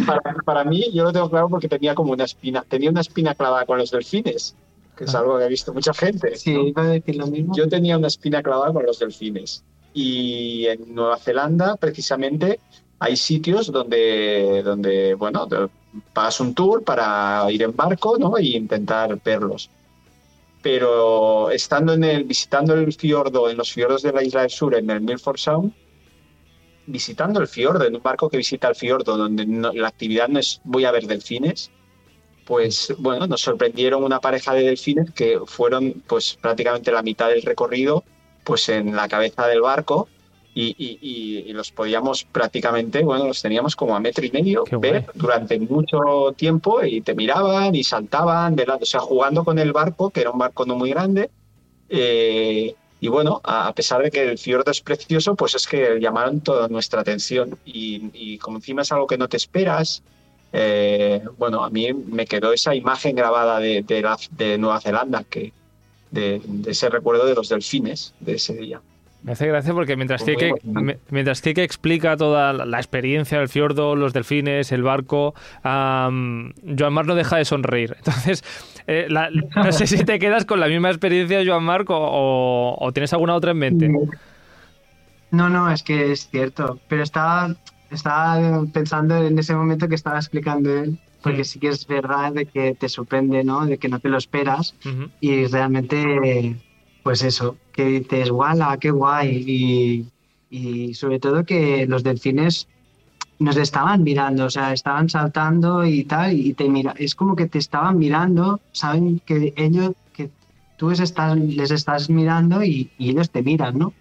para, 0.07 0.21
para 0.45 0.65
mí, 0.65 0.85
yo 0.93 1.03
lo 1.05 1.13
tengo 1.13 1.29
claro 1.29 1.49
porque 1.49 1.69
tenía 1.69 1.95
como 1.95 2.13
una 2.13 2.25
espina, 2.25 2.65
tenía 2.69 2.91
una 2.91 3.01
espina 3.01 3.35
clavada 3.35 3.65
con 3.67 3.79
los 3.79 3.91
delfines, 3.91 4.55
que 4.97 5.05
es 5.05 5.15
Ah. 5.15 5.21
algo 5.21 5.39
que 5.39 5.45
ha 5.45 5.49
visto 5.49 5.73
mucha 5.75 5.93
gente. 5.93 6.37
Sí, 6.37 6.55
¿no? 6.55 6.67
iba 6.69 6.83
a 6.83 6.87
decir 6.87 7.17
lo 7.17 7.27
mismo. 7.27 7.53
Yo 7.57 7.69
tenía 7.69 7.99
una 7.99 8.07
espina 8.07 8.43
clavada 8.43 8.73
con 8.73 8.87
los 8.87 8.99
delfines. 9.01 9.65
Y 9.99 10.67
en 10.67 10.95
Nueva 10.95 11.17
Zelanda, 11.17 11.75
precisamente, 11.77 12.61
hay 12.99 13.17
sitios 13.17 13.73
donde, 13.73 14.63
donde 14.63 15.15
bueno, 15.15 15.49
pagas 16.13 16.39
un 16.41 16.55
tour 16.55 16.85
para 16.85 17.47
ir 17.51 17.63
en 17.63 17.75
barco 17.75 18.19
¿no? 18.19 18.39
y 18.39 18.57
intentar 18.57 19.19
verlos. 19.25 19.71
Pero 20.63 21.51
estando 21.51 21.95
en 21.95 22.05
el, 22.05 22.25
visitando 22.25 22.75
el 22.75 22.93
fiordo, 22.93 23.49
en 23.49 23.57
los 23.57 23.73
fiordos 23.73 24.03
de 24.03 24.13
la 24.13 24.23
isla 24.23 24.43
del 24.43 24.51
sur, 24.51 24.75
en 24.75 24.91
el 24.91 25.01
Milford 25.01 25.39
Sound, 25.39 25.73
visitando 26.87 27.41
el 27.41 27.49
fiordo, 27.49 27.87
en 27.87 27.97
un 27.97 28.03
barco 28.03 28.29
que 28.29 28.37
visita 28.37 28.69
el 28.69 28.75
fiordo, 28.75 29.17
donde 29.17 29.47
no- 29.47 29.73
la 29.73 29.89
actividad 29.89 30.29
no 30.29 30.39
es 30.41 30.61
voy 30.65 30.85
a 30.85 30.91
ver 30.91 31.07
delfines, 31.07 31.71
pues 32.45 32.95
bueno, 32.99 33.27
nos 33.27 33.41
sorprendieron 33.41 34.05
una 34.05 34.21
pareja 34.21 34.53
de 34.53 34.63
delfines 34.65 35.11
que 35.13 35.41
fueron 35.47 36.03
pues 36.07 36.37
prácticamente 36.39 36.93
la 36.93 37.03
mitad 37.03 37.29
del 37.31 37.41
recorrido 37.43 38.05
pues 38.47 38.69
en 38.69 38.95
la 38.95 39.09
cabeza 39.09 39.47
del 39.49 39.61
barco 39.61 40.09
y, 40.55 40.69
y- 40.79 40.99
y- 41.51 41.53
los 41.53 41.71
podíamos 41.73 42.25
prácticamente, 42.25 43.03
bueno, 43.03 43.27
los 43.27 43.43
teníamos 43.43 43.75
como 43.77 43.95
a 43.97 44.01
metro 44.01 44.25
y 44.25 44.31
medio 44.31 44.65
Qué 44.65 44.77
guay. 44.77 44.93
ver 44.93 45.07
durante 45.15 45.59
mucho 45.59 45.99
tiempo 46.37 46.83
y 46.85 47.01
te 47.03 47.15
miraban 47.15 47.75
y 47.75 47.83
saltaban, 47.85 48.55
de 48.57 48.65
lado, 48.67 48.81
o 48.83 48.87
sea, 48.87 49.01
jugando 49.01 49.45
con 49.45 49.59
el 49.59 49.73
barco, 49.73 50.09
que 50.11 50.21
era 50.23 50.31
un 50.31 50.39
barco 50.39 50.65
no 50.65 50.77
muy 50.77 50.91
grande. 50.91 51.29
eh, 51.89 52.75
y 52.99 53.09
bueno, 53.09 53.41
a 53.45 53.69
a 53.69 53.73
pesar 53.75 54.03
de 54.03 54.11
que 54.11 54.23
el 54.23 54.39
fiordo 54.39 54.71
es 54.71 54.81
precioso, 54.81 55.35
pues 55.35 55.55
es 55.55 55.67
que 55.67 55.99
llamaron 56.01 56.41
toda 56.41 56.69
nuestra 56.69 57.03
atención. 57.03 57.59
Y, 57.67 58.11
y 58.15 58.39
como 58.39 58.57
encima 58.59 58.83
es 58.83 58.91
algo 58.93 59.07
que 59.07 59.19
no 59.19 59.29
te 59.29 59.37
esperas, 59.37 60.03
eh, 60.53 61.23
bueno, 61.37 61.63
a 61.65 61.69
mí 61.71 61.93
me 61.93 62.25
quedó 62.27 62.53
esa 62.55 62.75
imagen 62.75 63.15
grabada 63.15 63.59
de, 63.61 63.83
de, 63.83 64.01
la- 64.03 64.17
de 64.31 64.57
Nueva 64.57 64.81
Zelanda, 64.81 65.25
que 65.25 65.53
de, 66.11 66.41
de 66.45 66.71
ese 66.71 66.89
recuerdo 66.89 67.27
de 67.27 67.35
los 67.35 67.49
delfines 67.49 68.15
de 68.21 68.35
ese 68.35 68.55
día. 68.55 68.81
Me 69.23 69.33
hace 69.33 69.49
gracia 69.49 69.73
porque 69.73 69.97
mientras 69.97 70.23
Kike, 70.23 70.53
mientras 71.11 71.43
Kike 71.43 71.65
explica 71.65 72.17
toda 72.17 72.53
la- 72.53 72.65
la 72.65 72.77
experiencia 72.79 73.39
del 73.41 73.49
fiordo, 73.49 73.97
los 73.97 74.13
delfines, 74.13 74.71
el 74.71 74.83
barco, 74.85 75.35
am, 75.65 76.53
Joan 76.79 76.93
Marc 76.93 77.09
no 77.09 77.17
deja 77.17 77.37
de 77.39 77.45
sonreír. 77.45 77.97
Entonces, 77.99 78.45
eh, 78.87 79.07
la- 79.09 79.31
no 79.31 79.73
sé 79.73 79.89
si 79.89 80.05
te 80.05 80.21
quedas 80.21 80.45
con 80.45 80.61
la 80.61 80.69
misma 80.69 80.91
experiencia, 80.91 81.43
Joan 81.45 81.65
Marc, 81.65 81.91
o, 81.91 81.97
o- 81.99 82.77
o 82.79 82.93
tienes 82.93 83.13
alguna 83.15 83.35
otra 83.35 83.51
en 83.51 83.59
mente. 83.59 83.89
No, 85.33 85.49
no, 85.49 85.71
es 85.73 85.83
que 85.83 86.13
es 86.13 86.29
cierto. 86.31 86.79
Pero 86.89 87.03
estaba, 87.03 87.53
estaba 87.91 88.65
pensando 88.73 89.17
en 89.27 89.37
ese 89.39 89.55
momento 89.57 89.89
que 89.89 89.97
estaba 89.97 90.19
explicando 90.19 90.71
él, 90.71 90.99
porque 91.31 91.45
sí 91.45 91.59
que 91.59 91.69
es 91.69 91.87
verdad 91.87 92.33
de 92.33 92.47
que 92.47 92.75
te 92.75 92.89
sorprende, 92.89 93.43
¿no? 93.45 93.67
De 93.67 93.79
que 93.79 93.89
no 93.89 93.99
te 93.99 94.09
lo 94.09 94.19
esperas 94.19 94.75
y 95.21 95.47
realmente, 95.47 96.57
pues 97.03 97.23
eso, 97.23 97.57
que 97.73 97.85
dices, 97.87 98.31
¡wala, 98.31 98.77
qué 98.81 98.91
guay! 98.91 99.45
Y, 99.47 100.07
y 100.51 100.95
sobre 100.95 101.19
todo 101.19 101.45
que 101.45 101.87
los 101.87 102.03
delfines 102.03 102.69
nos 103.39 103.57
estaban 103.57 104.03
mirando, 104.03 104.47
o 104.47 104.51
sea, 104.51 104.73
estaban 104.73 105.09
saltando 105.09 105.85
y 105.85 106.05
tal, 106.05 106.33
y 106.33 106.55
te 106.55 106.69
mira, 106.69 106.95
es 106.97 107.15
como 107.15 107.37
que 107.37 107.47
te 107.47 107.59
estaban 107.59 107.99
mirando, 107.99 108.61
saben 108.73 109.21
que 109.27 109.53
ellos, 109.57 109.93
que 110.15 110.31
tú 110.77 110.91
les 110.91 111.01
estás, 111.01 111.37
les 111.37 111.71
estás 111.71 112.09
mirando 112.09 112.63
y, 112.63 112.91
y 112.99 113.11
ellos 113.11 113.31
te 113.31 113.43
miran, 113.43 113.79
¿no? 113.79 113.93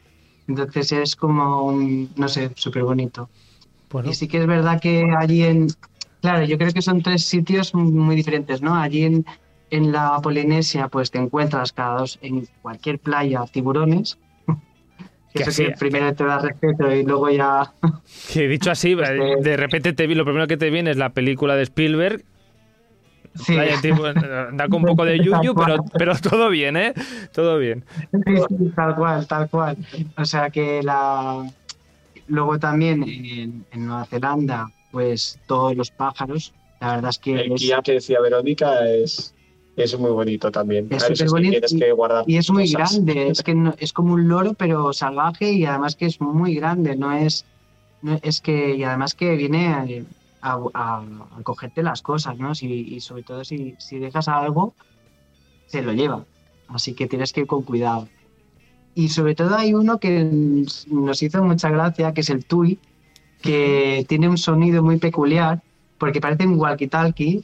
Entonces 0.48 0.92
es 0.92 1.16
como, 1.16 1.64
un, 1.64 2.10
no 2.16 2.28
sé, 2.28 2.52
súper 2.56 2.84
bonito. 2.84 3.30
Bueno, 3.92 4.10
Y 4.10 4.14
sí 4.14 4.28
que 4.28 4.40
es 4.40 4.48
verdad 4.48 4.80
que 4.80 5.12
allí 5.18 5.44
en, 5.44 5.68
claro, 6.26 6.46
yo 6.46 6.58
creo 6.58 6.72
que 6.74 6.82
son 6.82 7.02
tres 7.02 7.26
sitios 7.26 7.74
muy 7.74 8.16
diferentes, 8.16 8.62
¿no? 8.62 8.76
Allí 8.76 9.04
en, 9.04 9.26
en 9.70 9.92
la 9.92 10.20
Polinesia, 10.22 10.88
pues 10.88 11.12
te 11.12 11.20
encuentras 11.20 11.72
cada 11.72 12.00
dos, 12.00 12.20
en 12.22 12.48
cualquier 12.62 13.00
playa, 13.00 13.44
tiburones. 13.52 14.18
Que 15.34 15.42
Eso 15.44 15.50
así- 15.50 15.66
que 15.66 15.72
primero 15.72 16.14
te 16.16 16.24
da 16.24 16.40
respeto 16.40 16.90
y 16.96 17.04
luego 17.04 17.30
ya... 17.30 17.74
que 18.34 18.48
dicho 18.48 18.72
así, 18.72 18.96
Pues, 18.96 19.10
eh, 19.14 19.36
de 19.42 19.58
repente 19.58 19.92
te 19.92 20.08
vi, 20.08 20.16
lo 20.16 20.24
primero 20.24 20.48
que 20.48 20.56
te 20.56 20.70
viene 20.70 20.92
es 20.92 20.98
la 20.98 21.10
película 21.10 21.56
de 21.56 21.64
Spielberg. 21.64 22.24
Sí. 23.36 23.54
Playa 23.54 23.82
tipo, 23.82 24.02
da 24.02 24.70
con 24.70 24.76
un 24.80 24.86
poco 24.86 25.04
de 25.04 25.18
yuyu, 25.20 25.54
pero, 25.54 25.84
pero 26.00 26.16
todo 26.16 26.50
bien, 26.50 26.78
¿eh? 26.78 26.94
Todo 27.34 27.58
bien. 27.58 27.84
Sí, 28.14 28.34
sí, 28.48 28.72
tal 28.74 28.96
cual, 28.96 29.28
tal 29.28 29.50
cual. 29.50 29.76
O 30.18 30.24
sea 30.24 30.50
que 30.50 30.82
la... 30.82 31.46
Luego 32.28 32.58
también 32.58 33.04
en, 33.04 33.66
en 33.72 33.86
Nueva 33.86 34.06
Zelanda, 34.06 34.68
pues 34.96 35.38
todos 35.46 35.76
los 35.76 35.92
pájaros, 35.92 36.54
la 36.80 36.96
verdad 36.96 37.10
es 37.10 37.20
que 37.20 37.34
El 37.36 37.52
es- 37.52 37.62
guía 37.62 37.82
que 37.84 37.92
decía 37.92 38.22
Verónica 38.22 38.90
es, 38.90 39.36
Es 39.76 40.00
muy 40.00 40.10
bonito 40.12 40.50
también. 40.52 40.88
Es 40.90 41.04
Claro, 41.04 41.32
bonito 41.32 41.52
tienes 41.68 41.74
que 41.74 41.92
guardar 41.92 42.24
Y 42.26 42.38
es 42.38 42.50
muy 42.50 42.72
cosas. 42.72 42.94
grande, 42.94 43.28
es 43.28 43.44
que 43.44 43.54
no- 43.54 43.76
es 43.78 43.92
como 43.92 44.14
un 44.14 44.26
loro 44.30 44.54
pero 44.54 44.94
salvaje 44.94 45.52
y 45.52 45.66
además 45.66 45.98
que 45.98 46.06
es 46.06 46.22
muy 46.22 46.56
grande, 46.56 46.96
no 46.96 47.12
es, 47.12 47.44
no- 48.02 48.18
es 48.24 48.40
que 48.40 48.74
y 48.78 48.84
además 48.86 49.16
que 49.16 49.36
viene 49.36 49.68
a, 49.68 50.54
a- 50.74 51.04
a 51.04 51.44
cogerte 51.44 51.84
las 51.84 52.02
cosas, 52.02 52.38
¿no? 52.38 52.56
Si- 52.56 52.96
y 52.96 53.02
sobre 53.02 53.24
todo 53.24 53.44
si, 53.44 53.76
si 53.80 54.00
dejas 54.00 54.30
algo, 54.30 54.76
se 55.66 55.82
lo 55.82 55.92
lleva, 55.92 56.26
así 56.68 56.96
que 56.96 57.08
tienes 57.08 57.34
que 57.34 57.42
ir 57.42 57.48
con 57.48 57.64
cuidado. 57.64 58.08
Y 58.94 59.10
sobre 59.10 59.36
todo 59.36 59.56
hay 59.56 59.74
uno 59.74 60.00
que 60.00 60.24
nos 60.88 61.22
hizo 61.22 61.44
mucha 61.44 61.70
gracia, 61.70 62.14
que 62.14 62.22
es 62.22 62.30
el 62.30 62.46
Tui, 62.46 62.80
que 63.42 64.06
tiene 64.08 64.28
un 64.28 64.38
sonido 64.38 64.84
muy 64.84 64.98
peculiar 64.98 65.62
porque 65.98 66.20
parece 66.20 66.46
un 66.46 66.60
walkie-talkie 66.60 67.44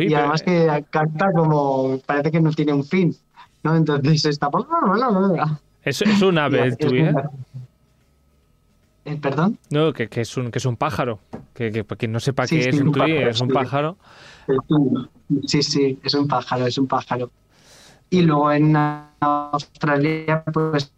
y 0.00 0.14
además 0.14 0.42
que 0.42 0.84
canta 0.90 1.32
como 1.32 1.98
parece 2.06 2.30
que 2.30 2.40
no 2.40 2.50
tiene 2.52 2.72
un 2.72 2.84
fin, 2.84 3.14
¿no? 3.62 3.76
Entonces 3.76 4.24
está 4.24 4.50
por... 4.50 4.66
es, 5.84 6.02
es 6.02 6.22
un 6.22 6.38
ave 6.38 6.62
el 6.62 6.76
Es 6.78 6.90
muy 6.90 7.00
¿eh? 7.00 7.14
Eh, 9.04 9.18
¿Perdón? 9.20 9.58
No, 9.70 9.92
que, 9.92 10.08
que 10.08 10.22
es 10.22 10.36
un, 10.36 10.50
que 10.50 10.58
es 10.58 10.64
un 10.64 10.76
pájaro. 10.76 11.18
Que, 11.52 11.84
que 11.98 12.08
no 12.08 12.20
sepa 12.20 12.46
Sí, 12.46 12.58
qué 12.58 12.70
es 12.70 12.80
un 12.80 12.92
pájaro, 12.92 13.30
es 13.30 13.40
un 13.40 13.48
pájaro. 13.48 13.96
Sí, 15.46 15.62
sí, 15.62 15.98
es 16.02 16.14
un 16.14 16.26
pájaro, 16.26 16.66
es 16.66 16.78
un 16.78 16.86
pájaro. 16.86 17.30
Y 18.08 18.22
luego 18.22 18.50
en 18.52 18.74
Australia, 19.20 20.42
pues 20.52 20.92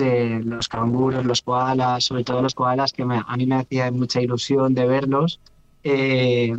eh, 0.00 0.40
los 0.44 0.68
canguros, 0.68 1.24
los 1.24 1.42
koalas, 1.42 2.04
sobre 2.04 2.24
todo 2.24 2.42
los 2.42 2.54
koalas, 2.54 2.92
que 2.92 3.04
me- 3.04 3.22
a 3.26 3.36
mí 3.36 3.46
me 3.46 3.56
hacía 3.56 3.90
mucha 3.90 4.20
ilusión 4.20 4.74
de 4.74 4.86
verlos. 4.86 5.40
Eh, 5.82 6.52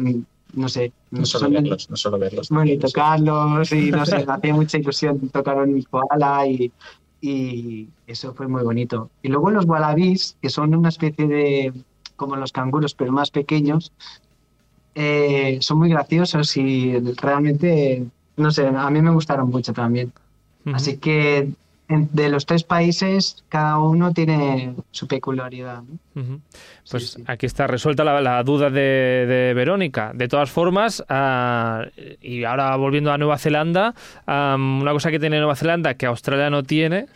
no 0.53 0.69
sé, 0.69 0.91
No 1.11 1.25
solo 1.25 1.45
son- 1.45 1.53
verlos, 1.53 1.89
no 1.89 1.95
solo 1.97 2.17
verlos. 2.17 2.49
Bueno, 2.49 2.71
y 2.71 2.77
tocarlos, 2.77 3.71
y 3.73 3.91
no 3.91 4.05
sé, 4.05 4.17
me 4.27 4.33
hacía 4.33 4.53
mucha 4.53 4.77
ilusión 4.77 5.29
tocar 5.29 5.57
un 5.57 5.81
koala 5.83 6.47
y, 6.47 6.71
y 7.21 7.89
eso 8.07 8.33
fue 8.33 8.47
muy 8.47 8.63
bonito. 8.63 9.09
Y 9.21 9.27
luego 9.29 9.51
los 9.51 9.65
wallabies, 9.65 10.37
que 10.41 10.49
son 10.49 10.73
una 10.75 10.89
especie 10.89 11.27
de, 11.27 11.73
como 12.15 12.35
los 12.37 12.51
canguros, 12.51 12.93
pero 12.95 13.11
más 13.11 13.29
pequeños, 13.31 13.91
eh, 14.95 15.57
son 15.61 15.77
muy 15.79 15.89
graciosos 15.89 16.55
y 16.57 16.97
realmente, 17.21 18.05
no 18.37 18.51
sé, 18.51 18.67
a 18.67 18.89
mí 18.89 19.01
me 19.01 19.11
gustaron 19.11 19.49
mucho 19.49 19.73
también. 19.73 20.11
Así 20.73 20.97
que 20.97 21.49
de 21.89 22.29
los 22.29 22.45
tres 22.45 22.63
países, 22.63 23.43
cada 23.49 23.79
uno 23.79 24.13
tiene 24.13 24.75
su 24.91 25.07
peculiaridad. 25.07 25.83
Pues 26.89 27.11
sí. 27.11 27.23
aquí 27.27 27.45
está 27.45 27.67
resuelta 27.67 28.03
la, 28.03 28.19
la 28.21 28.43
duda 28.43 28.69
de, 28.69 29.25
de 29.27 29.53
Verónica. 29.53 30.11
De 30.13 30.27
todas 30.27 30.49
formas, 30.49 31.03
ah, 31.07 31.85
y 32.21 32.43
ahora 32.43 32.75
volviendo 32.75 33.11
a 33.11 33.17
Nueva 33.17 33.37
Zelanda, 33.37 33.93
una 34.27 34.91
cosa 34.91 35.11
que 35.11 35.19
tiene 35.19 35.37
Nueva 35.37 35.55
Zelanda 35.55 35.93
que 35.93 36.05
Australia 36.05 36.49
no 36.49 36.63
tiene 36.63 37.07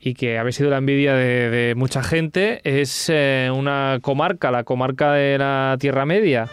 y 0.00 0.14
que 0.14 0.38
había 0.38 0.52
sido 0.52 0.70
la 0.70 0.78
envidia 0.78 1.14
de, 1.14 1.50
de 1.50 1.74
mucha 1.74 2.02
gente 2.02 2.60
es 2.64 3.08
eh, 3.08 3.50
una 3.54 3.98
comarca, 4.02 4.50
la 4.50 4.64
comarca 4.64 5.12
de 5.12 5.38
la 5.38 5.76
Tierra 5.78 6.06
Media. 6.06 6.48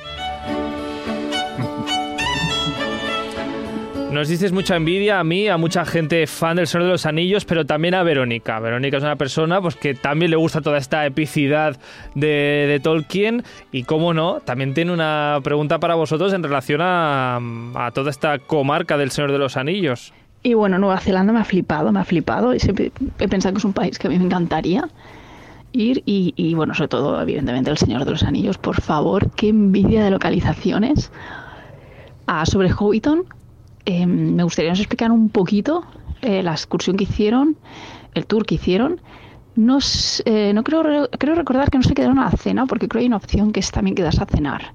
Nos 4.11 4.27
dices 4.27 4.51
mucha 4.51 4.75
envidia 4.75 5.19
a 5.19 5.23
mí, 5.23 5.47
a 5.49 5.57
mucha 5.57 5.85
gente 5.85 6.25
fan 6.25 6.55
del 6.55 6.65
Señor 6.65 6.85
de 6.85 6.91
los 6.93 7.05
Anillos, 7.05 7.45
pero 7.45 7.67
también 7.67 7.93
a 7.93 8.01
Verónica. 8.01 8.59
Verónica 8.59 8.97
es 8.97 9.03
una 9.03 9.17
persona 9.17 9.61
pues, 9.61 9.75
que 9.75 9.93
también 9.93 10.31
le 10.31 10.35
gusta 10.35 10.61
toda 10.61 10.79
esta 10.79 11.05
epicidad 11.05 11.77
de, 12.15 12.79
Tolkien 12.81 13.43
y, 13.71 13.83
cómo 13.83 14.15
no, 14.15 14.39
también 14.39 14.73
tiene 14.73 14.93
una 14.93 15.39
pregunta 15.43 15.79
para 15.79 15.93
vosotros 15.93 16.33
en 16.33 16.41
relación 16.41 16.81
a, 16.81 17.39
toda 17.93 18.09
esta 18.09 18.39
comarca 18.39 18.97
del 18.97 19.11
Señor 19.11 19.31
de 19.31 19.37
los 19.37 19.57
Anillos. 19.57 20.11
Y 20.41 20.55
bueno, 20.55 20.79
Nueva 20.79 20.99
Zelanda 20.99 21.31
me 21.31 21.41
ha 21.41 21.45
flipado, 21.45 21.91
me 21.91 21.99
ha 21.99 22.05
flipado. 22.05 22.55
Y 22.55 22.59
siempre 22.59 22.91
he 23.19 23.27
pensado 23.27 23.53
que 23.53 23.59
es 23.59 23.65
un 23.65 23.73
país 23.73 23.99
que 23.99 24.07
a 24.07 24.09
mí 24.09 24.17
me 24.17 24.25
encantaría 24.25 24.89
ir. 25.71 26.01
Y, 26.07 26.33
y, 26.35 26.55
bueno, 26.55 26.73
sobre 26.73 26.87
todo, 26.87 27.21
evidentemente, 27.21 27.69
el 27.69 27.77
Señor 27.77 28.05
de 28.05 28.11
los 28.11 28.23
Anillos. 28.23 28.57
Por 28.57 28.81
favor, 28.81 29.29
qué 29.35 29.49
envidia 29.49 30.03
de 30.03 30.09
localizaciones. 30.09 31.11
Ah, 32.25 32.45
sobre 32.45 32.71
Hobbiton, 32.71 33.25
eh, 33.89 34.05
me 34.05 34.43
gustaría 34.43 34.67
que 34.69 34.73
nos 34.73 34.79
explicaran 34.79 35.11
un 35.11 35.29
poquito 35.29 35.83
eh, 36.21 36.43
la 36.43 36.51
excursión 36.51 36.95
que 36.97 37.03
hicieron, 37.05 37.57
el 38.13 38.25
tour 38.25 38.45
que 38.45 38.55
hicieron. 38.55 39.01
No, 39.55 39.79
eh, 40.25 40.51
no 40.53 40.63
creo, 40.63 40.83
re- 40.83 41.09
creo 41.17 41.35
recordar 41.35 41.69
que 41.69 41.77
no 41.77 41.83
se 41.83 41.93
quedaron 41.93 42.19
a 42.19 42.25
la 42.25 42.31
cena, 42.31 42.65
porque 42.65 42.87
creo 42.87 42.99
que 42.99 43.03
hay 43.03 43.07
una 43.07 43.17
opción 43.17 43.51
que 43.51 43.59
es 43.59 43.71
también 43.71 43.95
quedarse 43.95 44.21
a 44.23 44.25
cenar. 44.25 44.73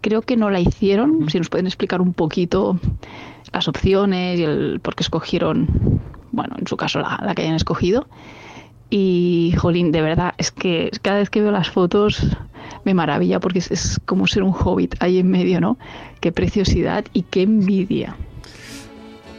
Creo 0.00 0.22
que 0.22 0.36
no 0.36 0.50
la 0.50 0.60
hicieron. 0.60 1.30
Si 1.30 1.38
nos 1.38 1.48
pueden 1.48 1.66
explicar 1.66 2.00
un 2.00 2.12
poquito 2.12 2.78
las 3.52 3.68
opciones 3.68 4.38
y 4.40 4.44
el 4.44 4.80
por 4.80 4.94
qué 4.96 5.02
escogieron, 5.02 6.00
bueno, 6.32 6.56
en 6.58 6.66
su 6.66 6.76
caso 6.76 6.98
la, 7.00 7.20
la 7.24 7.34
que 7.34 7.42
hayan 7.42 7.54
escogido. 7.54 8.06
Y, 8.90 9.54
jolín, 9.58 9.92
de 9.92 10.02
verdad, 10.02 10.34
es 10.38 10.50
que 10.50 10.90
cada 11.02 11.18
vez 11.18 11.30
que 11.30 11.40
veo 11.40 11.50
las 11.50 11.70
fotos 11.70 12.24
me 12.84 12.94
maravilla 12.94 13.40
porque 13.40 13.58
es, 13.58 14.00
como 14.04 14.26
ser 14.26 14.42
un 14.42 14.52
hobbit 14.52 14.94
ahí 15.00 15.18
en 15.18 15.30
medio, 15.30 15.60
¿no? 15.60 15.78
Qué 16.20 16.32
preciosidad 16.32 17.04
y 17.12 17.22
qué 17.22 17.42
envidia. 17.42 18.16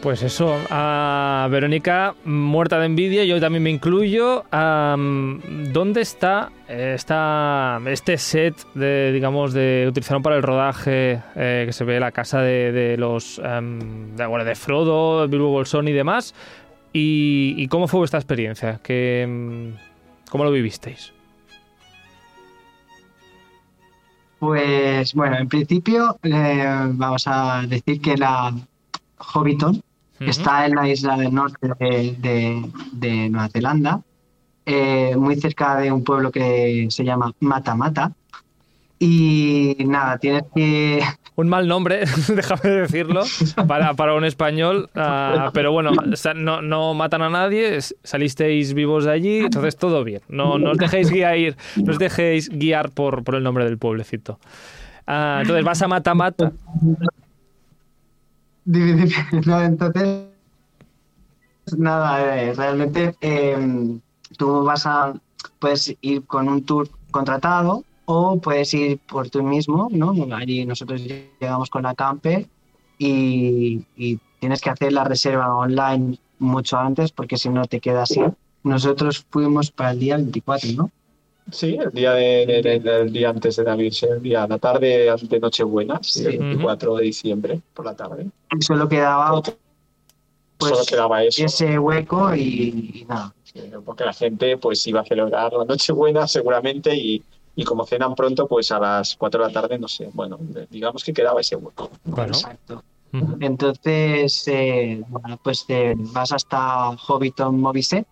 Pues 0.05 0.21
eso, 0.21 0.55
a 0.69 1.47
Verónica 1.49 2.13
muerta 2.25 2.77
de 2.77 2.85
envidia, 2.85 3.25
yo 3.25 3.39
también 3.39 3.63
me 3.63 3.71
incluyo. 3.71 4.43
¿Dónde 4.51 6.01
está 6.01 6.51
eh, 6.67 6.93
esta, 6.95 7.81
este 7.87 8.19
set 8.19 8.55
de, 8.75 9.11
digamos, 9.11 9.53
de 9.53 9.87
utilizaron 9.89 10.21
para 10.21 10.35
el 10.35 10.43
rodaje 10.43 11.23
eh, 11.35 11.63
que 11.65 11.73
se 11.73 11.85
ve 11.85 11.99
la 11.99 12.11
casa 12.11 12.41
de, 12.41 12.71
de 12.71 12.97
los 12.97 13.41
em, 13.43 14.15
de, 14.15 14.27
bueno, 14.27 14.45
de 14.45 14.53
Frodo, 14.53 15.27
Bilbo 15.27 15.49
Bolsón 15.49 15.87
y 15.87 15.91
demás? 15.91 16.35
¿Y, 16.97 17.55
y 17.57 17.67
cómo 17.67 17.89
fue 17.89 17.97
vuestra 17.97 18.19
experiencia? 18.19 18.79
¿Qué, 18.81 19.23
em, 19.23 19.75
¿Cómo 20.31 20.45
lo 20.45 20.51
vivisteis? 20.51 21.11
Pues 24.39 25.13
bueno, 25.13 25.37
en 25.37 25.47
principio 25.49 26.17
eh, 26.23 26.65
vamos 26.93 27.23
a 27.27 27.63
decir 27.67 27.99
que 27.99 28.15
la 28.15 28.53
Hobbiton 29.33 29.81
está 30.19 30.65
en 30.67 30.75
la 30.75 30.87
isla 30.87 31.17
del 31.17 31.33
norte 31.33 31.67
de, 31.79 32.15
de- 32.19 32.71
de 32.93 33.29
Nueva 33.29 33.49
Zelanda, 33.49 34.01
eh, 34.65 35.15
muy 35.17 35.35
cerca 35.35 35.75
de 35.77 35.91
un 35.91 36.01
pueblo 36.03 36.31
que 36.31 36.87
se 36.89 37.03
llama 37.03 37.33
Mata 37.41 37.75
Mata. 37.75 38.13
Y 38.99 39.75
nada, 39.85 40.17
tienes 40.17 40.43
que... 40.55 41.01
Un 41.37 41.49
mal 41.49 41.67
nombre, 41.67 42.05
déjame 42.33 42.69
decirlo, 42.69 43.23
para, 43.67 44.13
un 44.13 44.23
español, 44.23 44.89
ah, 44.95 45.51
pero 45.53 45.73
bueno, 45.73 45.91
no, 46.61 46.93
matan 46.93 47.21
a 47.23 47.29
nadie, 47.29 47.79
salisteis 48.03 48.73
vivos 48.73 49.03
de 49.03 49.11
allí, 49.11 49.37
entonces 49.39 49.75
todo 49.75 50.05
bien. 50.05 50.21
No, 50.29 50.57
no 50.57 50.71
os 50.71 50.77
dejéis 50.77 51.11
guiar, 51.11 51.57
no 51.75 51.91
os 51.91 51.99
dejéis 51.99 52.47
guiar 52.49 52.91
por, 52.91 53.23
el 53.35 53.43
nombre 53.43 53.65
del 53.65 53.77
pueblecito. 53.77 54.39
Ah, 55.07 55.39
entonces 55.41 55.65
vas 55.65 55.81
a 55.81 55.87
Mata 55.87 56.13
Mata. 56.15 56.51
No, 58.65 59.61
entonces, 59.61 60.25
nada, 61.77 62.41
eh, 62.41 62.53
realmente 62.55 63.15
eh, 63.21 63.99
tú 64.37 64.63
vas 64.63 64.87
a, 64.87 65.13
puedes 65.59 65.95
ir 66.01 66.25
con 66.25 66.49
un 66.49 66.63
tour 66.63 66.89
contratado 67.11 67.83
o 68.05 68.37
puedes 68.39 68.73
ir 68.73 68.99
por 68.99 69.29
tú 69.29 69.43
mismo, 69.43 69.87
¿no? 69.91 70.13
Allí 70.35 70.65
nosotros 70.65 71.01
llegamos 71.39 71.69
con 71.69 71.83
la 71.83 71.95
camper 71.95 72.45
y, 72.97 73.83
y 73.97 74.19
tienes 74.39 74.61
que 74.61 74.69
hacer 74.69 74.93
la 74.93 75.03
reserva 75.03 75.53
online 75.55 76.17
mucho 76.39 76.77
antes 76.77 77.11
porque 77.11 77.37
si 77.37 77.49
no 77.49 77.65
te 77.65 77.79
quedas 77.79 78.11
así. 78.11 78.21
Nosotros 78.63 79.25
fuimos 79.29 79.71
para 79.71 79.91
el 79.91 79.99
día 79.99 80.15
24, 80.17 80.69
¿no? 80.75 80.91
Sí, 81.51 81.75
el 81.79 81.91
día, 81.91 82.13
de, 82.13 82.45
de- 82.47 82.61
de- 82.63 82.79
del 82.79 83.13
día 83.13 83.29
antes 83.29 83.55
de 83.57 83.63
Navidad, 83.63 83.93
el 84.15 84.21
día, 84.23 84.47
la 84.47 84.57
tarde 84.57 85.11
de 85.21 85.39
Nochebuena, 85.39 85.99
sí, 86.01 86.25
el 86.25 86.39
24 86.39 86.95
de 86.95 87.03
diciembre, 87.03 87.61
por 87.75 87.85
la 87.85 87.95
tarde. 87.95 88.25
Solo 88.59 88.89
quedaba 88.89 89.41
pues, 90.57 90.71
Solo 90.71 90.85
quedaba 90.85 91.23
eso. 91.23 91.45
ese 91.45 91.77
hueco 91.77 92.33
y, 92.33 92.41
y 93.01 93.05
nada. 93.07 93.33
Porque 93.85 94.03
la 94.05 94.13
gente 94.13 94.57
pues 94.57 94.85
iba 94.87 95.01
a 95.01 95.05
celebrar 95.05 95.53
la 95.53 95.65
Nochebuena 95.65 96.27
seguramente 96.27 96.95
y, 96.95 97.23
y 97.55 97.63
como 97.63 97.85
cenan 97.85 98.15
pronto, 98.15 98.47
pues 98.47 98.71
a 98.71 98.79
las 98.79 99.15
4 99.15 99.41
de 99.41 99.47
la 99.47 99.61
tarde, 99.61 99.79
no 99.79 99.87
sé, 99.87 100.09
bueno, 100.13 100.37
digamos 100.69 101.03
que 101.03 101.13
quedaba 101.13 101.41
ese 101.41 101.55
hueco. 101.55 101.89
Bueno, 102.03 102.33
Exacto. 102.33 102.83
Entonces, 103.39 104.43
eh, 104.47 105.01
bueno, 105.07 105.39
pues 105.41 105.65
te 105.65 105.95
vas 106.13 106.33
hasta 106.33 106.89
Hobbiton 106.97 107.59
Moviset 107.61 108.05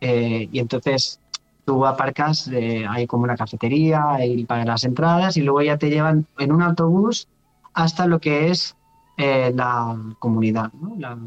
eh, 0.00 0.48
y 0.52 0.58
entonces 0.60 1.18
tú 1.64 1.84
aparcas, 1.84 2.46
eh, 2.48 2.86
hay 2.88 3.08
como 3.08 3.24
una 3.24 3.36
cafetería 3.36 4.24
y 4.24 4.44
pagas 4.44 4.66
las 4.66 4.84
entradas 4.84 5.36
y 5.36 5.42
luego 5.42 5.62
ya 5.62 5.78
te 5.78 5.90
llevan 5.90 6.26
en 6.38 6.52
un 6.52 6.62
autobús 6.62 7.26
hasta 7.74 8.06
lo 8.06 8.20
que 8.20 8.50
es 8.50 8.76
eh, 9.16 9.50
la 9.54 9.96
comunidad. 10.20 10.70
¿no? 10.74 10.94
La- 10.98 11.18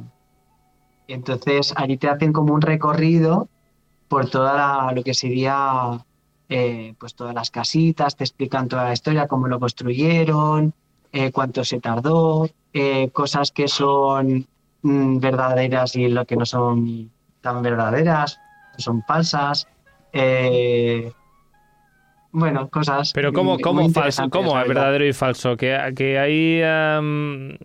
entonces 1.08 1.74
allí 1.76 1.98
te 1.98 2.08
hacen 2.08 2.32
como 2.32 2.54
un 2.54 2.62
recorrido 2.62 3.50
por 4.08 4.30
toda 4.30 4.54
la- 4.54 4.92
lo 4.94 5.04
que 5.04 5.14
sería 5.14 6.06
eh, 6.50 6.94
pues 7.00 7.14
todas 7.16 7.34
las 7.36 7.52
casitas, 7.52 8.16
te 8.16 8.24
explican 8.24 8.68
toda 8.68 8.86
la 8.86 8.94
historia, 8.94 9.28
cómo 9.28 9.48
lo 9.48 9.60
construyeron, 9.60 10.74
eh, 11.12 11.32
cuánto 11.32 11.64
se 11.64 11.80
tardó, 11.80 12.50
eh, 12.74 13.10
cosas 13.12 13.52
que 13.52 13.68
son 13.68 14.46
mm, 14.82 15.20
verdaderas 15.20 15.96
y 15.96 16.08
lo 16.10 16.26
que 16.26 16.36
no 16.36 16.46
son 16.46 17.12
tan 17.42 17.62
verdaderas, 17.62 18.40
son 18.78 19.04
falsas. 19.04 19.68
eh, 20.14 21.12
bueno, 22.32 22.70
cosas. 22.70 23.12
Pero 23.14 23.34
¿cómo, 23.34 23.54
muy- 23.54 23.62
cómo 23.62 23.82
muy 23.82 23.92
falso? 23.92 24.30
¿Cómo 24.30 24.50
es 24.60 24.68
verdad. 24.68 24.84
verdadero 24.84 25.06
y 25.08 25.14
falso? 25.14 25.58
Que, 25.58 25.76
que 25.96 26.20
hay... 26.20 26.62
em, 26.64 27.58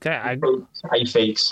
que 0.00 0.08
hay- 0.08 0.40
Hay 0.90 1.04
fakes. 1.06 1.50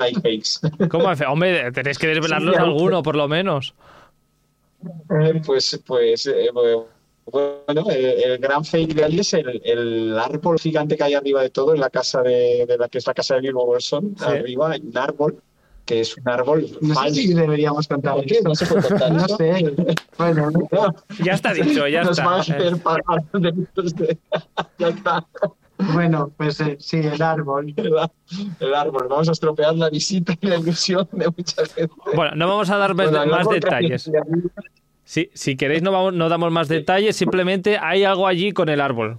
Hay 0.00 0.14
fakes. 0.14 0.88
¿Cómo 0.88 1.08
hace? 1.08 1.24
Hombre, 1.26 1.70
tenéis 1.70 1.98
que 1.98 2.08
desvelarnos 2.08 2.56
Sí, 2.56 2.60
alguno, 2.60 3.02
por 3.04 3.14
lo 3.14 3.28
menos. 3.28 3.74
Eh, 4.84 5.40
Pues, 5.44 5.80
pues 5.86 6.26
eh, 6.26 6.50
bueno, 6.52 7.90
el, 7.90 8.04
el 8.04 8.38
gran 8.38 8.64
fake 8.64 8.94
de 8.94 9.04
ahí 9.04 9.20
es 9.20 9.34
el, 9.34 9.60
el 9.64 10.18
árbol 10.18 10.58
gigante 10.58 10.96
que 10.96 11.04
hay 11.04 11.14
arriba 11.14 11.42
de 11.42 11.50
todo 11.50 11.74
en 11.74 11.80
la 11.80 11.90
casa 11.90 12.22
de, 12.22 12.64
de 12.66 12.78
la 12.78 12.88
que 12.88 12.98
es 12.98 13.06
la 13.06 13.14
casa 13.14 13.34
de 13.34 13.40
Bilbo 13.42 13.66
Bolsón. 13.66 14.14
Sí. 14.18 14.24
Arriba 14.24 14.70
hay 14.72 14.80
un 14.80 14.96
árbol 14.96 15.42
que 15.84 16.00
es 16.02 16.16
un 16.18 16.28
árbol 16.28 16.68
No 16.82 16.88
sé 16.90 16.94
falso. 16.94 17.14
si 17.14 17.32
deberíamos 17.34 17.88
contar 17.88 18.14
¿Por 18.16 18.26
qué? 18.26 18.40
No 18.42 18.54
se 18.54 18.66
puede 18.66 18.88
contar 18.88 19.12
No 19.12 19.24
eso. 19.26 19.36
sé. 19.36 19.74
Bueno, 20.18 20.50
Ya 21.24 21.32
está 21.32 21.52
dicho, 21.54 21.86
ya 21.88 22.04
Nos 22.04 22.18
van 22.18 22.28
a 22.34 22.40
está. 22.40 22.54
hacer 22.56 23.40
derechos 23.40 23.94
de- 23.96 24.18
Ya 24.78 24.88
está. 24.88 25.26
Bueno, 25.94 26.32
pues 26.36 26.60
eh, 26.60 26.76
sí, 26.80 26.98
el 26.98 27.20
árbol. 27.22 27.72
El, 27.76 27.92
el 28.60 28.74
árbol. 28.74 29.06
Vamos 29.08 29.28
a 29.28 29.32
estropear 29.32 29.74
la 29.76 29.88
visita 29.90 30.34
y 30.40 30.46
la 30.46 30.56
ilusión 30.56 31.08
de 31.12 31.26
mucha 31.28 31.64
gente. 31.66 31.92
Bueno, 32.14 32.34
no 32.36 32.48
vamos 32.48 32.68
a 32.70 32.76
dar 32.76 32.94
más, 32.94 33.10
Bueno, 33.10 33.50
el 33.50 33.60
detalles. 33.60 34.08
arriba- 34.08 34.50
Si, 35.04 35.56
queréis 35.56 35.82
no, 35.82 35.90
vamos, 35.92 36.12
no 36.14 36.28
damos 36.28 36.52
más 36.52 36.68
detalles, 36.68 37.16
simplemente 37.16 37.78
hay 37.78 38.04
algo 38.04 38.26
allí 38.26 38.52
con 38.52 38.68
el 38.68 38.80
árbol. 38.80 39.18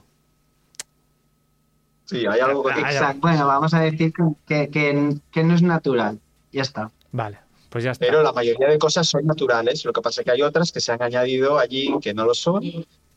Sí, 2.06 2.26
hay 2.26 2.40
algo 2.40 2.64
que 2.64 2.72
Ah, 2.74 2.82
ya. 2.82 2.90
Exacto. 2.92 3.20
Bueno, 3.22 3.48
vamos 3.48 3.74
a 3.74 3.82
decir 3.82 4.12
que, 4.48 4.70
que, 4.70 5.16
que 5.32 5.44
no 5.44 5.54
es 5.56 5.62
natural. 5.62 6.20
Ya 6.52 6.64
está. 6.64 6.92
Vale, 7.12 7.38
pues 7.70 7.84
ya 7.84 7.92
está. 7.92 8.04
Pero 8.06 8.24
la 8.24 8.32
mayoría 8.32 8.68
de 8.68 8.80
cosas 8.80 9.08
son 9.08 9.26
naturales. 9.28 9.86
Lo 9.86 9.94
que 9.94 10.02
pasa 10.02 10.22
es 10.22 10.26
que 10.26 10.32
hay 10.32 10.42
otras 10.42 10.72
que 10.72 10.80
se 10.80 10.92
han 10.92 11.02
añadido 11.04 11.60
allí 11.60 11.94
que 12.02 12.14
no 12.14 12.26
lo 12.26 12.34
son 12.34 12.64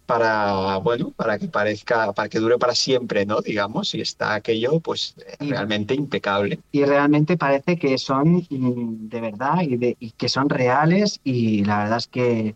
para, 0.07 0.77
bueno, 0.79 1.13
para 1.13 1.39
que 1.39 1.49
parezca, 1.49 2.13
para 2.13 2.29
que 2.29 2.39
dure 2.39 2.59
para 2.59 2.75
siempre, 2.75 3.25
¿no? 3.27 3.41
Digamos, 3.41 3.95
y 3.95 4.01
está 4.01 4.35
aquello, 4.35 4.81
pues, 4.81 5.15
Y- 5.41 5.51
realmente 5.51 5.95
impecable. 5.95 6.61
Y 6.73 6.85
realmente 6.85 7.37
parece 7.37 7.79
que 7.79 7.99
son 7.99 8.47
mm, 8.49 9.09
de 9.09 9.21
verdad 9.21 9.63
y, 9.63 9.77
de- 9.77 9.97
y 9.99 10.11
que 10.13 10.29
son 10.29 10.49
reales 10.49 11.21
y 11.25 11.65
la 11.65 11.79
verdad 11.85 11.99
es 11.99 12.09
que 12.09 12.55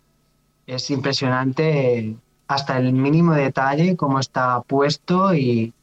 es 0.65 0.89
impresionante 0.91 2.15
hasta 2.47 2.77
el 2.77 2.93
mínimo 2.93 3.33
detalle 3.33 3.95
cómo 3.95 4.19
está 4.19 4.61
puesto 4.61 5.33
y, 5.33 5.73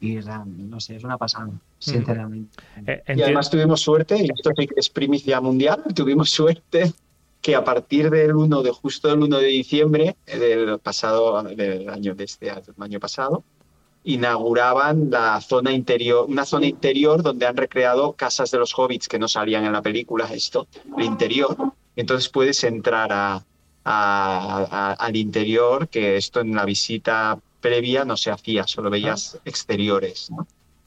y 0.00 0.14
no 0.46 0.80
sé, 0.80 0.96
es 0.96 1.04
una 1.04 1.18
pasada, 1.18 1.50
sinceramente. 1.78 2.58
Eh, 2.86 3.02
Y 3.14 3.22
además 3.22 3.50
tuvimos 3.50 3.80
suerte, 3.80 4.16
y 4.18 4.30
esto 4.30 4.50
sí 4.56 4.66
que 4.66 4.74
es 4.76 4.88
primicia 4.90 5.40
mundial, 5.40 5.82
tuvimos 5.94 6.30
suerte 6.30 6.92
que 7.40 7.54
a 7.54 7.64
partir 7.64 8.10
del 8.10 8.34
1 8.34 8.62
de 8.62 8.70
justo 8.72 9.12
el 9.12 9.22
1 9.22 9.38
de 9.38 9.46
diciembre 9.46 10.16
del 10.26 10.78
pasado 10.80 11.42
del 11.42 11.88
año 11.88 12.14
de 12.14 12.24
este 12.24 12.50
año 12.50 13.00
pasado 13.00 13.44
inauguraban 14.04 15.10
la 15.10 15.40
zona 15.40 15.72
interior, 15.72 16.26
una 16.28 16.44
zona 16.44 16.66
interior 16.66 17.22
donde 17.22 17.46
han 17.46 17.56
recreado 17.56 18.12
casas 18.14 18.50
de 18.50 18.58
los 18.58 18.72
hobbits 18.78 19.08
que 19.08 19.18
no 19.18 19.28
salían 19.28 19.64
en 19.64 19.72
la 19.72 19.82
película, 19.82 20.26
esto, 20.32 20.66
el 20.96 21.04
interior. 21.04 21.56
Entonces 21.94 22.28
puedes 22.28 22.62
entrar 22.64 23.12
a, 23.12 23.34
a- 23.36 23.42
a- 23.84 24.92
al 24.94 25.16
interior, 25.16 25.88
que 25.88 26.16
esto 26.16 26.40
en 26.40 26.54
la 26.54 26.64
visita 26.64 27.38
previa 27.60 28.04
no 28.04 28.16
se 28.16 28.30
hacía, 28.30 28.66
solo 28.66 28.88
veías 28.88 29.38
exteriores, 29.44 30.30
¿no? 30.30 30.46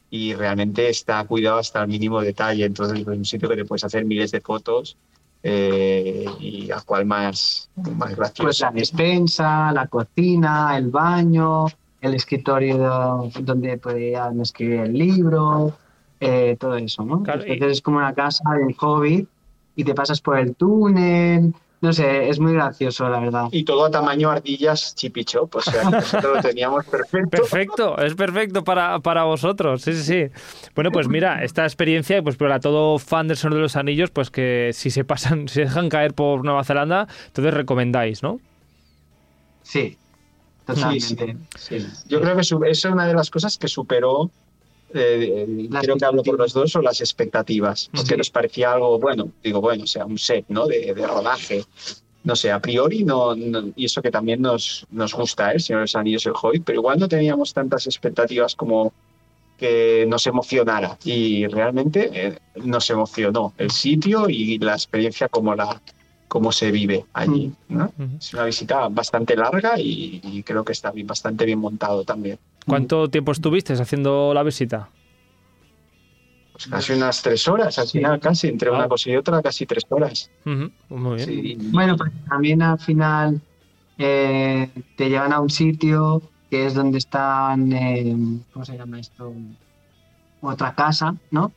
y 0.10 0.34
realmente 0.34 0.90
está 0.90 1.24
cuidado 1.26 1.58
hasta 1.60 1.82
el 1.84 1.88
mínimo 1.88 2.22
detalle. 2.22 2.66
Entonces 2.66 3.00
es 3.00 3.08
un 3.08 3.24
sitio 3.26 3.48
que 3.50 3.56
te 3.56 3.66
puedes 3.66 3.84
hacer 3.84 4.04
miles 4.04 4.32
de 4.32 4.42
fotos 4.42 4.98
eh, 5.44 6.26
y 6.40 6.72
a 6.72 6.82
cual 6.82 7.06
más, 7.06 7.70
más 7.98 8.16
gracioso. 8.16 8.44
Pues 8.44 8.60
la 8.60 8.72
despensa, 8.72 9.72
la 9.72 9.88
cocina, 9.88 10.78
el 10.78 10.90
baño, 10.90 11.66
el 12.00 12.14
escritorio 12.14 13.30
donde 13.42 13.78
podían 13.78 14.40
escribir 14.42 14.82
el 14.82 14.94
libro, 14.94 15.74
eh, 16.20 16.56
todo 16.60 16.76
eso, 16.78 17.04
¿no? 17.04 17.24
Claro, 17.24 17.42
y- 17.46 17.54
Entonces 17.54 17.78
es 17.78 17.82
como 17.82 17.98
una 17.98 18.14
casa 18.14 18.44
de 18.58 18.64
un 18.66 18.76
hobbit 18.80 19.28
y 19.76 19.84
te 19.84 19.94
pasas 19.96 20.22
por 20.22 20.38
el 20.38 20.56
túnel, 20.56 21.54
no 21.82 21.92
sé, 21.94 22.30
es 22.30 22.40
muy 22.40 22.54
gracioso, 22.54 23.10
la 23.10 23.20
verdad. 23.20 23.48
Y 23.52 23.64
todo 23.64 23.86
a 23.86 23.92
tamaño 23.92 24.30
ardillas 24.30 24.94
chipichop, 24.96 25.56
o 25.56 25.62
sea, 25.62 25.82
que 25.82 25.90
nosotros 25.90 26.36
lo 26.36 26.42
teníamos 26.42 26.86
perfecto. 26.86 27.30
Perfecto, 27.30 27.98
es 27.98 28.14
perfecto 28.14 28.64
para, 28.64 29.00
para 29.00 29.24
vosotros. 29.24 29.82
Sí, 29.82 29.94
sí, 29.94 30.04
sí. 30.04 30.42
Bueno, 30.76 30.92
pues 30.92 31.08
mira, 31.08 31.44
esta 31.44 31.64
experiencia, 31.64 32.22
pues 32.22 32.36
para 32.36 32.60
todo 32.60 33.00
fan 33.00 33.28
del 33.28 33.36
Señor 33.36 33.56
de 33.56 33.62
los 33.62 33.76
Anillos, 33.76 34.12
pues 34.12 34.30
que 34.30 34.70
si 34.74 34.92
se 34.92 35.04
pasan, 35.04 35.48
si 35.48 35.56
se 35.56 35.62
dejan 35.62 35.90
caer 35.90 36.14
por 36.14 36.46
Nueva 36.46 36.64
Zelanda, 36.64 37.08
entonces 37.26 37.52
recomendáis, 37.52 38.22
¿no? 38.22 38.40
Sí, 39.64 39.98
totalmente. 40.68 41.36
Sí, 41.58 41.80
sí. 41.80 41.88
Yo 42.08 42.22
creo 42.22 42.36
que 42.36 42.42
esa 42.42 42.58
es 42.68 42.86
una 42.86 43.08
de 43.08 43.16
las 43.16 43.32
cosas 43.32 43.58
que 43.58 43.68
superó, 43.68 44.30
eh, 44.94 45.68
creo 45.82 45.98
que 45.98 46.06
hablo 46.06 46.24
por 46.24 46.38
los 46.38 46.54
dos, 46.54 46.76
o 46.76 46.82
las 46.82 47.02
expectativas, 47.02 47.90
porque 47.94 48.10
Sí. 48.14 48.18
nos 48.18 48.30
parecía 48.30 48.74
algo 48.74 49.00
bueno, 49.00 49.32
digo, 49.44 49.62
bueno, 49.62 49.84
o 49.84 49.88
sea, 49.88 50.06
un 50.06 50.18
set, 50.18 50.46
¿no? 50.50 50.68
De, 50.68 50.94
de 50.94 51.08
rodaje. 51.08 51.64
No 52.24 52.36
sé, 52.36 52.52
a 52.52 52.60
priori, 52.62 53.04
no, 53.04 53.36
no- 53.36 53.72
y 53.76 53.86
eso 53.86 54.02
que 54.02 54.12
también 54.12 54.42
nos, 54.42 54.86
nos 54.92 55.14
gusta, 55.14 55.52
¿eh? 55.52 55.56
El 55.56 55.62
Señor 55.62 55.80
de 55.80 55.84
los 55.86 55.96
Anillos 55.96 56.26
y 56.26 56.30
el 56.30 56.36
Hobbit, 56.40 56.64
pero 56.64 56.80
igual 56.80 57.00
no 57.00 57.08
teníamos 57.08 57.52
tantas 57.54 57.88
expectativas 57.88 58.56
como 58.56 58.94
que 59.58 60.06
nos 60.08 60.26
emocionara. 60.28 60.98
Y 61.04 61.48
realmente 61.48 62.10
eh, 62.14 62.38
nos 62.64 62.90
emocionó 62.90 63.54
el 63.58 63.72
sitio 63.72 64.30
y 64.30 64.58
la 64.60 64.74
experiencia 64.74 65.28
como 65.30 65.56
la 65.56 65.82
cómo 66.32 66.54
se 66.54 66.72
vive 66.72 67.04
allí. 67.12 67.52
¿no? 67.68 67.92
Ujú. 68.00 68.16
Es 68.18 68.34
una 68.34 68.46
visita 68.46 68.88
bastante 68.88 69.36
larga 69.36 69.78
y, 69.78 70.22
y 70.24 70.44
creo 70.44 70.64
que 70.64 70.72
está 70.72 70.90
bien- 70.90 71.06
bastante 71.06 71.44
bien 71.46 71.60
montado 71.60 72.06
también. 72.06 72.40
¿Cuánto 72.66 73.10
tiempo 73.10 73.34
estuviste 73.34 73.74
haciendo 73.74 74.34
la 74.34 74.42
visita? 74.42 74.88
Pues 76.54 76.68
casi 76.68 76.94
unas 76.94 77.22
tres 77.22 77.46
horas, 77.50 77.78
al 77.80 77.88
Sí. 77.88 77.98
final 77.98 78.18
casi, 78.22 78.48
entre 78.48 78.70
Ah. 78.70 78.74
una 78.74 78.88
cosa 78.88 79.10
y 79.10 79.18
otra, 79.18 79.42
casi 79.42 79.66
tres 79.66 79.84
horas. 79.90 80.32
Ujú, 80.46 80.72
Muy 80.90 81.16
bien. 81.18 81.28
Sí. 81.28 81.58
Bueno, 81.74 81.98
pues 81.98 82.12
también 82.30 82.62
al 82.62 82.80
final 82.80 83.42
eh, 83.98 84.70
te 84.96 85.10
llevan 85.10 85.34
a 85.34 85.42
un 85.42 85.50
sitio 85.50 86.22
que 86.50 86.66
es 86.66 86.74
donde 86.74 86.98
están, 87.00 87.72
eh, 87.74 88.16
¿cómo 88.54 88.64
se 88.64 88.78
llama 88.78 89.00
esto? 89.02 89.34
Otra 90.42 90.74
casa, 90.74 91.14
¿no? 91.30 91.52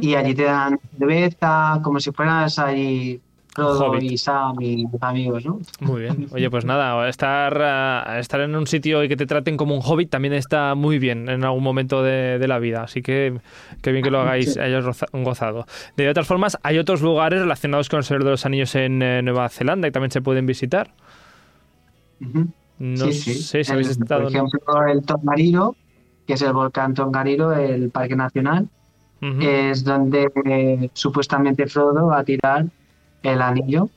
Y 0.00 0.14
allí 0.14 0.34
te 0.34 0.44
dan 0.44 0.80
cerveza, 0.98 1.78
como 1.84 2.00
si 2.00 2.10
fueras 2.10 2.58
ahí 2.58 3.20
Frodo 3.66 3.90
Hobbit. 3.92 4.12
y 4.12 4.18
Sam 4.18 4.56
y 4.60 4.82
los 4.90 5.02
amigos, 5.02 5.44
¿no? 5.44 5.58
Muy 5.80 6.02
bien. 6.02 6.26
Oye, 6.32 6.50
pues 6.50 6.64
nada, 6.64 7.08
estar, 7.08 7.60
ah, 7.62 8.16
estar 8.18 8.40
en 8.40 8.54
un 8.56 8.66
sitio 8.66 9.02
y 9.04 9.08
que 9.08 9.16
te 9.16 9.26
traten 9.26 9.56
como 9.56 9.74
un 9.74 9.80
hobbit 9.84 10.10
también 10.10 10.34
está 10.34 10.74
muy 10.74 10.98
bien 10.98 11.28
en 11.28 11.44
algún 11.44 11.62
momento 11.62 12.02
de, 12.02 12.38
de 12.38 12.48
la 12.48 12.58
vida. 12.58 12.82
Así 12.82 13.02
que 13.02 13.38
qué 13.82 13.92
bien 13.92 14.02
que 14.04 14.10
lo 14.10 14.20
hagáis, 14.20 14.54
Sí. 14.54 14.60
hayáis 14.60 14.84
gozado. 15.12 15.66
De 15.96 16.08
otras 16.08 16.26
formas, 16.26 16.58
hay 16.62 16.78
otros 16.78 17.02
lugares 17.02 17.40
relacionados 17.40 17.88
con 17.88 17.98
el 17.98 18.04
Señor 18.04 18.24
de 18.24 18.30
los 18.30 18.46
Anillos 18.46 18.74
en 18.74 19.02
eh, 19.02 19.22
Nueva 19.22 19.48
Zelanda 19.48 19.88
y 19.88 19.90
también 19.90 20.10
se 20.10 20.20
pueden 20.22 20.46
visitar. 20.46 20.90
No 22.78 23.06
sí, 23.06 23.12
sí. 23.12 23.34
sé 23.34 23.64
si 23.64 23.72
habéis 23.72 23.88
estado. 23.90 24.24
Por 24.24 24.32
¿no? 24.32 24.38
ejemplo, 24.46 24.86
el 24.92 25.02
Tongariro, 25.04 25.74
que 26.26 26.34
es 26.34 26.42
el 26.42 26.52
volcán 26.52 26.94
Tongariro, 26.94 27.52
el 27.52 27.90
Parque 27.90 28.14
Nacional, 28.16 28.68
Ujú. 29.20 29.40
es 29.40 29.82
donde 29.84 30.30
eh, 30.44 30.90
supuestamente 30.92 31.66
Frodo 31.66 32.06
va 32.06 32.20
a 32.20 32.24
tirar 32.24 32.66
el 33.22 33.42
anillo 33.42 33.88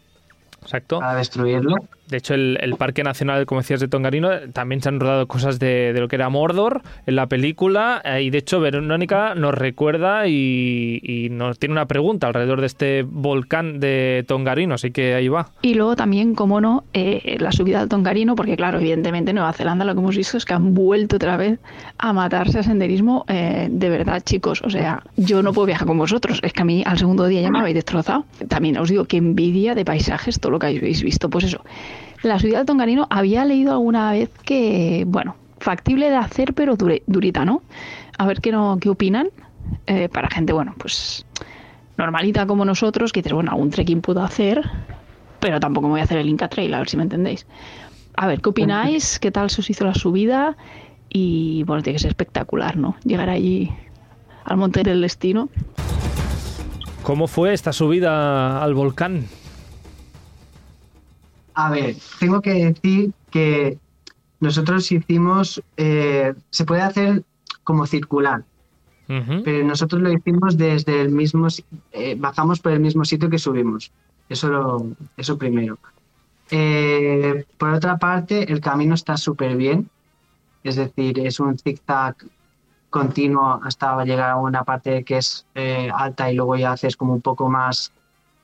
Exacto. 0.62 1.00
para 1.00 1.16
destruirlo. 1.16 1.76
De 2.12 2.18
hecho, 2.18 2.34
el, 2.34 2.76
Parque 2.78 3.04
Nacional, 3.04 3.46
como 3.46 3.62
decías, 3.62 3.80
de 3.80 3.88
Tongarino, 3.88 4.30
también 4.52 4.82
se 4.82 4.90
han 4.90 5.00
rodado 5.00 5.28
cosas 5.28 5.60
de, 5.60 5.94
lo 5.96 6.10
que 6.10 6.18
era 6.18 6.28
Mordor 6.30 6.82
en 7.06 7.16
la 7.16 7.28
película. 7.28 8.02
eh, 8.04 8.24
y 8.24 8.30
de 8.30 8.40
hecho, 8.40 8.60
Verónica 8.60 9.34
nos 9.34 9.56
recuerda 9.56 10.28
y, 10.28 11.00
y 11.02 11.30
nos 11.30 11.58
tiene 11.58 11.72
una 11.72 11.86
pregunta 11.86 12.28
alrededor 12.28 12.60
de 12.60 12.68
este 12.68 13.04
volcán 13.04 13.80
de 13.80 14.26
Tongarino. 14.28 14.76
Así 14.76 14.92
que 14.92 15.14
ahí 15.14 15.30
va. 15.30 15.52
Y 15.62 15.76
luego 15.76 15.96
también, 15.96 16.36
como 16.36 16.60
no, 16.60 16.84
eh, 16.94 17.38
la 17.40 17.54
subida 17.54 17.80
al 17.80 17.88
Tongarino, 17.88 18.36
porque 18.36 18.58
claro, 18.58 18.80
evidentemente 18.80 19.32
Nueva 19.32 19.54
Zelanda 19.54 19.86
lo 19.86 19.94
que 19.94 20.00
hemos 20.02 20.18
visto 20.18 20.36
es 20.36 20.44
que 20.44 20.54
han 20.54 20.74
vuelto 20.74 21.16
otra 21.16 21.38
vez 21.38 21.60
a 21.98 22.12
matarse 22.12 22.60
a 22.60 22.64
senderismo. 22.64 23.24
eh, 23.30 23.70
de 23.72 23.90
verdad, 23.90 24.22
chicos, 24.22 24.62
o 24.64 24.70
sea, 24.70 25.04
yo 25.16 25.42
no 25.42 25.54
puedo 25.54 25.68
viajar 25.68 25.88
con 25.88 25.98
vosotros, 25.98 26.42
es 26.44 26.52
que 26.52 26.62
a 26.62 26.66
mí 26.66 26.84
al 26.86 26.98
segundo 26.98 27.26
día 27.28 27.42
ya 27.42 27.52
me 27.52 27.60
habéis 27.60 27.76
destrozado. 27.76 28.26
También 28.50 28.78
os 28.78 28.90
digo 28.90 29.06
que 29.06 29.16
envidia 29.16 29.76
de 29.76 29.86
paisajes, 29.86 30.40
todo 30.40 30.52
lo 30.52 30.60
que 30.60 30.68
habéis 30.68 31.02
visto, 31.02 31.30
pues 31.30 31.46
eso. 31.46 31.64
La 32.24 32.38
subida 32.40 32.60
al 32.60 32.66
Tongarino 32.66 33.08
había 33.10 33.46
leído 33.46 33.72
alguna 33.72 34.12
vez 34.12 34.30
que, 34.46 35.04
bueno, 35.08 35.36
factible 35.60 36.10
de 36.10 36.16
hacer, 36.18 36.54
pero 36.54 36.78
dure- 36.78 37.04
durita, 37.08 37.46
¿no? 37.46 37.62
A 38.18 38.26
ver 38.28 38.42
qué, 38.42 38.52
no, 38.52 38.78
qué 38.80 38.90
opinan. 38.90 39.30
eh, 39.88 40.10
para 40.10 40.28
gente, 40.30 40.54
bueno, 40.54 40.74
pues 40.78 41.26
normalita 41.98 42.46
como 42.46 42.66
nosotros, 42.66 43.12
que 43.14 43.22
dices, 43.22 43.34
bueno, 43.34 43.52
algún 43.52 43.70
trekking 43.70 44.02
puedo 44.02 44.22
hacer, 44.24 44.62
pero 45.40 45.60
tampoco 45.60 45.88
me 45.88 45.92
voy 45.94 46.02
a 46.02 46.04
hacer 46.04 46.18
el 46.18 46.28
Inca 46.30 46.48
Trail, 46.50 46.74
a 46.74 46.80
ver 46.80 46.90
si 46.90 46.98
me 46.98 47.04
entendéis. 47.04 47.46
A 48.16 48.28
ver, 48.28 48.42
¿qué 48.42 48.50
opináis? 48.50 49.18
¿Qué 49.20 49.32
tal 49.32 49.50
se 49.50 49.62
os 49.62 49.70
hizo 49.70 49.86
la 49.86 49.94
subida? 49.96 50.58
Y 51.10 51.64
bueno, 51.64 51.82
tiene 51.84 51.96
que 51.96 52.02
ser 52.02 52.10
espectacular, 52.10 52.76
¿no? 52.78 52.96
Llegar 53.06 53.30
allí 53.30 53.72
al 54.44 54.58
monte 54.58 54.84
del 54.84 55.02
destino. 55.02 55.50
¿Cómo 57.04 57.28
fue 57.28 57.54
esta 57.54 57.72
subida 57.74 58.62
al 58.64 58.74
volcán? 58.74 59.26
A 61.64 61.70
ver, 61.70 61.96
tengo 62.20 62.42
que 62.42 62.54
decir 62.54 63.12
que 63.30 63.78
nosotros 64.40 64.92
hicimos, 64.92 65.62
eh, 65.78 66.34
se 66.50 66.66
puede 66.66 66.82
hacer 66.82 67.24
como 67.64 67.86
circular, 67.86 68.40
pero 69.44 69.60
nosotros 69.66 70.02
lo 70.02 70.12
hicimos 70.12 70.58
desde 70.58 71.02
el 71.02 71.10
mismo, 71.12 71.48
eh, 71.92 72.16
bajamos 72.18 72.60
por 72.62 72.72
el 72.72 72.80
mismo 72.80 73.04
sitio 73.06 73.30
que 73.30 73.38
subimos. 73.38 73.92
Eso, 74.30 74.48
lo- 74.50 74.96
eso 75.18 75.38
primero. 75.38 75.78
Eh, 76.50 77.46
por 77.58 77.70
otra 77.74 77.98
parte, 77.98 78.52
el 78.52 78.60
camino 78.60 78.94
está 78.96 79.16
súper 79.18 79.56
bien, 79.56 79.90
es 80.64 80.76
decir, 80.78 81.20
es 81.20 81.40
un 81.40 81.58
zigzag 81.58 82.16
continuo 82.90 83.60
hasta 83.64 84.04
llegar 84.04 84.32
a 84.32 84.38
una 84.38 84.64
parte 84.64 85.04
que 85.04 85.18
es 85.18 85.46
eh, 85.56 85.90
alta 85.94 86.32
y 86.32 86.36
luego 86.36 86.56
ya 86.58 86.74
haces 86.74 86.98
como 86.98 87.14
un 87.14 87.22
poco 87.22 87.50
más 87.50 87.92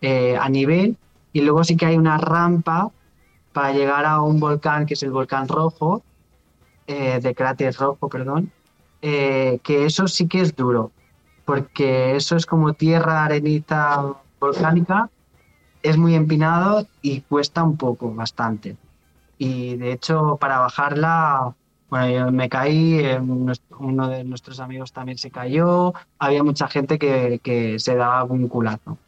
eh, 0.02 0.38
a 0.38 0.48
nivel. 0.50 0.98
Y 1.34 1.42
luego 1.42 1.64
sí 1.64 1.76
que 1.78 1.86
hay 1.86 1.98
una 1.98 2.18
rampa 2.18 2.92
para 3.58 3.74
llegar 3.74 4.06
a 4.06 4.22
un 4.22 4.40
volcán 4.40 4.86
que 4.86 4.94
es 4.94 5.02
el 5.02 5.10
volcán 5.10 5.48
rojo, 5.48 6.04
eh, 6.86 7.20
de 7.20 7.34
cráter 7.34 7.74
rojo, 7.74 8.08
perdón, 8.08 8.52
eh, 9.02 9.58
que 9.64 9.86
eso 9.88 10.08
sí 10.08 10.28
que 10.28 10.42
es 10.42 10.56
duro, 10.56 10.92
porque 11.44 12.16
eso 12.16 12.36
es 12.36 12.46
como 12.46 12.74
tierra, 12.74 13.26
arenita 13.26 14.14
volcánica, 14.40 15.10
es 15.82 15.98
muy 15.98 16.14
empinado 16.14 16.86
y 17.02 17.22
cuesta 17.22 17.64
un 17.64 17.78
poco, 17.78 18.14
bastante. 18.14 18.78
Y 19.40 19.76
de 19.76 19.92
hecho, 19.92 20.38
para 20.40 20.60
bajarla, 20.60 21.56
bueno, 21.90 22.10
yo 22.10 22.32
me 22.32 22.50
caí, 22.50 23.00
eh, 23.00 23.20
uno 23.20 24.08
de 24.08 24.24
nuestros 24.24 24.60
amigos 24.60 24.94
también 24.94 25.18
se 25.18 25.32
cayó, 25.32 25.96
había 26.20 26.44
mucha 26.44 26.68
gente 26.68 27.00
que, 27.00 27.40
que 27.42 27.80
se 27.80 27.96
daba 27.96 28.24
un 28.24 28.48
culazo. 28.50 29.00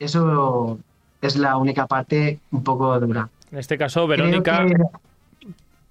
Eso 0.00 0.80
es 1.22 1.36
la 1.36 1.56
única 1.56 1.86
parte 1.86 2.38
un 2.50 2.62
poco 2.64 2.98
dura. 3.00 3.28
En 3.50 3.58
este 3.58 3.78
caso, 3.78 4.06
Verónica, 4.06 4.66
que- 4.66 4.74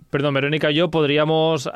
perdón, 0.10 0.34
Verónica 0.34 0.72
y 0.72 0.76
yo 0.76 0.90
podríamos 0.92 1.70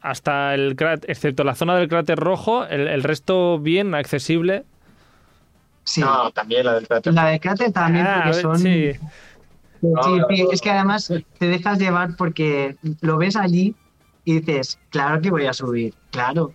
hasta 0.00 0.54
el 0.54 0.76
cráter, 0.76 1.10
excepto 1.10 1.44
la 1.44 1.54
zona 1.54 1.76
del 1.76 1.88
cráter 1.88 2.18
rojo, 2.18 2.64
el, 2.66 2.86
el 2.88 3.02
resto 3.02 3.58
bien 3.58 3.94
accesible. 3.94 4.64
sí. 5.84 6.00
No, 6.00 6.30
también 6.30 6.64
la 6.66 6.74
del 6.74 6.86
cráter. 6.88 7.12
La 7.14 7.26
de 7.26 7.40
cráter 7.40 7.72
también, 7.72 8.06
Ah, 8.06 8.22
porque 8.24 8.40
son... 8.40 8.58
sí. 8.58 8.92
Sí, 8.92 9.88
No, 9.90 10.02
sí, 10.02 10.16
no, 10.44 10.50
es 10.52 10.60
que 10.62 10.70
además 10.70 11.12
te 11.38 11.46
dejas 11.46 11.78
llevar 11.78 12.16
porque 12.16 12.76
lo 13.02 13.18
ves 13.18 13.36
allí 13.36 13.74
y 14.24 14.40
dices, 14.40 14.78
claro 14.88 15.20
que 15.20 15.30
voy 15.30 15.44
a 15.44 15.52
subir, 15.52 15.92
claro. 16.10 16.52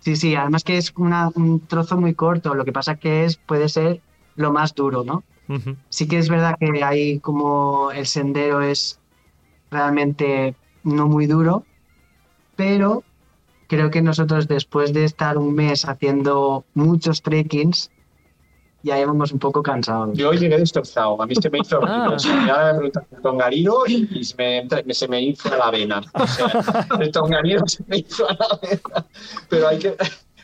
Sí, 0.00 0.16
sí, 0.16 0.34
además 0.34 0.64
que 0.64 0.78
es 0.78 0.92
una- 0.96 1.28
un 1.36 1.60
trozo 1.64 1.96
muy 1.96 2.14
corto, 2.14 2.54
lo 2.56 2.64
que 2.64 2.72
pasa 2.72 2.96
que 2.96 3.24
es, 3.24 3.36
puede 3.36 3.68
ser 3.68 4.00
lo 4.34 4.52
más 4.52 4.74
duro, 4.74 5.04
¿no? 5.04 5.22
Sí 5.88 6.08
que 6.08 6.18
es 6.18 6.28
verdad 6.28 6.56
que 6.58 6.82
hay 6.82 7.18
como 7.20 7.90
el 7.92 8.06
sendero 8.06 8.62
es 8.62 8.98
realmente 9.70 10.54
no 10.84 11.06
muy 11.06 11.26
duro, 11.26 11.64
pero 12.56 13.02
creo 13.68 13.90
que 13.90 14.02
nosotros 14.02 14.48
después 14.48 14.92
de 14.92 15.04
estar 15.04 15.38
un 15.38 15.54
mes 15.54 15.86
haciendo 15.86 16.64
muchos 16.74 17.22
trekkings, 17.22 17.90
ya 18.82 18.98
íbamos 18.98 19.30
un 19.32 19.38
poco 19.38 19.62
cansados. 19.62 20.16
Yo 20.18 20.32
llegué 20.32 20.58
destrozado, 20.58 21.20
a 21.22 21.26
mí 21.26 21.34
se 21.36 21.48
me 21.50 21.58
hizo 21.60 21.80
Ah. 21.84 22.16
ya 22.18 22.64
me 22.64 22.74
preguntaste 22.74 23.16
el 23.16 23.22
tongariro 23.22 23.86
y, 23.86 24.24
se, 24.24 24.36
me, 24.36 24.94
se 24.94 25.08
me 25.08 25.22
infla 25.22 25.56
la 25.56 25.70
vena. 25.70 26.02
O 26.14 26.26
sea, 26.26 26.86
el 27.00 27.12
tongariro 27.12 27.66
se 27.66 27.84
me 27.86 27.98
infla 27.98 28.36
la 28.38 28.58
vena. 28.60 29.06
Pero 29.48 29.68
hay 29.68 29.78
que, 29.78 29.96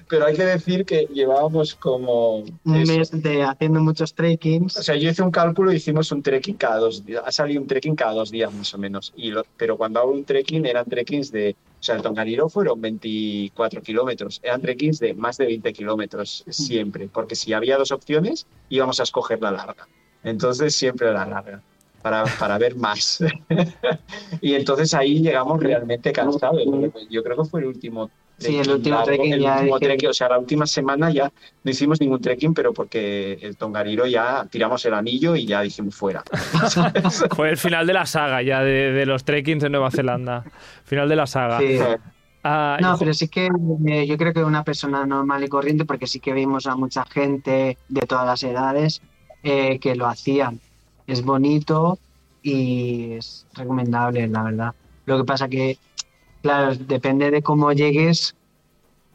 pero 0.09 0.27
hay 0.27 0.35
que 0.35 0.45
decir 0.45 0.85
que 0.85 1.07
llevábamos 1.13 1.75
como... 1.75 2.39
Un 2.39 2.77
eso. 2.77 2.93
mes 2.93 3.11
de 3.23 3.43
haciendo 3.43 3.81
muchos 3.81 4.15
trekkings. 4.15 4.77
O 4.77 4.83
sea, 4.83 4.97
yo 4.97 5.11
hice 5.11 5.23
un 5.23 5.31
cálculo 5.31 5.73
y 5.73 5.77
hicimos 5.77 6.11
un 6.13 6.23
trekking 6.23 6.57
cada 6.57 6.79
dos 6.79 7.05
días. 7.05 7.23
Ha 7.27 7.33
salido 7.33 7.61
un 7.61 7.67
trekking 7.67 7.95
cada 7.95 8.13
dos 8.13 8.31
días 8.31 8.53
más 8.53 8.73
o 8.75 8.79
menos. 8.79 9.13
Y 9.17 9.31
lo- 9.31 9.45
pero 9.57 9.77
cuando 9.77 10.01
hago 10.01 10.11
un 10.13 10.25
trekking 10.25 10.67
eran 10.67 10.87
trekkings 10.87 11.31
de... 11.31 11.57
O 11.81 11.83
sea, 11.83 11.95
el 11.97 12.03
Tongariro 12.03 12.49
fueron 12.49 12.81
24 12.81 13.83
kilómetros. 13.83 14.41
Eran 14.43 14.61
trekkings 14.61 14.99
de 14.99 15.15
más 15.15 15.37
de 15.37 15.47
20 15.47 15.73
kilómetros 15.73 16.45
siempre. 16.49 17.09
Porque 17.13 17.35
si 17.37 17.53
había 17.53 17.77
dos 17.77 17.93
opciones, 17.93 18.47
íbamos 18.69 19.01
a 19.01 19.05
escoger 19.05 19.41
la 19.43 19.53
larga. 19.53 19.87
Entonces 20.25 20.75
siempre 20.75 21.13
la 21.13 21.27
larga. 21.27 21.63
Para, 22.03 22.25
para 22.39 22.59
ver 22.59 22.77
más. 22.77 23.19
y 24.41 24.55
entonces 24.55 24.95
ahí 24.95 25.21
llegamos 25.21 25.61
realmente 25.61 26.13
cansados. 26.13 26.63
Yo 27.11 27.23
creo 27.23 27.37
que 27.37 27.45
fue 27.45 27.61
el 27.61 27.67
último. 27.67 28.11
Sí, 28.39 28.57
el 28.57 28.71
último 28.71 29.03
trekking 29.03 29.33
el 29.33 29.41
ya 29.41 29.55
último 29.57 29.77
dije- 29.79 29.87
trekking, 29.87 30.09
o 30.11 30.13
sea, 30.13 30.29
la 30.29 30.39
última 30.39 30.67
semana 30.67 31.11
ya 31.11 31.31
no 31.65 31.71
hicimos 31.71 32.01
ningún 32.01 32.21
trekking, 32.21 32.55
pero 32.55 32.73
porque 32.73 33.33
el 33.43 33.57
Tongariro 33.57 34.07
ya 34.07 34.47
tiramos 34.51 34.85
el 34.85 34.95
anillo 34.95 35.35
y 35.35 35.45
ya 35.47 35.61
dijimos 35.63 35.95
fuera. 35.97 36.23
Fue 37.35 37.51
el 37.51 37.57
final 37.57 37.87
de 37.87 37.93
la 37.95 38.07
saga 38.07 38.41
ya 38.43 38.63
de, 38.63 38.93
de 38.93 39.07
los 39.07 39.25
trekkings 39.25 39.65
en 39.65 39.73
Nueva 39.73 39.91
Zelanda. 39.91 40.45
Final 40.85 41.09
de 41.09 41.17
la 41.17 41.27
saga. 41.27 41.59
Sí. 41.59 41.79
Ah, 42.45 42.79
No, 42.81 42.97
pero 42.97 43.13
sí 43.13 43.27
que 43.29 43.49
eh, 43.89 44.07
yo 44.07 44.17
creo 44.17 44.33
que 44.33 44.45
una 44.45 44.63
persona 44.63 45.05
normal 45.05 45.43
y 45.43 45.49
corriente, 45.49 45.85
porque 45.85 46.07
sí 46.07 46.21
que 46.21 46.33
vimos 46.33 46.67
a 46.67 46.77
mucha 46.77 47.05
gente 47.07 47.77
de 47.89 48.01
todas 48.03 48.25
las 48.27 48.43
edades 48.45 49.03
eh, 49.43 49.79
que 49.81 49.97
lo 49.97 50.07
hacían. 50.07 50.61
Es 51.09 51.25
bonito 51.25 51.99
y 52.43 53.15
es 53.15 53.47
recomendable, 53.55 54.29
la 54.29 54.43
verdad. 54.45 54.75
Lo 55.07 55.19
que 55.19 55.25
pasa 55.25 55.49
que, 55.49 55.79
claro, 56.49 56.75
depende 56.87 57.31
de 57.31 57.43
cómo 57.43 57.73
llegues 57.73 58.35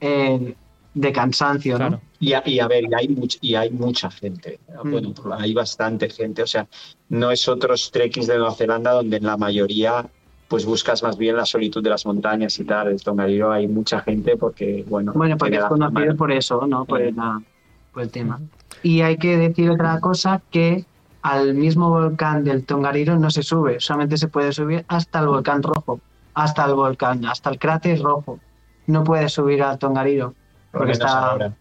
eh, 0.01 0.55
de 0.93 1.11
cansancio. 1.11 1.77
Y 2.19 2.33
a, 2.33 2.43
y 2.45 2.59
a 2.59 2.67
ver, 2.67 2.83
y 2.85 2.93
hay, 2.93 3.07
much- 3.07 3.37
y 3.41 3.55
hay 3.55 3.69
mucha 3.71 4.09
gente. 4.11 4.59
Mm. 4.83 4.91
Bueno, 4.91 5.13
hay 5.37 5.53
bastante 5.53 6.09
gente. 6.09 6.43
O 6.43 6.47
sea, 6.47 6.67
no 7.09 7.31
es 7.31 7.47
otros 7.47 7.91
trekkings 7.91 8.27
de 8.27 8.37
Nueva 8.37 8.53
Zelanda 8.55 8.91
donde 8.91 9.17
en 9.17 9.23
la 9.25 9.37
mayoría 9.37 10.05
pues 10.47 10.65
buscas 10.65 11.01
más 11.01 11.17
bien 11.17 11.35
la 11.35 11.45
solitud 11.47 11.81
de 11.83 11.89
las 11.89 12.05
montañas 12.05 12.59
y 12.59 12.63
tal. 12.65 12.89
El 12.89 13.01
Tongariro 13.01 13.51
hay 13.51 13.67
mucha 13.67 14.01
gente 14.01 14.37
porque, 14.37 14.85
bueno, 14.87 15.11
Bueno, 15.15 15.35
porque 15.37 15.55
es 15.57 15.63
conocido 15.65 16.15
por 16.15 16.31
eso, 16.31 16.67
¿no? 16.67 16.85
Por 16.85 17.01
el, 17.01 17.15
por 17.91 18.03
el 18.03 18.09
tema. 18.11 18.39
Y 18.83 19.01
hay 19.01 19.17
que 19.17 19.35
decir 19.37 19.71
otra 19.71 19.99
cosa, 19.99 20.41
que 20.51 20.85
al 21.23 21.55
mismo 21.55 21.89
volcán 21.89 22.43
del 22.43 22.65
Tongariro 22.65 23.17
no 23.17 23.31
se 23.31 23.41
sube, 23.41 23.79
solamente 23.79 24.17
se 24.17 24.27
puede 24.27 24.51
subir 24.51 24.85
hasta 24.89 25.21
el 25.21 25.27
volcán 25.27 25.63
rojo, 25.63 25.99
hasta 26.33 26.65
el 26.65 26.73
volcán, 26.73 27.25
hasta 27.25 27.49
el 27.49 27.59
cráter 27.59 28.01
rojo. 28.01 28.39
No 28.87 29.03
puedes 29.03 29.33
subir 29.33 29.63
al 29.63 29.77
Tongariro, 29.77 30.33
Por 30.71 30.79
porque 30.79 30.91
está 30.93 31.31
ahora. 31.31 31.53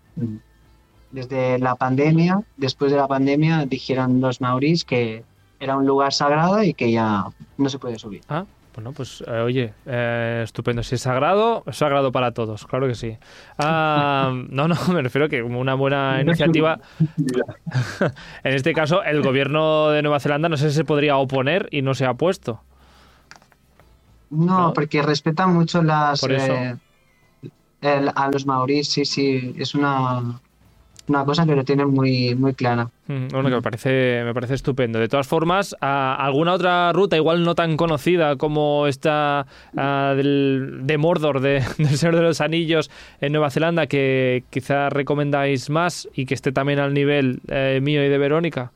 desde 1.11 1.59
la 1.59 1.77
pandemia, 1.77 2.43
después 2.57 2.91
de 2.91 2.99
la 2.99 3.07
pandemia, 3.07 3.67
dijeron 3.67 4.21
los 4.21 4.41
maurís 4.41 4.85
que 4.85 5.25
era 5.61 5.77
un 5.77 5.87
lugar 5.87 6.13
sagrado 6.13 6.63
y 6.63 6.75
que 6.75 6.91
ya 6.91 7.27
no 7.57 7.69
se 7.69 7.79
puede 7.79 7.99
subir. 7.99 8.23
Ah, 8.29 8.45
bueno, 8.75 8.93
pues 8.93 9.23
eh, 9.27 9.41
oye, 9.41 9.75
eh, 9.87 10.41
estupendo. 10.45 10.83
Si 10.83 10.95
es 10.95 11.03
sagrado, 11.03 11.63
es 11.67 11.77
sagrado 11.77 12.11
para 12.11 12.33
todos, 12.33 12.67
claro 12.67 12.89
que 12.89 12.95
sí. 12.95 13.17
Ah, 13.59 14.33
no, 14.49 14.67
no, 14.67 14.75
me 14.93 15.03
refiero 15.03 15.29
que 15.29 15.43
como 15.43 15.61
una 15.61 15.75
buena 15.75 16.21
iniciativa. 16.21 16.81
en 18.45 18.55
este 18.55 18.73
caso, 18.73 19.05
el 19.05 19.23
gobierno 19.23 19.91
de 19.91 20.03
Nueva 20.03 20.21
Zelanda 20.21 20.49
no 20.49 20.57
sé 20.57 20.71
si 20.71 20.77
se 20.77 20.85
podría 20.85 21.17
oponer 21.17 21.69
y 21.71 21.83
no 21.83 21.95
se 21.95 22.07
ha 22.07 22.15
puesto. 22.15 22.63
No, 24.33 24.59
¿No? 24.69 24.73
porque 24.73 25.03
respetan 25.03 25.53
mucho 25.55 25.83
las 25.83 26.21
Por 26.21 26.33
eso. 26.33 26.53
eh, 26.55 26.77
el- 27.83 28.11
a 28.15 28.31
los 28.33 28.47
maurís, 28.47 28.89
sí, 28.89 29.05
sí, 29.05 29.55
es 29.59 29.75
una, 29.75 30.41
una 31.09 31.25
cosa 31.25 31.45
que 31.45 31.55
lo 31.57 31.65
tienen 31.65 31.91
muy, 31.91 32.35
muy 32.35 32.55
clara. 32.55 32.89
Mm, 33.09 33.29
Bueno, 33.33 33.49
que 33.51 33.57
me 33.57 33.63
parece, 33.63 34.23
me 34.25 34.33
parece 34.33 34.55
estupendo. 34.55 34.99
De 35.01 35.09
todas 35.09 35.27
formas, 35.27 35.75
¿a- 35.81 36.15
¿alguna 36.15 36.53
otra 36.55 36.93
ruta 36.93 37.17
igual 37.17 37.43
no 37.45 37.55
tan 37.55 37.77
conocida 37.77 38.37
como 38.37 38.87
esta 38.87 39.47
ah, 39.77 40.15
del, 40.17 40.81
de 40.85 40.97
Mordor, 40.99 41.41
de, 41.41 41.63
del 41.79 41.99
Señor 41.99 42.15
de 42.17 42.23
los 42.23 42.41
Anillos 42.41 42.91
en 43.21 43.33
Nueva 43.33 43.51
Zelanda, 43.51 43.87
que 43.89 44.45
quizá 44.51 44.89
recomendáis 44.91 45.69
más 45.71 46.09
y 46.15 46.25
que 46.27 46.35
esté 46.35 46.53
también 46.53 46.79
al 46.79 46.95
nivel 46.95 47.41
eh, 47.49 47.81
mío 47.83 48.05
y 48.05 48.09
de 48.09 48.19
Verónica? 48.19 48.73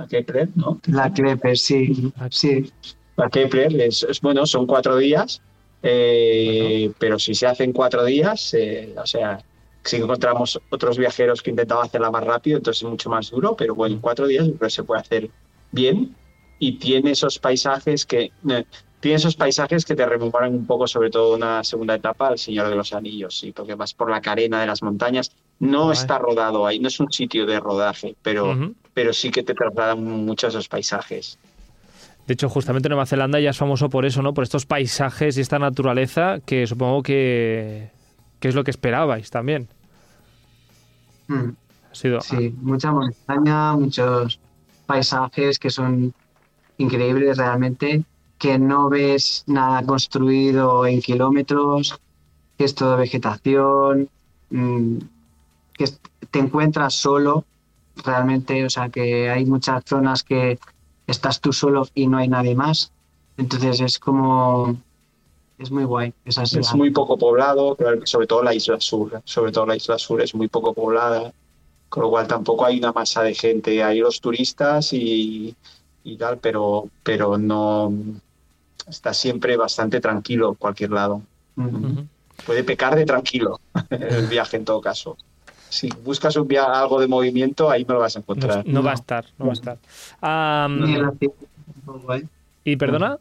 ¿A 0.00 0.06
pre- 0.06 0.48
no? 0.54 0.80
La 0.86 1.12
Crepe, 1.12 1.54
sí, 1.56 2.12
sí. 2.30 2.72
¿A 3.16 3.28
qué 3.28 3.46
pre- 3.46 3.86
es, 3.86 4.02
es- 4.02 4.20
bueno, 4.20 4.46
son 4.46 4.66
cuatro 4.66 4.96
días, 4.96 5.40
eh, 5.82 6.90
pero 6.98 7.18
si 7.18 7.34
se 7.34 7.46
hacen 7.46 7.72
cuatro 7.72 8.04
días, 8.04 8.54
eh, 8.54 8.94
o 8.96 9.06
sea, 9.06 9.40
si 9.84 9.96
encontramos 9.96 10.60
otros 10.70 10.98
viajeros 10.98 11.42
que 11.42 11.50
intentaban 11.50 11.86
hacerla 11.86 12.10
más 12.10 12.24
rápido, 12.24 12.58
entonces 12.58 12.82
es 12.82 12.88
mucho 12.88 13.10
más 13.10 13.30
duro, 13.30 13.56
pero 13.56 13.74
bueno, 13.74 13.96
en 13.96 14.00
cuatro 14.00 14.26
días 14.26 14.44
creo 14.46 14.58
que 14.58 14.70
se 14.70 14.84
puede 14.84 15.00
hacer 15.00 15.30
bien 15.72 16.14
y 16.58 16.78
tiene 16.78 17.12
esos 17.12 17.38
paisajes 17.38 18.04
que 18.04 18.32
eh, 18.50 18.64
tiene 19.00 19.16
esos 19.16 19.34
paisajes 19.34 19.86
que 19.86 19.94
te 19.94 20.04
rememoran 20.04 20.54
un 20.54 20.66
poco, 20.66 20.86
sobre 20.86 21.08
todo 21.08 21.34
una 21.34 21.64
segunda 21.64 21.94
etapa, 21.94 22.28
al 22.28 22.38
Señor 22.38 22.68
de 22.68 22.76
los 22.76 22.92
Anillos, 22.92 23.38
sí, 23.38 23.52
porque 23.52 23.74
vas 23.74 23.94
por 23.94 24.10
la 24.10 24.20
carena 24.20 24.60
de 24.60 24.66
las 24.66 24.82
montañas. 24.82 25.30
No 25.58 25.84
Guay. 25.84 25.94
está 25.96 26.18
rodado 26.18 26.66
ahí, 26.66 26.78
no 26.78 26.88
es 26.88 27.00
un 27.00 27.10
sitio 27.10 27.46
de 27.46 27.58
rodaje, 27.60 28.14
pero, 28.22 28.52
Ujú. 28.52 28.74
Pero 28.94 29.12
sí 29.12 29.30
que 29.30 29.42
te 29.42 29.54
trasladan 29.54 30.02
mucho 30.02 30.48
esos 30.48 30.68
paisajes. 30.68 31.38
De 32.26 32.34
hecho, 32.34 32.48
justamente 32.48 32.88
Nueva 32.88 33.06
Zelanda 33.06 33.40
ya 33.40 33.50
es 33.50 33.58
famoso 33.58 33.88
por 33.88 34.06
eso, 34.06 34.22
¿no? 34.22 34.34
Por 34.34 34.44
estos 34.44 34.66
paisajes 34.66 35.36
y 35.36 35.40
esta 35.40 35.58
naturaleza 35.58 36.38
que 36.44 36.66
supongo 36.66 37.02
que, 37.02 37.90
que 38.38 38.48
es 38.48 38.54
lo 38.54 38.62
que 38.62 38.70
esperabais 38.70 39.30
también. 39.30 39.68
Mm. 41.26 41.50
Ha 41.90 41.94
sido, 41.94 42.20
Sí, 42.20 42.54
mucha 42.60 42.92
montaña, 42.92 43.72
muchos 43.74 44.38
paisajes 44.86 45.58
que 45.58 45.70
son 45.70 46.14
increíbles 46.78 47.36
realmente, 47.36 48.04
que 48.38 48.58
no 48.58 48.88
ves 48.88 49.44
nada 49.46 49.84
construido 49.84 50.86
en 50.86 51.00
kilómetros, 51.00 52.00
que 52.56 52.64
es 52.64 52.74
todo 52.74 52.96
vegetación, 52.96 54.08
mm, 54.50 54.98
que 55.72 55.88
te 56.30 56.38
encuentras 56.38 56.94
solo 56.94 57.44
realmente, 58.04 58.64
o 58.64 58.70
sea 58.70 58.88
que 58.88 59.30
hay 59.30 59.44
muchas 59.46 59.82
zonas 59.84 60.22
que 60.22 60.58
estás 61.06 61.40
tú 61.40 61.52
solo 61.52 61.86
y 61.94 62.06
no 62.06 62.18
hay 62.18 62.28
nadie 62.28 62.54
más. 62.54 62.92
Entonces 63.36 63.80
es 63.80 63.98
como... 63.98 64.76
Es 65.58 65.70
muy 65.70 65.84
guay. 65.84 66.14
Esa 66.24 66.42
es 66.42 66.74
muy 66.74 66.90
poco 66.90 67.18
poblado, 67.18 67.76
sobre 68.04 68.26
todo 68.26 68.42
la 68.42 68.54
isla 68.54 68.80
sur. 68.80 69.20
Sobre 69.24 69.52
todo 69.52 69.66
la 69.66 69.76
isla 69.76 69.98
sur 69.98 70.22
es 70.22 70.34
muy 70.34 70.48
poco 70.48 70.72
poblada, 70.72 71.32
con 71.90 72.02
lo 72.04 72.08
cual 72.08 72.26
tampoco 72.26 72.64
hay 72.64 72.78
una 72.78 72.92
masa 72.92 73.22
de 73.22 73.34
gente. 73.34 73.82
Hay 73.82 73.98
los 73.98 74.22
turistas 74.22 74.94
y, 74.94 75.54
y 76.02 76.16
tal, 76.16 76.38
pero, 76.38 76.88
pero 77.02 77.36
no 77.36 77.92
está 78.88 79.12
siempre 79.12 79.56
bastante 79.58 80.00
tranquilo 80.00 80.48
en 80.50 80.54
cualquier 80.54 80.92
lado. 80.92 81.22
Puede 82.46 82.64
pecar 82.64 82.96
de 82.96 83.04
tranquilo 83.04 83.60
el 83.90 84.26
viaje 84.28 84.56
en 84.56 84.64
todo 84.64 84.80
caso. 84.80 85.18
Si 85.70 85.88
buscas 86.04 86.36
un 86.36 86.46
via- 86.48 86.64
algo 86.64 87.00
de 87.00 87.06
movimiento, 87.08 87.70
ahí 87.70 87.84
no 87.88 87.94
lo 87.94 88.00
vas 88.00 88.16
a 88.16 88.18
no, 88.18 88.22
encontrar. 88.24 88.66
no 88.66 88.82
va 88.82 88.90
a 88.90 88.94
No. 88.94 88.98
estar, 89.00 89.24
no 89.38 89.44
va 89.46 89.50
a 89.52 89.54
estar. 89.54 89.78
Am, 90.20 90.84
Y 90.88 90.94
en 90.94 91.02
la 91.02 91.12
ciudad 91.12 91.34
tampoco, 91.74 92.14
¿eh? 92.14 92.24
¿Y 92.64 92.76
perdona? 92.76 93.18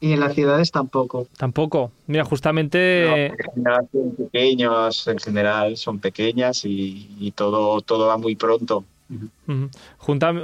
Y 0.00 0.12
en 0.14 0.20
las 0.20 0.34
ciudades 0.34 0.70
tampoco. 0.70 1.26
Tampoco. 1.36 1.92
Mira, 2.06 2.24
justamente... 2.24 3.26
en 3.26 3.36
general 3.36 3.88
son 3.92 4.16
pequeños, 4.16 5.08
en 5.08 5.18
general 5.18 5.76
son 5.76 5.98
pequeñas 5.98 6.64
y, 6.64 7.10
y 7.20 7.32
todo, 7.32 7.82
todo 7.82 8.06
va 8.06 8.16
muy 8.16 8.34
pronto. 8.34 8.84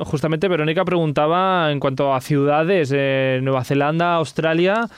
Justamente 0.04 0.48
Verónica 0.48 0.84
preguntaba 0.84 1.70
en 1.70 1.78
cuanto 1.78 2.14
a 2.14 2.20
ciudades, 2.20 2.92
eh, 2.94 3.40
Nueva 3.42 3.64
Zelanda, 3.64 4.14
Australia, 4.14 4.88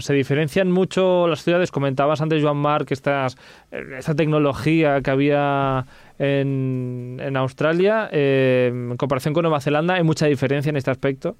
¿se 0.00 0.12
diferencian 0.12 0.70
mucho 0.70 1.28
las 1.28 1.44
ciudades? 1.44 1.70
Comentabas 1.70 2.20
antes, 2.20 2.42
Joan 2.42 2.56
Marc, 2.56 2.90
estas, 2.90 3.36
eh, 3.70 3.84
esta 3.98 4.14
tecnología 4.14 5.00
que 5.02 5.10
había 5.10 5.86
en, 6.18 7.36
Australia, 7.36 8.08
eh, 8.12 8.70
en 8.72 8.96
comparación 8.96 9.34
con 9.34 9.42
Nueva 9.42 9.60
Zelanda, 9.60 9.94
¿hay 9.94 10.02
mucha 10.02 10.26
diferencia 10.26 10.70
en 10.70 10.76
este 10.76 10.90
aspecto? 10.90 11.36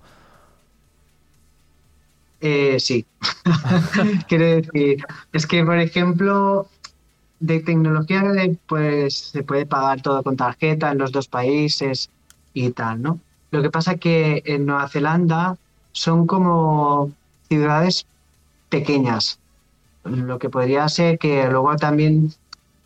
Eh, 2.41 2.79
sí. 2.79 3.05
Quiero 4.29 4.45
decir, 4.45 5.05
es 5.33 5.47
que, 5.47 5.64
por 5.64 5.79
ejemplo, 5.79 6.69
de 7.41 7.61
tecnología 7.61 8.22
pues 8.66 9.16
se 9.16 9.43
puede 9.43 9.66
pagar 9.66 10.03
todo 10.03 10.22
con 10.22 10.36
tarjeta 10.36 10.91
en 10.91 10.99
los 10.99 11.12
dos 11.12 11.28
países 11.28 12.11
y 12.53 12.70
tal, 12.70 13.03
¿no? 13.03 13.20
Lo 13.51 13.62
que 13.62 13.70
pasa 13.70 13.97
que 13.97 14.43
en 14.45 14.66
Nueva 14.66 14.89
Zelanda 14.89 15.57
son 15.93 16.26
como 16.26 17.12
ciudades 17.49 18.07
pequeñas, 18.68 19.39
lo 20.05 20.39
que 20.39 20.51
podría 20.51 20.89
ser 20.89 21.18
que 21.18 21.49
luego 21.49 21.76
también 21.76 22.32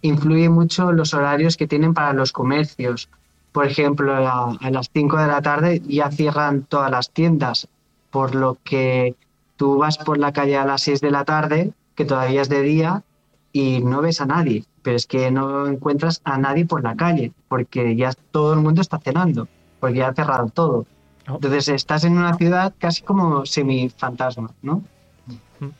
influye 0.03 0.49
mucho 0.49 0.93
los 0.93 1.15
horarios 1.15 1.57
que 1.57 1.67
tienen 1.67 1.95
para 1.95 2.13
los 2.13 2.33
comercios. 2.33 3.09
Por 3.53 3.67
ejemplo, 3.67 4.15
a, 4.15 4.57
a 4.61 4.71
las 4.71 4.91
5 4.93 5.17
de 5.19 5.27
la 5.27 5.43
tarde 5.43 5.83
ya 5.87 6.11
cierran 6.11 6.63
todas 6.63 6.91
las 6.91 7.11
tiendas, 7.11 7.69
por 8.11 8.35
lo 8.35 8.59
que 8.65 9.15
tú 9.57 9.79
vas 9.79 9.99
por 9.99 10.19
la 10.19 10.33
calle 10.33 10.57
a 10.57 10.65
las 10.65 10.83
6 10.83 11.01
de 11.01 11.11
la 11.11 11.25
tarde, 11.25 11.73
que 11.95 12.05
todavía 12.05 12.43
es 12.43 12.49
de 12.49 12.63
día, 12.63 13.03
y 13.53 13.81
no 13.81 14.01
ves 14.01 14.21
a 14.21 14.27
nadie, 14.27 14.65
pero 14.83 14.97
es 14.97 15.07
que 15.07 15.31
no 15.31 15.67
encuentras 15.67 16.21
a 16.25 16.39
nadie 16.39 16.65
por 16.65 16.83
la 16.83 16.97
calle, 16.97 17.33
porque 17.49 17.95
ya 17.97 18.13
todo 18.31 18.55
el 18.55 18.61
mundo 18.61 18.81
está 18.81 18.99
cenando, 18.99 19.49
porque 19.81 19.99
ya 19.99 20.09
ha 20.09 20.15
cerrado 20.15 20.49
todo. 20.49 20.87
Oh. 21.29 21.35
Entonces 21.35 21.69
estás 21.69 22.05
en 22.05 22.17
una 22.17 22.35
ciudad 22.35 22.75
casi 22.79 23.03
como 23.03 23.47
semi-fantasma, 23.47 24.51
¿no? 24.63 24.83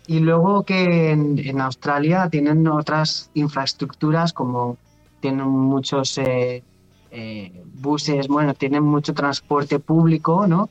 Y 0.07 0.21
luego 0.21 0.63
que 0.63 1.11
en, 1.11 1.41
en 1.41 1.61
Australia 1.61 2.29
tienen 2.31 2.69
otras 2.69 3.31
infraestructuras 3.35 4.33
como 4.33 4.77
tienen 5.19 5.49
muchos 5.49 6.19
eh, 6.19 6.63
eh, 7.11 7.65
buses, 7.75 8.29
bueno, 8.29 8.55
tienen 8.55 8.83
mucho 8.83 9.15
transporte 9.15 9.79
público, 9.79 10.47
¿no? 10.47 10.69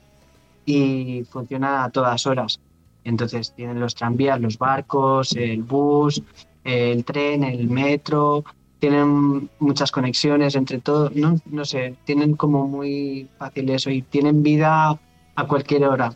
Y 0.65 1.23
funciona 1.29 1.83
a 1.83 1.89
todas 1.89 2.25
horas. 2.25 2.59
Entonces 3.03 3.53
tienen 3.53 3.79
los 3.79 3.95
tranvías, 3.95 4.39
los 4.39 4.57
barcos, 4.57 5.33
el 5.33 5.63
bus, 5.63 6.21
el 6.63 7.03
tren, 7.05 7.43
el 7.43 7.67
metro, 7.67 8.43
tienen 8.79 9.49
muchas 9.59 9.91
conexiones 9.91 10.55
entre 10.55 10.79
todos, 10.79 11.15
no, 11.15 11.39
no 11.45 11.65
sé, 11.65 11.95
tienen 12.05 12.35
como 12.35 12.67
muy 12.67 13.27
fácil 13.37 13.69
eso 13.69 13.89
y 13.91 14.01
tienen 14.01 14.41
vida 14.41 14.99
a 15.35 15.47
cualquier 15.47 15.85
hora. 15.85 16.13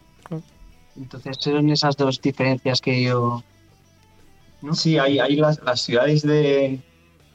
Entonces 0.98 1.38
son 1.40 1.70
esas 1.70 1.98
dos 1.98 2.22
diferencias 2.22 2.80
que 2.82 3.04
yo... 3.04 3.44
¿no? 4.62 4.74
Sí, 4.74 4.98
hay, 4.98 5.20
hay 5.20 5.36
las, 5.36 5.62
las 5.62 5.82
ciudades 5.82 6.22
de 6.24 6.80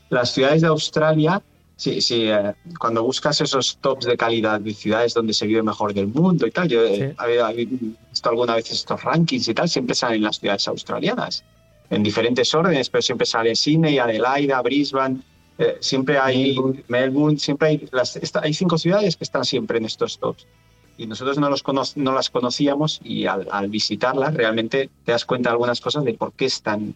las 0.08 0.32
ciudades 0.32 0.62
de 0.62 0.68
Australia. 0.68 1.42
Sí, 1.76 2.00
sí, 2.00 2.24
eh, 2.28 2.54
cuando 2.78 3.02
buscas 3.04 3.40
esos 3.40 3.76
tops 3.78 4.06
de 4.06 4.16
calidad 4.16 4.60
de 4.60 4.74
ciudades 4.74 5.14
donde 5.14 5.32
se 5.32 5.46
vive 5.46 5.62
mejor 5.62 5.94
del 5.94 6.08
mundo 6.08 6.46
y 6.46 6.50
tal, 6.50 6.68
yo 6.68 6.86
Sí. 6.88 7.04
había, 7.18 7.46
había 7.46 7.66
visto 8.10 8.28
alguna 8.30 8.54
vez 8.56 8.70
estos 8.70 9.02
rankings 9.02 9.48
y 9.48 9.54
tal, 9.54 9.68
siempre 9.68 9.94
salen 9.94 10.22
las 10.22 10.38
ciudades 10.38 10.66
australianas, 10.68 11.44
en 11.90 12.02
diferentes 12.02 12.54
órdenes, 12.54 12.88
pero 12.88 13.02
siempre 13.02 13.26
sale 13.26 13.54
Sydney, 13.54 13.98
Adelaida, 13.98 14.62
Brisbane, 14.62 15.20
eh, 15.58 15.76
siempre 15.80 16.18
hay 16.18 16.54
Melbourne. 16.54 16.84
Melbourne, 16.88 17.38
siempre 17.38 17.68
hay, 17.68 17.88
las, 17.92 18.16
esta- 18.16 18.40
hay 18.42 18.54
cinco 18.54 18.78
ciudades 18.78 19.16
que 19.16 19.24
están 19.24 19.44
siempre 19.44 19.78
en 19.78 19.84
estos 19.84 20.18
tops. 20.18 20.46
Y 20.96 21.06
nosotros 21.06 21.38
no, 21.38 21.50
los 21.50 21.62
cono- 21.62 21.82
no 21.96 22.12
las 22.12 22.30
conocíamos 22.30 23.00
y 23.02 23.26
al, 23.26 23.46
al 23.50 23.68
visitarlas 23.68 24.34
realmente 24.34 24.90
te 25.04 25.12
das 25.12 25.24
cuenta 25.24 25.48
de 25.50 25.52
algunas 25.52 25.80
cosas 25.80 26.04
de 26.04 26.14
por 26.14 26.32
qué 26.32 26.46
están 26.46 26.94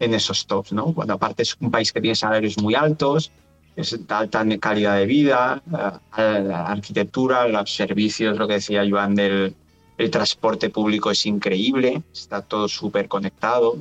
en 0.00 0.14
esos 0.14 0.46
tops, 0.46 0.72
¿no? 0.72 0.92
Cuando 0.92 1.14
aparte 1.14 1.42
es 1.44 1.56
un 1.60 1.70
país 1.70 1.92
que 1.92 2.00
tiene 2.00 2.14
salarios 2.16 2.58
muy 2.58 2.74
altos, 2.74 3.30
es 3.76 3.90
de 4.06 4.14
alta 4.14 4.44
calidad 4.60 4.96
de 4.98 5.06
vida, 5.06 5.62
eh, 6.18 6.40
la 6.44 6.66
arquitectura, 6.66 7.48
los 7.48 7.74
servicios, 7.74 8.36
lo 8.36 8.46
que 8.46 8.54
decía 8.54 8.84
Joan 8.88 9.14
del 9.14 9.54
el 9.96 10.10
transporte 10.10 10.70
público 10.70 11.12
es 11.12 11.24
increíble, 11.24 12.02
está 12.12 12.42
todo 12.42 12.66
súper 12.66 13.06
conectado. 13.06 13.76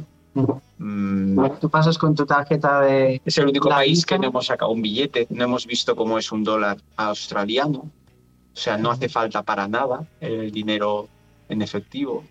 Mm, 0.78 1.40
Tú 1.62 1.70
pasas 1.70 1.98
con 1.98 2.16
tu 2.16 2.26
tarjeta 2.26 2.82
de... 2.82 3.22
es 3.24 3.38
el 3.38 3.48
único 3.48 3.70
país 3.70 4.00
Visa. 4.00 4.08
que 4.08 4.20
no 4.20 4.28
hemos 4.28 4.46
sacado 4.48 4.72
un 4.72 4.82
billete, 4.82 5.28
no 5.30 5.44
hemos 5.44 5.66
visto 5.66 5.96
cómo 5.96 6.18
es 6.18 6.32
un 6.32 6.44
dólar 6.44 6.78
australiano. 6.98 7.80
O 7.80 8.56
sea, 8.56 8.78
no 8.78 8.92
hace 8.92 9.10
falta 9.10 9.42
para 9.44 9.68
nada 9.68 10.08
el 10.20 10.52
dinero 10.52 11.08
en 11.50 11.62
efectivo. 11.62 12.24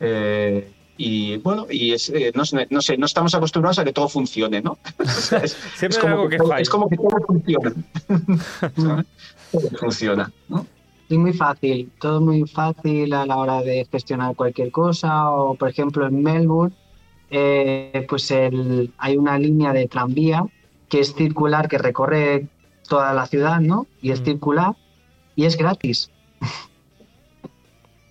Eh, 0.00 0.72
y 0.96 1.38
bueno, 1.38 1.66
y 1.70 1.92
es, 1.92 2.10
eh, 2.10 2.30
no, 2.34 2.44
sé, 2.44 2.66
no 2.70 2.82
sé, 2.82 2.98
no 2.98 3.06
estamos 3.06 3.34
acostumbrados 3.34 3.78
a 3.78 3.84
que 3.84 3.92
todo 3.92 4.08
funcione, 4.08 4.60
¿no? 4.60 4.78
Es, 5.00 5.52
Siempre 5.76 5.88
es 5.88 5.98
como 5.98 6.14
algo 6.14 6.28
que 6.28 6.36
que 6.36 6.42
todo, 6.42 6.56
es 6.56 6.70
como 6.70 6.88
que 6.88 6.96
todo 6.96 7.20
funciona. 7.26 7.74
Todo 9.50 9.68
funciona, 9.80 10.32
¿no? 10.48 10.64
Es 11.08 11.18
muy 11.18 11.32
fácil, 11.32 11.90
todo 11.98 12.20
muy 12.20 12.46
fácil 12.46 13.12
a 13.14 13.26
la 13.26 13.36
hora 13.36 13.62
de 13.62 13.84
gestionar 13.90 14.36
cualquier 14.36 14.70
cosa. 14.70 15.30
O, 15.30 15.56
por 15.56 15.68
ejemplo, 15.68 16.06
en 16.06 16.22
Melbourne, 16.22 16.72
eh, 17.30 18.06
pues 18.08 18.30
el, 18.30 18.92
hay 18.98 19.16
una 19.16 19.38
línea 19.38 19.72
de 19.72 19.88
tranvía 19.88 20.46
que 20.88 21.00
es 21.00 21.14
circular, 21.14 21.68
que 21.68 21.78
recorre 21.78 22.48
toda 22.88 23.12
la 23.14 23.26
ciudad, 23.26 23.60
¿no? 23.60 23.86
Y 24.00 24.10
es 24.10 24.20
Mm. 24.20 24.24
circular 24.24 24.76
y 25.36 25.44
es 25.44 25.56
gratis. 25.56 26.10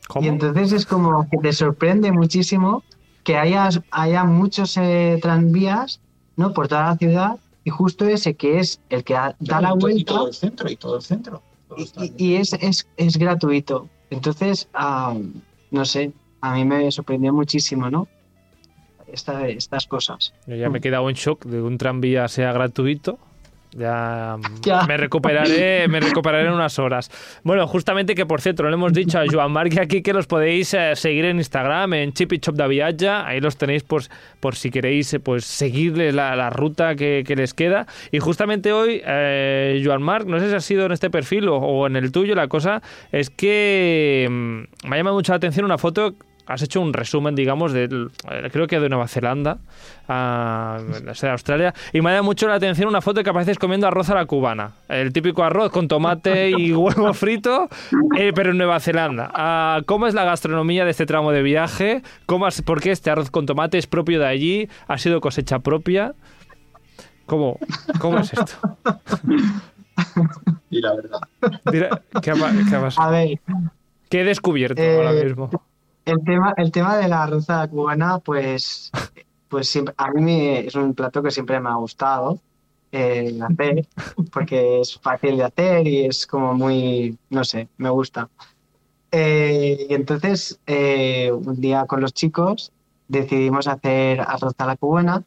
¿Cómo? 0.07 0.25
Y 0.25 0.29
entonces 0.29 0.71
es 0.71 0.85
como 0.85 1.27
que 1.29 1.37
te 1.37 1.53
sorprende 1.53 2.11
muchísimo 2.11 2.83
que 3.23 3.37
haya, 3.37 3.69
haya 3.91 4.23
muchos 4.23 4.75
eh, 4.77 5.19
tranvías, 5.21 6.01
¿no? 6.35 6.53
Por 6.53 6.67
toda 6.67 6.85
la 6.85 6.97
ciudad 6.97 7.37
y 7.63 7.69
justo 7.69 8.07
ese 8.07 8.35
que 8.35 8.59
es 8.59 8.81
el 8.89 9.03
que 9.03 9.13
da 9.13 9.61
la 9.61 9.73
Y 9.75 9.79
to- 9.79 9.89
Y 9.89 9.93
vuelta 10.03 10.13
todo 10.13 10.27
el 10.27 10.33
centro, 10.33 10.69
y 10.71 10.75
todo 10.77 10.95
el 10.95 11.01
centro. 11.01 11.43
Todo 11.67 11.77
y, 12.17 12.35
es, 12.35 12.53
es, 12.53 12.87
es 12.97 13.17
gratuito. 13.17 13.89
Entonces, 14.09 14.67
ah, 14.73 15.15
no 15.69 15.85
sé, 15.85 16.11
a 16.41 16.53
mí 16.55 16.65
me 16.65 16.89
sorprendió 16.91 17.31
muchísimo, 17.33 17.89
¿no? 17.91 18.07
Esta- 19.13 19.47
estas 19.47 19.85
cosas. 19.87 20.33
Yo 20.47 20.55
ya 20.55 20.69
me 20.69 20.77
he 20.77 20.79
Mm. 20.79 20.83
quedado 20.83 21.09
en 21.09 21.15
shock 21.15 21.45
de 21.45 21.57
que 21.57 21.61
un 21.61 21.77
tranvía 21.77 22.27
sea 22.27 22.51
gratuito. 22.53 23.17
Ya, 23.71 24.37
Ya. 24.65 24.87
me 24.87 24.97
recuperaré, 24.97 25.87
me 25.87 25.99
recuperaré 25.99 26.47
en 26.47 26.53
unas 26.53 26.79
horas. 26.79 27.11
Bueno, 27.43 27.67
justamente 27.67 28.15
que 28.15 28.25
por 28.25 28.41
cierto, 28.41 28.63
le 28.63 28.73
hemos 28.73 28.93
dicho 28.93 29.19
a 29.19 29.25
Joan 29.31 29.51
Marc 29.51 29.77
aquí 29.77 30.01
que 30.01 30.11
los 30.11 30.25
podéis 30.25 30.73
eh, 30.73 30.95
seguir 30.95 31.25
en 31.25 31.37
Instagram, 31.37 31.93
en 31.93 32.11
Chip 32.13 32.33
y 32.33 32.39
Chop 32.39 32.55
de 32.55 32.67
Viatge. 32.67 33.07
Ahí 33.07 33.39
los 33.39 33.57
tenéis 33.57 33.83
pues, 33.83 34.09
por 34.39 34.55
si 34.55 34.71
queréis 34.71 35.13
eh, 35.13 35.19
pues 35.19 35.45
seguirles 35.45 36.15
la, 36.15 36.35
la 36.35 36.49
ruta 36.49 36.95
que, 36.95 37.23
que 37.27 37.35
les 37.35 37.53
queda. 37.53 37.85
Y 38.11 38.17
justamente 38.17 38.73
hoy, 38.73 39.03
eh, 39.05 39.79
Joan 39.85 40.01
Marc, 40.01 40.25
no 40.25 40.39
sé 40.39 40.49
si 40.49 40.55
ha 40.55 40.61
sido 40.61 40.87
en 40.87 40.91
este 40.91 41.11
perfil 41.11 41.47
o, 41.47 41.57
o 41.57 41.85
en 41.85 41.95
el 41.95 42.11
tuyo, 42.11 42.33
la 42.33 42.47
cosa 42.47 42.81
es 43.11 43.29
que 43.29 44.27
mm, 44.27 44.87
me 44.89 44.95
ha 44.95 44.97
llamado 44.97 45.15
mucho 45.17 45.31
la 45.31 45.37
atención 45.37 45.65
una 45.65 45.77
foto. 45.77 46.15
Has 46.49 46.63
hecho 46.63 46.81
un 46.81 46.93
resumen, 46.93 47.35
digamos, 47.35 47.73
del, 47.73 48.09
eh, 48.31 48.49
creo 48.51 48.65
que 48.65 48.79
de 48.79 48.89
Nueva 48.89 49.07
Zelanda, 49.07 49.59
a, 50.07 50.79
de 51.21 51.29
Australia, 51.29 51.75
y 51.93 52.01
me 52.01 52.09
ha 52.09 52.13
llamado 52.13 52.23
mucho 52.23 52.47
la 52.47 52.55
atención 52.55 52.87
una 52.89 53.01
foto 53.01 53.23
que 53.23 53.29
apareces 53.29 53.59
comiendo 53.59 53.85
arroz 53.85 54.09
a 54.09 54.15
la 54.15 54.25
cubana. 54.25 54.71
El 54.87 55.13
típico 55.13 55.43
arroz 55.43 55.71
con 55.71 55.87
tomate 55.87 56.49
y 56.57 56.73
huevo 56.73 57.13
frito, 57.13 57.69
eh, 58.17 58.31
pero 58.33 58.49
en 58.49 58.57
Nueva 58.57 58.79
Zelanda. 58.79 59.29
Ah, 59.33 59.81
¿Cómo 59.85 60.07
es 60.07 60.15
la 60.15 60.23
gastronomía 60.23 60.85
de 60.85 60.91
este 60.91 61.05
tramo 61.05 61.31
de 61.31 61.43
viaje? 61.43 62.01
¿Cómo 62.25 62.47
has- 62.47 62.63
¿Por 62.63 62.81
qué 62.81 62.91
este 62.91 63.11
arroz 63.11 63.29
con 63.29 63.45
tomate 63.45 63.77
es 63.77 63.85
propio 63.85 64.19
de 64.19 64.25
allí? 64.25 64.69
¿Ha 64.87 64.97
sido 64.97 65.21
cosecha 65.21 65.59
propia? 65.59 66.13
¿Cómo, 67.27 67.59
cómo 67.99 68.17
es 68.19 68.33
esto? 68.33 68.53
Y 70.71 70.81
la 70.81 70.95
verdad. 70.95 71.19
Mira, 71.71 72.01
¿Qué 72.21 72.31
ha, 72.31 72.35
pa- 72.35 72.51
qué 72.69 72.75
ha 72.75 72.81
pasado? 72.81 73.07
A 73.07 73.11
ver, 73.11 73.39
¿Qué 74.09 74.21
he 74.21 74.23
descubierto 74.23 74.81
Eh, 74.81 74.95
ahora 74.97 75.11
mismo? 75.11 75.49
El 76.09 76.23
tema, 76.23 76.53
el 76.57 76.71
tema 76.71 76.97
de 76.97 77.07
la 77.07 77.23
arroz 77.23 77.49
a 77.49 77.59
la 77.59 77.67
cubana, 77.67 78.19
pues, 78.19 78.91
pues 79.47 79.67
siempre, 79.67 79.93
a 79.97 80.11
mí 80.11 80.49
es 80.49 80.75
un 80.75 80.93
plato 80.93 81.21
que 81.21 81.31
siempre 81.31 81.59
me 81.59 81.69
ha 81.69 81.75
gustado 81.75 82.39
eh, 82.91 83.37
hacer, 83.41 83.87
porque 84.31 84.81
es 84.81 84.99
fácil 84.99 85.37
de 85.37 85.43
hacer 85.43 85.87
y 85.87 86.05
es 86.05 86.25
como 86.25 86.53
muy, 86.53 87.17
no 87.29 87.43
sé, 87.43 87.67
me 87.77 87.89
gusta. 87.89 88.29
Eh, 89.11 89.87
y 89.89 89.93
entonces, 89.93 90.59
eh, 90.67 91.31
un 91.31 91.59
día 91.59 91.85
con 91.85 92.01
los 92.01 92.13
chicos 92.13 92.71
decidimos 93.07 93.67
hacer 93.67 94.21
arroz 94.21 94.53
a 94.57 94.65
la 94.65 94.75
cubana. 94.75 95.23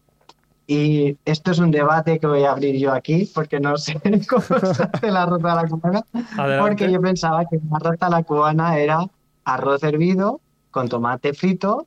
Y 0.65 1.19
esto 1.25 1.51
es 1.51 1.59
un 1.59 1.73
debate 1.73 2.19
que 2.21 2.27
voy 2.27 2.45
a 2.45 2.53
abrir 2.53 2.77
yo 2.79 2.93
aquí, 2.93 3.29
porque 3.35 3.59
no 3.61 3.77
sé 3.77 4.01
cómo 4.29 4.61
se 4.61 4.83
hace 4.83 5.09
el 5.09 5.17
arroz 5.17 5.45
a 5.45 5.55
la 5.57 5.69
cubana. 5.69 6.05
Adelante. 6.39 6.69
Porque 6.69 6.93
yo 6.93 7.01
pensaba 7.01 7.45
que 7.45 7.57
la 7.57 7.77
arroz 7.77 7.97
a 8.01 8.09
la 8.09 8.23
cubana 8.23 8.79
era 8.79 9.07
arroz 9.45 9.83
hervido 9.83 10.41
con 10.73 10.89
tomate 10.89 11.33
frito, 11.35 11.87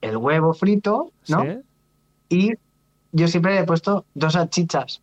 el 0.00 0.16
huevo 0.16 0.54
frito, 0.54 1.12
¿no? 1.28 1.42
¿Sí? 1.42 1.48
Y 2.30 2.52
yo 3.12 3.28
siempre 3.28 3.54
le 3.54 3.60
he 3.60 3.64
puesto 3.64 4.06
dos 4.14 4.32
salchichas. 4.32 5.02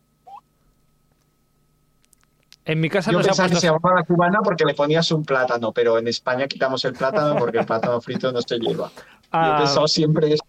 En 2.64 2.80
mi 2.80 2.88
casa 2.88 3.10
Yo 3.12 3.18
no 3.18 3.22
se 3.24 3.28
ha 3.28 3.32
pensaba 3.32 3.48
que 3.50 3.54
se 3.56 3.60
puesto... 3.68 3.76
llamaba 3.78 4.00
la 4.00 4.06
cubana 4.06 4.40
porque 4.42 4.64
le 4.64 4.74
ponías 4.74 5.10
un 5.10 5.24
plátano, 5.24 5.72
pero 5.72 5.98
en 5.98 6.08
España 6.08 6.48
quitamos 6.48 6.84
el 6.86 6.94
plátano 6.94 7.36
porque 7.38 7.58
el 7.58 7.66
plátano 7.66 8.00
frito 8.00 8.32
no 8.32 8.40
se 8.40 8.58
lleva. 8.58 8.90
Yo 8.96 9.02
he 9.02 9.04
Ah, 9.32 9.56
pensado 9.58 9.86
siempre 9.86 10.32
eso. 10.32 10.44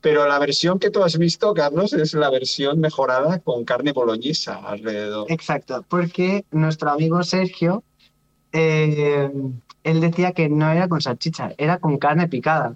Pero 0.00 0.26
la 0.26 0.38
versión 0.38 0.78
que 0.78 0.90
tú 0.90 1.02
has 1.02 1.16
visto, 1.18 1.52
Carlos, 1.54 1.92
es 1.94 2.14
la 2.14 2.30
versión 2.30 2.78
mejorada 2.80 3.38
con 3.40 3.64
carne 3.64 3.92
boloñesa 3.92 4.56
alrededor. 4.56 5.30
Exacto, 5.30 5.84
porque 5.88 6.44
nuestro 6.50 6.90
amigo 6.90 7.22
Sergio, 7.22 7.82
eh, 8.52 9.30
él 9.84 10.00
decía 10.00 10.32
que 10.32 10.48
no 10.48 10.68
era 10.70 10.88
con 10.88 11.00
salchicha, 11.00 11.52
era 11.58 11.78
con 11.78 11.98
carne 11.98 12.26
picada. 12.26 12.74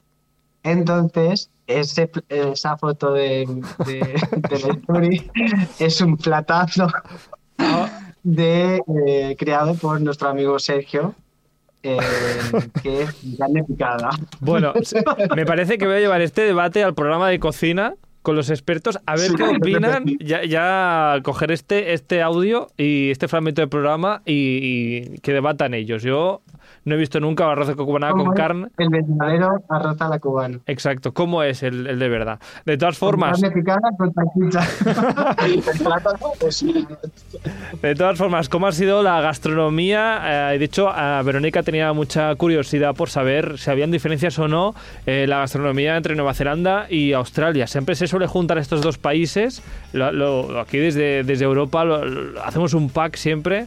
Entonces, 0.62 1.50
ese, 1.66 2.10
esa 2.28 2.76
foto 2.76 3.12
de, 3.12 3.46
de, 3.86 3.98
de 4.48 4.58
la 4.60 4.74
story 4.74 5.30
es 5.78 6.00
un 6.00 6.16
platazo 6.16 6.88
de, 8.22 8.82
eh, 9.06 9.36
creado 9.38 9.74
por 9.74 10.00
nuestro 10.00 10.28
amigo 10.28 10.58
Sergio, 10.58 11.14
eh, 11.82 11.98
que 12.82 13.02
es 13.02 13.16
carne 13.38 13.64
picada. 13.64 14.10
Bueno, 14.40 14.72
me 15.36 15.46
parece 15.46 15.78
que 15.78 15.86
voy 15.86 15.96
a 15.96 16.00
llevar 16.00 16.20
este 16.20 16.42
debate 16.42 16.82
al 16.84 16.94
programa 16.94 17.28
de 17.28 17.38
cocina 17.38 17.94
con 18.22 18.36
los 18.36 18.50
expertos 18.50 18.98
a 19.06 19.12
ver 19.16 19.30
Sí, 19.30 19.36
qué 19.36 19.44
opinan. 19.44 20.04
ya 20.18 21.18
coger 21.22 21.52
este, 21.52 21.94
este 21.94 22.20
audio 22.20 22.66
y 22.76 23.10
este 23.10 23.28
fragmento 23.28 23.62
del 23.62 23.70
programa 23.70 24.22
y, 24.26 24.34
y 25.14 25.18
que 25.20 25.32
debatan 25.32 25.72
ellos. 25.72 26.02
Yo 26.02 26.42
no 26.84 26.94
he 26.94 26.98
visto 26.98 27.20
nunca 27.20 27.50
arroz 27.50 27.74
con 27.74 27.86
cubana 27.86 28.10
con 28.12 28.32
carne. 28.34 28.68
El 28.78 28.88
verdadero 28.90 29.62
arroz 29.68 30.00
a 30.00 30.08
la 30.08 30.18
cubana. 30.18 30.58
Exacto, 30.66 31.12
¿cómo 31.12 31.42
es 31.42 31.62
el, 31.62 31.86
el 31.86 31.98
de 31.98 32.08
verdad? 32.08 32.38
De 32.64 32.76
todas 32.78 32.98
Con 32.98 33.08
formas, 33.10 33.40
Carne 33.40 33.54
picada 33.54 33.80
con 33.96 34.12
plátano, 35.78 36.32
pues 36.40 36.64
De 37.82 37.94
todas 37.94 38.18
formas, 38.18 38.48
¿cómo 38.48 38.66
ha 38.66 38.72
sido 38.72 39.02
la 39.02 39.20
gastronomía? 39.20 40.52
Eh, 40.54 40.58
de 40.58 40.64
hecho, 40.64 40.88
a 40.88 41.22
Verónica 41.22 41.62
tenía 41.62 41.92
mucha 41.92 42.34
curiosidad 42.36 42.94
por 42.94 43.08
saber 43.10 43.58
si 43.58 43.70
habían 43.70 43.90
diferencias 43.90 44.38
o 44.38 44.48
no 44.48 44.74
eh, 45.06 45.26
la 45.28 45.38
gastronomía 45.38 45.96
entre 45.96 46.14
Nueva 46.14 46.34
Zelanda 46.34 46.86
y 46.90 47.12
Australia. 47.12 47.66
Siempre 47.66 47.94
se 47.94 48.06
suele 48.06 48.26
juntar 48.26 48.58
estos 48.58 48.80
dos 48.82 48.98
países. 48.98 49.62
Lo- 49.92 50.12
lo- 50.12 50.60
aquí 50.60 50.78
desde, 50.78 51.22
desde 51.24 51.44
Europa 51.44 51.84
lo- 51.84 52.40
hacemos 52.44 52.74
un 52.74 52.90
pack 52.90 53.16
siempre, 53.16 53.66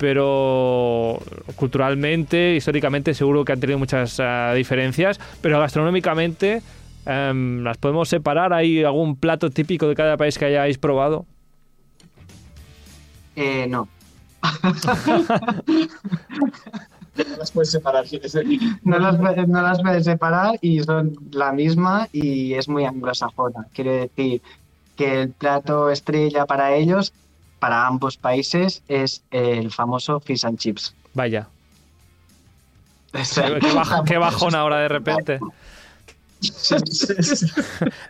pero 0.00 1.20
culturalmente, 1.56 2.56
históricamente, 2.56 3.12
seguro 3.12 3.44
que 3.44 3.52
han 3.52 3.60
tenido 3.60 3.78
muchas 3.78 4.16
eh, 4.18 4.52
diferencias, 4.56 5.20
pero 5.42 5.60
gastronómicamente... 5.60 6.62
em, 7.04 7.62
¿Las 7.62 7.76
podemos 7.76 8.08
separar? 8.08 8.54
¿Hay 8.54 8.82
algún 8.82 9.14
plato 9.14 9.50
típico 9.50 9.86
de 9.88 9.94
cada 9.94 10.16
país 10.16 10.38
que 10.38 10.46
hayáis 10.46 10.78
probado? 10.78 11.26
Eh, 13.36 13.66
no. 13.68 13.88
no 17.16 17.36
las 17.38 17.50
puedes 17.50 17.70
separar. 17.70 18.06
No 18.82 18.98
las, 18.98 19.18
no 19.48 19.62
las 19.62 19.82
puedes 19.82 20.04
separar 20.06 20.58
y 20.62 20.82
son 20.82 21.14
la 21.30 21.52
misma 21.52 22.08
y 22.10 22.54
es 22.54 22.70
muy 22.70 22.86
anglosajona. 22.86 23.66
Quiere 23.74 24.08
decir 24.08 24.40
que 24.96 25.20
el 25.22 25.28
plato 25.30 25.90
estrella 25.90 26.46
para 26.46 26.74
ellos, 26.74 27.12
para 27.60 27.86
ambos 27.86 28.16
países, 28.16 28.82
es 28.88 29.22
el 29.30 29.70
famoso 29.70 30.18
fish 30.18 30.44
and 30.44 30.58
chips. 30.58 30.94
Vaya. 31.14 31.46
Qué, 33.12 33.18
qué 33.60 33.72
baj- 33.72 34.04
qué 34.04 34.18
bajón 34.18 34.54
ahora 34.54 34.78
de 34.80 34.88
repente. 34.88 35.38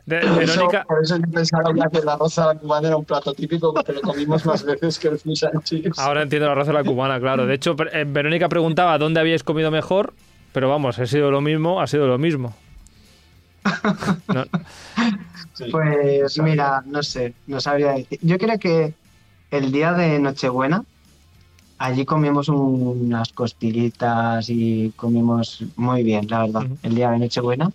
De- 0.07 0.21
Por 0.21 0.43
eso, 0.45 0.69
por 0.87 1.03
eso 1.03 1.17
yo 1.17 1.23
pensaba 1.33 1.73
que 1.91 2.01
la 2.05 2.17
rosa 2.17 2.45
a 2.45 2.55
la 2.55 2.61
cubana 2.61 2.89
era 2.89 2.97
un 2.97 3.05
plato 3.05 3.35
típico 3.35 3.75
que 3.75 3.93
lo 3.93 4.01
comimos 4.03 4.45
más 4.47 4.63
veces 4.63 4.99
que 4.99 5.09
el 5.09 5.19
fish 5.19 5.45
and 5.45 5.63
chips. 5.65 5.99
ahora 5.99 6.23
entiendo 6.23 6.47
la 6.49 6.55
raza 6.55 6.71
de 6.73 6.79
la 6.79 6.85
cubana, 6.85 7.19
claro. 7.19 7.47
De 7.47 7.55
hecho, 7.55 7.75
eh, 7.93 8.05
Verónica 8.07 8.49
preguntaba 8.49 8.99
dónde 8.99 9.19
habíais 9.21 9.43
comido 9.43 9.71
mejor, 9.73 10.15
pero 10.53 10.69
vamos, 10.69 10.99
ha 11.01 11.07
sido 11.07 11.31
lo 11.33 11.41
mismo, 11.41 11.81
ha 11.81 11.87
sido 11.89 12.07
lo 12.07 12.19
mismo. 12.19 12.55
No, 14.29 14.45
Sí. 15.55 15.65
Pues 15.73 16.39
mira, 16.39 16.83
no 16.87 17.03
sé, 17.03 17.35
no 17.47 17.61
sabría 17.61 17.93
decir. 17.93 18.19
Yo 18.23 18.39
creo 18.39 18.59
que 18.59 18.95
el 19.51 19.73
día 19.73 19.93
de 19.93 20.19
Nochebuena, 20.19 20.85
allí 21.79 22.05
comimos 22.05 22.49
un- 22.49 22.99
unas 23.07 23.33
costillitas 23.33 24.49
y 24.49 24.91
comimos 24.97 25.63
muy 25.77 26.03
bien, 26.03 26.27
la 26.29 26.41
verdad. 26.47 26.67
El 26.83 26.95
día 26.95 27.11
de 27.11 27.19
Nochebuena 27.19 27.71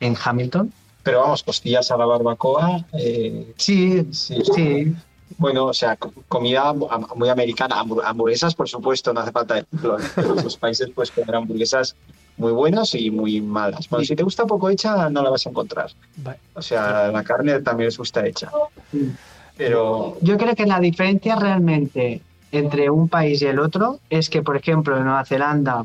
en 0.00 0.16
Hamilton. 0.22 0.72
Pero 1.02 1.20
vamos, 1.20 1.42
costillas 1.44 1.90
a 1.90 1.96
la 1.96 2.04
barbacoa. 2.06 2.84
eh, 2.92 3.52
Sí, 3.56 4.06
sí, 4.12 4.42
sí, 4.54 4.94
Bueno, 5.38 5.66
o 5.66 5.74
sea, 5.74 5.96
co- 5.96 6.12
comida 6.28 6.72
muy 6.72 7.28
americana. 7.28 7.76
Hambur- 7.82 8.02
Hamburguesas, 8.04 8.54
por 8.54 8.68
supuesto, 8.68 9.12
no 9.12 9.20
hace 9.20 9.32
falta 9.32 9.54
decirlo. 9.54 9.96
En 10.16 10.44
los 10.44 10.56
países 10.56 10.88
puedes 10.94 11.10
comer 11.10 11.34
hamburguesas 11.34 11.96
muy 12.36 12.52
buenas 12.52 12.94
y 12.94 13.10
muy 13.10 13.40
malas. 13.40 13.88
Bueno, 13.88 14.02
Sí. 14.04 14.08
si 14.08 14.16
te 14.16 14.22
gusta 14.22 14.46
poco 14.46 14.70
hecha, 14.70 15.10
no 15.10 15.22
la 15.22 15.30
vas 15.30 15.44
a 15.46 15.50
encontrar. 15.50 15.90
O 16.54 16.62
sea, 16.62 17.08
la 17.10 17.24
carne 17.24 17.60
también 17.60 17.86
les 17.88 17.98
gusta 17.98 18.24
hecha. 18.26 18.50
Pero 19.56 20.16
Yo 20.20 20.36
creo 20.36 20.54
que 20.54 20.66
la 20.66 20.80
diferencia 20.80 21.36
realmente 21.36 22.20
entre 22.52 22.90
un 22.90 23.08
país 23.08 23.42
y 23.42 23.46
el 23.46 23.58
otro 23.58 24.00
es 24.10 24.28
que, 24.30 24.42
por 24.42 24.56
ejemplo, 24.56 24.96
en 24.96 25.04
Nueva 25.04 25.24
Zelanda 25.24 25.84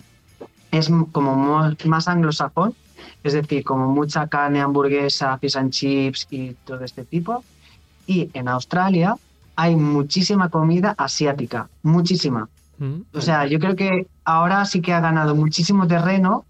es 0.71 0.89
como 1.11 1.35
mo- 1.35 1.71
más 1.85 2.07
anglosajón, 2.07 2.75
es 3.23 3.33
decir, 3.33 3.63
como 3.63 3.87
mucha 3.87 4.27
carne, 4.27 4.61
hamburguesa, 4.61 5.37
fish 5.37 5.57
and 5.57 5.71
chips 5.71 6.27
y 6.31 6.55
todo 6.65 6.83
este 6.83 7.03
tipo. 7.05 7.43
Y 8.07 8.29
en 8.33 8.47
Australia 8.47 9.15
hay 9.55 9.75
muchísima 9.75 10.49
comida 10.49 10.95
asiática, 10.97 11.69
muchísima. 11.83 12.49
Mm. 12.77 13.01
O 13.13 13.21
sea, 13.21 13.45
yo 13.47 13.59
creo 13.59 13.75
que 13.75 14.07
ahora 14.23 14.65
sí 14.65 14.81
que 14.81 14.93
ha 14.93 15.01
ganado 15.01 15.35
muchísimo 15.35 15.87
terreno 15.87 16.45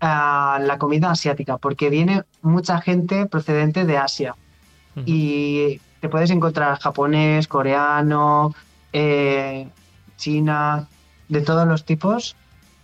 ah, 0.00 0.58
la 0.60 0.78
comida 0.78 1.10
asiática, 1.10 1.56
porque 1.58 1.88
viene 1.90 2.24
mucha 2.42 2.80
gente 2.80 3.26
procedente 3.26 3.84
de 3.84 3.98
Asia 3.98 4.34
y 5.06 5.80
te 6.02 6.08
puedes 6.08 6.30
encontrar 6.30 6.80
japonés, 6.80 7.46
coreano, 7.46 8.52
eh, 8.92 9.68
china, 10.16 10.88
de 11.28 11.40
todos 11.42 11.66
los 11.66 11.84
tipos, 11.84 12.34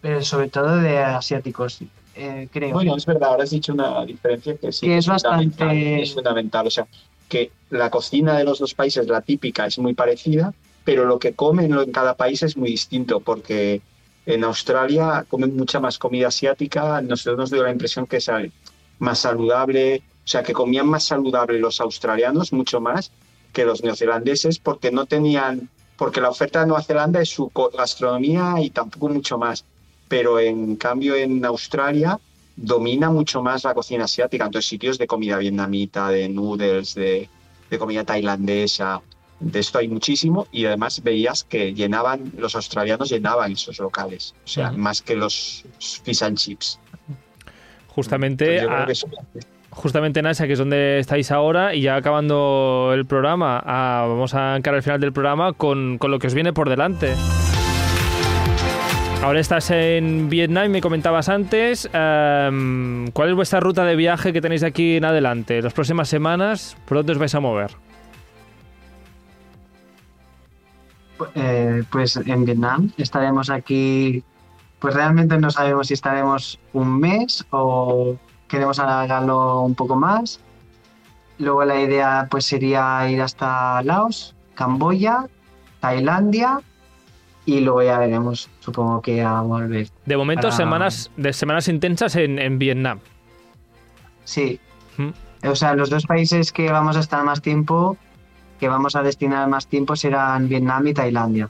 pero 0.01 0.23
sobre 0.23 0.49
todo 0.49 0.77
de 0.77 0.99
asiáticos, 1.01 1.81
eh, 2.15 2.49
creo. 2.53 2.75
bueno, 2.75 2.97
es 2.97 3.05
verdad, 3.05 3.31
ahora 3.31 3.43
has 3.43 3.51
dicho 3.51 3.73
una 3.73 4.07
diferencia 4.07 4.57
que 4.57 4.71
sí 4.71 4.87
Que 4.87 4.99
es 4.99 5.07
fundamental, 5.07 5.67
bastante- 5.67 6.03
Es 6.03 6.15
fundamental. 6.15 6.67
O 6.69 6.71
sea, 6.71 6.87
que 7.29 7.51
la 7.71 7.91
cocina 7.91 8.39
de 8.39 8.45
los 8.45 8.61
dos 8.61 8.73
países, 8.75 9.09
la 9.09 9.21
típica, 9.21 9.67
es 9.67 9.81
muy 9.81 9.95
parecida, 9.95 10.55
pero 10.85 11.05
lo 11.05 11.19
que 11.19 11.33
comen 11.33 11.75
en 11.75 11.91
cada 11.91 12.15
país 12.15 12.45
es 12.45 12.57
muy 12.57 12.71
distinto, 12.71 13.19
porque 13.19 13.83
en 14.27 14.45
Australia 14.45 15.27
comen 15.29 15.57
mucha 15.57 15.81
más 15.81 15.99
comida 15.99 16.29
asiática, 16.29 17.03
nosotros 17.03 17.37
nos 17.37 17.51
dio 17.51 17.65
la 17.65 17.73
impresión 17.73 18.07
que 18.07 18.19
es 18.19 18.31
más 19.01 19.19
saludable, 19.19 20.05
o 20.29 20.31
sea, 20.31 20.43
que 20.43 20.53
comían 20.53 20.87
más 20.87 21.05
saludable 21.05 21.59
los 21.59 21.81
australianos, 21.81 22.53
mucho 22.53 22.83
más 22.83 23.11
que 23.51 23.65
los 23.65 23.83
neozelandeses, 23.83 24.59
porque 24.59 24.91
no 24.91 25.07
tenían, 25.07 25.71
porque 25.97 26.21
la 26.21 26.29
oferta 26.29 26.61
de 26.61 26.67
Nueva 26.67 26.83
Zelanda 26.83 27.23
es 27.23 27.31
su 27.31 27.51
gastronomía 27.75 28.57
y 28.61 28.69
tampoco 28.69 29.09
mucho 29.09 29.39
más. 29.39 29.65
Pero 30.07 30.39
en 30.39 30.77
cambio 30.77 31.17
en 31.17 31.43
Australia 31.47 32.21
domina 32.57 33.09
mucho 33.09 33.43
más 33.43 33.65
la 33.65 33.73
cocina 33.73 34.05
asiática, 34.05 34.45
entonces 34.45 34.69
sitios 34.69 34.99
de 34.99 35.07
comida 35.07 35.39
vietnamita, 35.39 36.11
de 36.11 36.29
noodles, 36.29 36.95
de, 36.95 37.31
de 37.71 37.79
comida 37.79 38.05
tailandesa, 38.05 39.01
de 39.41 39.59
esto 39.59 39.79
hay 39.79 39.89
muchísimo 39.89 40.47
y 40.53 40.67
además 40.67 41.03
veías 41.03 41.43
que 41.43 41.73
llenaban, 41.73 42.33
los 42.37 42.55
australianos 42.55 43.09
llenaban 43.09 43.53
esos 43.53 43.79
locales, 43.79 44.35
o 44.45 44.49
sea, 44.49 44.73
más 44.73 45.01
que 45.01 45.17
los 45.17 45.65
fish 46.05 46.23
and 46.23 46.37
chips. 46.37 46.79
Justamente, 47.87 48.61
justamente 49.79 50.21
en 50.21 50.27
que 50.27 50.53
es 50.53 50.59
donde 50.59 50.99
estáis 50.99 51.31
ahora, 51.31 51.75
y 51.75 51.83
ya 51.83 51.97
acabando 51.97 52.91
el 52.93 53.07
programa, 53.07 53.63
vamos 53.65 54.35
a 54.35 54.57
encarar 54.57 54.79
el 54.79 54.83
final 54.83 55.01
del 55.01 55.13
programa 55.13 55.53
con, 55.53 55.99
con 55.99 56.11
lo 56.11 56.19
que 56.19 56.27
os 56.27 56.35
viene 56.35 56.53
por 56.53 56.69
delante. 56.69 57.15
Ahora 59.23 59.41
estás 59.41 59.71
en 59.71 60.29
Vietnam, 60.29 60.71
me 60.71 60.81
comentabas 60.81 61.29
antes. 61.29 61.89
Em, 61.93 63.11
¿Cuál 63.13 63.31
es 63.31 63.35
vuestra 63.35 63.61
ruta 63.61 63.85
de 63.85 63.97
viaje 63.97 64.33
que 64.33 64.41
tenéis 64.41 64.63
aquí 64.63 64.97
en 64.97 65.05
adelante? 65.05 65.63
Las 65.63 65.73
próximas 65.73 66.09
semanas, 66.09 66.77
¿por 66.87 66.99
dónde 66.99 67.13
os 67.13 67.19
vais 67.19 67.35
a 67.35 67.41
mover? 67.41 67.71
Eh, 71.35 71.83
pues 71.91 72.17
en 72.17 72.45
Vietnam 72.45 72.91
estaremos 72.97 73.51
aquí, 73.51 74.23
pues 74.79 74.95
realmente 74.95 75.37
no 75.39 75.51
sabemos 75.51 75.89
si 75.89 75.95
estaremos 75.95 76.59
un 76.73 77.01
mes 77.01 77.45
o 77.51 78.17
queremos 78.49 78.79
alargarlo 78.79 79.63
un 79.63 79.75
poco 79.75 79.97
más. 79.97 80.41
Luego 81.39 81.65
la 81.65 81.81
idea 81.81 82.27
pues 82.31 82.47
sería 82.47 83.09
ir 83.11 83.23
hasta 83.23 83.83
Laos, 83.83 84.35
Camboya, 84.55 85.27
Tailandia 85.81 86.61
y 87.47 87.61
luego 87.61 87.83
ya 87.83 87.99
veremos, 87.99 88.51
supongo 88.61 89.01
que 89.01 89.23
a 89.23 89.41
volver. 89.43 89.89
De 90.05 90.17
momento 90.17 90.51
semanas 90.51 91.11
de 91.17 91.33
semanas 91.33 91.69
intensas 91.69 92.17
en, 92.17 92.59
Vietnam. 92.59 92.99
Sí. 94.25 94.61
O 95.45 95.55
sea, 95.55 95.75
los 95.75 95.89
dos 95.89 96.05
países 96.05 96.53
que 96.53 96.71
vamos 96.73 96.97
a 96.97 97.01
estar 97.01 97.23
más 97.25 97.41
tiempo 97.41 97.97
que 98.59 98.69
vamos 98.69 98.97
a 98.97 99.03
destinar 99.03 99.49
más 99.49 99.67
tiempo 99.67 99.97
serán 99.97 100.49
Vietnam 100.49 100.87
y 100.89 100.95
Tailandia. 100.95 101.49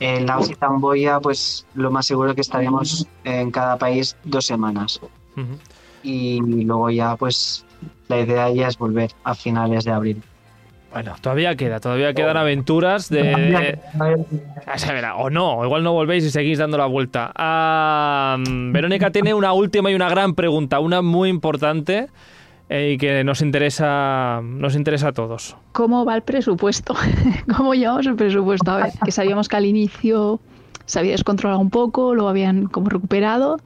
En 0.00 0.26
Laos 0.26 0.50
y 0.50 0.54
Camboya, 0.54 1.20
pues 1.20 1.66
lo 1.74 1.90
más 1.90 2.06
seguro 2.06 2.34
que 2.34 2.42
estaremos 2.42 3.06
en 3.24 3.50
cada 3.50 3.78
país 3.78 4.16
dos 4.24 4.44
semanas. 4.46 5.00
Y 6.06 6.40
luego 6.40 6.88
ya, 6.90 7.16
pues 7.16 7.64
la 8.08 8.20
idea 8.20 8.50
ya 8.50 8.68
es 8.68 8.78
volver 8.78 9.10
a 9.24 9.34
finales 9.34 9.84
de 9.84 9.90
abril. 9.90 10.22
Bueno, 10.92 11.14
todavía 11.20 11.56
queda, 11.56 11.80
todavía 11.80 12.14
quedan 12.14 12.36
aventuras 12.36 13.10
de... 13.10 13.78
O 15.18 15.30
no, 15.30 15.64
igual 15.64 15.82
no 15.82 15.92
volvéis 15.92 16.24
y 16.24 16.30
seguís 16.30 16.58
dando 16.58 16.78
la 16.78 16.86
vuelta. 16.86 17.32
Ah, 17.34 18.38
Verónica 18.38 19.10
tiene 19.10 19.34
una 19.34 19.52
última 19.52 19.90
y 19.90 19.94
una 19.94 20.08
gran 20.08 20.34
pregunta, 20.34 20.78
una 20.80 21.02
muy 21.02 21.28
importante 21.28 22.06
eh, 22.70 22.92
y 22.94 22.98
que 22.98 23.24
nos 23.24 23.42
interesa, 23.42 24.40
nos 24.42 24.74
interesa 24.74 25.08
a 25.08 25.12
todos. 25.12 25.56
¿Cómo 25.72 26.04
va 26.04 26.14
el 26.14 26.22
presupuesto? 26.22 26.94
¿Cómo 27.56 27.74
llevamos 27.74 28.06
el 28.06 28.16
presupuesto? 28.16 28.70
A 28.70 28.76
ver, 28.76 28.92
que 29.04 29.12
sabíamos 29.12 29.48
que 29.48 29.56
al 29.56 29.66
inicio 29.66 30.40
se 30.86 30.98
había 31.00 31.12
descontrolado 31.12 31.60
un 31.60 31.70
poco, 31.70 32.14
lo 32.14 32.28
habían 32.28 32.68
como 32.68 32.88
recuperado. 32.88 33.58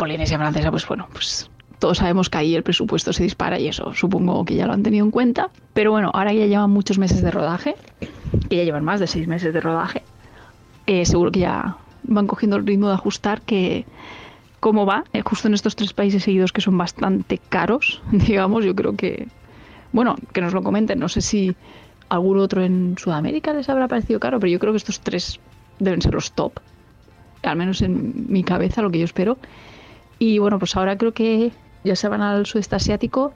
Polinesia 0.00 0.38
Francesa, 0.38 0.70
pues 0.70 0.88
bueno, 0.88 1.08
pues 1.12 1.50
todos 1.78 1.98
sabemos 1.98 2.30
que 2.30 2.38
ahí 2.38 2.54
el 2.54 2.62
presupuesto 2.62 3.12
se 3.12 3.22
dispara 3.22 3.58
y 3.58 3.68
eso 3.68 3.92
supongo 3.92 4.46
que 4.46 4.54
ya 4.54 4.66
lo 4.66 4.72
han 4.72 4.82
tenido 4.82 5.04
en 5.04 5.10
cuenta. 5.10 5.50
Pero 5.74 5.90
bueno, 5.90 6.10
ahora 6.14 6.32
ya 6.32 6.46
llevan 6.46 6.70
muchos 6.70 6.96
meses 6.96 7.20
de 7.20 7.30
rodaje, 7.30 7.76
que 8.48 8.56
ya 8.56 8.64
llevan 8.64 8.82
más 8.82 8.98
de 8.98 9.06
seis 9.06 9.28
meses 9.28 9.52
de 9.52 9.60
rodaje. 9.60 10.02
Eh, 10.86 11.04
seguro 11.04 11.30
que 11.30 11.40
ya 11.40 11.76
van 12.04 12.26
cogiendo 12.26 12.56
el 12.56 12.66
ritmo 12.66 12.88
de 12.88 12.94
ajustar 12.94 13.42
que 13.42 13.84
cómo 14.58 14.86
va, 14.86 15.04
eh, 15.12 15.20
justo 15.20 15.48
en 15.48 15.54
estos 15.54 15.76
tres 15.76 15.92
países 15.92 16.22
seguidos 16.22 16.50
que 16.50 16.62
son 16.62 16.78
bastante 16.78 17.36
caros, 17.36 18.00
digamos, 18.10 18.64
yo 18.64 18.74
creo 18.74 18.96
que, 18.96 19.28
bueno, 19.92 20.16
que 20.32 20.40
nos 20.40 20.54
lo 20.54 20.62
comenten, 20.62 20.98
no 20.98 21.10
sé 21.10 21.20
si 21.20 21.54
algún 22.08 22.38
otro 22.38 22.64
en 22.64 22.96
Sudamérica 22.96 23.52
les 23.52 23.68
habrá 23.68 23.86
parecido 23.86 24.18
caro, 24.18 24.40
pero 24.40 24.50
yo 24.50 24.58
creo 24.58 24.72
que 24.72 24.78
estos 24.78 25.00
tres 25.00 25.40
deben 25.78 26.00
ser 26.00 26.14
los 26.14 26.32
top, 26.32 26.54
al 27.42 27.56
menos 27.56 27.82
en 27.82 28.32
mi 28.32 28.42
cabeza, 28.44 28.80
lo 28.80 28.90
que 28.90 28.98
yo 28.98 29.04
espero. 29.04 29.36
Y 30.20 30.38
bueno, 30.38 30.58
pues 30.58 30.76
ahora 30.76 30.96
creo 30.98 31.12
que 31.12 31.50
ya 31.82 31.96
se 31.96 32.06
van 32.06 32.20
al 32.20 32.44
sudeste 32.44 32.76
asiático, 32.76 33.32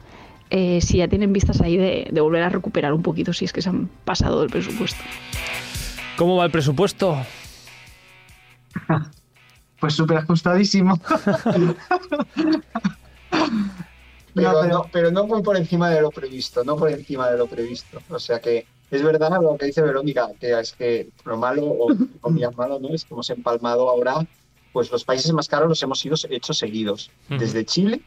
eh, 0.50 0.80
si 0.82 0.98
ya 0.98 1.08
tienen 1.08 1.32
vistas 1.32 1.62
ahí 1.62 1.78
de, 1.78 2.08
de 2.12 2.20
volver 2.20 2.42
a 2.42 2.50
recuperar 2.50 2.92
un 2.92 3.02
poquito, 3.02 3.32
si 3.32 3.46
es 3.46 3.52
que 3.54 3.62
se 3.62 3.70
han 3.70 3.88
pasado 4.04 4.42
del 4.42 4.50
presupuesto. 4.50 5.02
¿Cómo 6.16 6.36
va 6.36 6.44
el 6.44 6.50
presupuesto? 6.50 7.16
pues 9.80 9.94
súper 9.94 10.18
ajustadísimo. 10.18 11.00
pero, 14.34 14.64
no, 14.64 14.86
pero 14.92 15.10
no 15.10 15.26
muy 15.26 15.42
por 15.42 15.56
encima 15.56 15.88
de 15.88 16.02
lo 16.02 16.10
previsto, 16.10 16.64
no 16.64 16.76
por 16.76 16.90
encima 16.90 17.30
de 17.30 17.38
lo 17.38 17.46
previsto. 17.46 18.00
O 18.10 18.18
sea 18.18 18.40
que 18.40 18.66
es 18.90 19.02
verdad 19.02 19.30
lo 19.40 19.56
que 19.56 19.64
dice 19.66 19.80
Verónica, 19.80 20.28
que 20.38 20.60
es 20.60 20.72
que 20.72 21.08
lo 21.24 21.38
malo, 21.38 21.64
o 21.64 21.88
comillas 22.20 22.54
malo, 22.56 22.78
¿no? 22.78 22.90
Es 22.90 23.06
que 23.06 23.14
hemos 23.14 23.30
empalmado 23.30 23.88
ahora, 23.88 24.26
pues 24.74 24.90
los 24.90 25.04
países 25.04 25.32
más 25.32 25.46
caros 25.46 25.68
los 25.68 25.82
hemos 25.84 26.04
ido 26.04 26.16
hechos 26.28 26.58
seguidos. 26.58 27.08
Desde 27.28 27.64
Chile, 27.64 28.00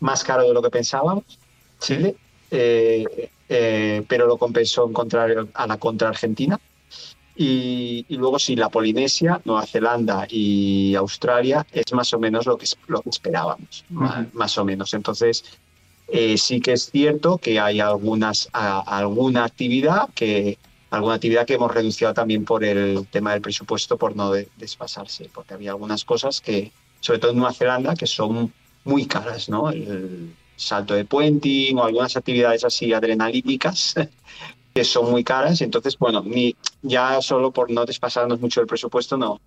más 0.00 0.24
caro 0.24 0.42
de 0.42 0.52
lo 0.52 0.60
que 0.60 0.68
pensábamos, 0.68 1.38
Chile, 1.78 2.16
eh, 2.50 3.30
eh, 3.48 4.02
pero 4.08 4.26
lo 4.26 4.36
compensó 4.36 4.88
encontrar 4.88 5.46
a 5.54 5.66
la 5.68 5.76
contra 5.78 6.08
Argentina. 6.08 6.58
Y, 7.36 8.04
luego 8.08 8.40
sí, 8.40 8.56
la 8.56 8.70
Polinesia, 8.70 9.40
Nueva 9.44 9.64
Zelanda 9.66 10.26
y 10.28 10.96
Australia 10.96 11.64
es 11.70 11.92
más 11.92 12.12
o 12.12 12.18
menos 12.18 12.44
lo 12.44 12.58
que, 12.58 12.66
lo 12.88 13.02
que 13.02 13.10
esperábamos, 13.10 13.84
más, 13.88 14.58
o 14.58 14.64
menos. 14.64 14.92
Entonces, 14.94 15.44
eh, 16.08 16.36
sí 16.36 16.60
que 16.60 16.72
es 16.72 16.90
cierto 16.90 17.38
que 17.38 17.60
hay 17.60 17.78
algunas, 17.78 18.48
alguna 18.52 19.44
actividad 19.44 20.08
que 20.12 20.58
alguna 20.90 21.14
actividad 21.14 21.46
que 21.46 21.54
hemos 21.54 21.72
reducido 21.72 22.12
también 22.12 22.44
por 22.44 22.64
el 22.64 23.06
tema 23.08 23.32
del 23.32 23.40
presupuesto 23.40 23.96
por 23.96 24.16
no 24.16 24.32
desfasarse, 24.56 25.30
porque 25.32 25.54
había 25.54 25.70
algunas 25.70 26.04
cosas 26.04 26.40
que, 26.40 26.72
sobre 27.00 27.18
todo 27.20 27.30
en 27.30 27.38
Nueva 27.38 27.52
Zelanda, 27.52 27.94
que 27.94 28.06
son 28.06 28.52
muy 28.84 29.06
caras, 29.06 29.48
¿no? 29.48 29.70
El 29.70 30.34
salto 30.56 30.94
de 30.94 31.04
puenting 31.04 31.78
o 31.78 31.84
algunas 31.84 32.16
actividades 32.16 32.64
así 32.64 32.92
adrenalíticas 32.92 33.94
que 34.74 34.84
son 34.84 35.10
muy 35.10 35.24
caras. 35.24 35.60
Entonces, 35.60 35.96
bueno, 35.98 36.22
ni, 36.24 36.56
ya 36.82 37.22
solo 37.22 37.50
por 37.52 37.70
no 37.70 37.84
despasarnos 37.86 38.40
mucho 38.40 38.60
el 38.60 38.66
presupuesto, 38.66 39.16
no, 39.16 39.40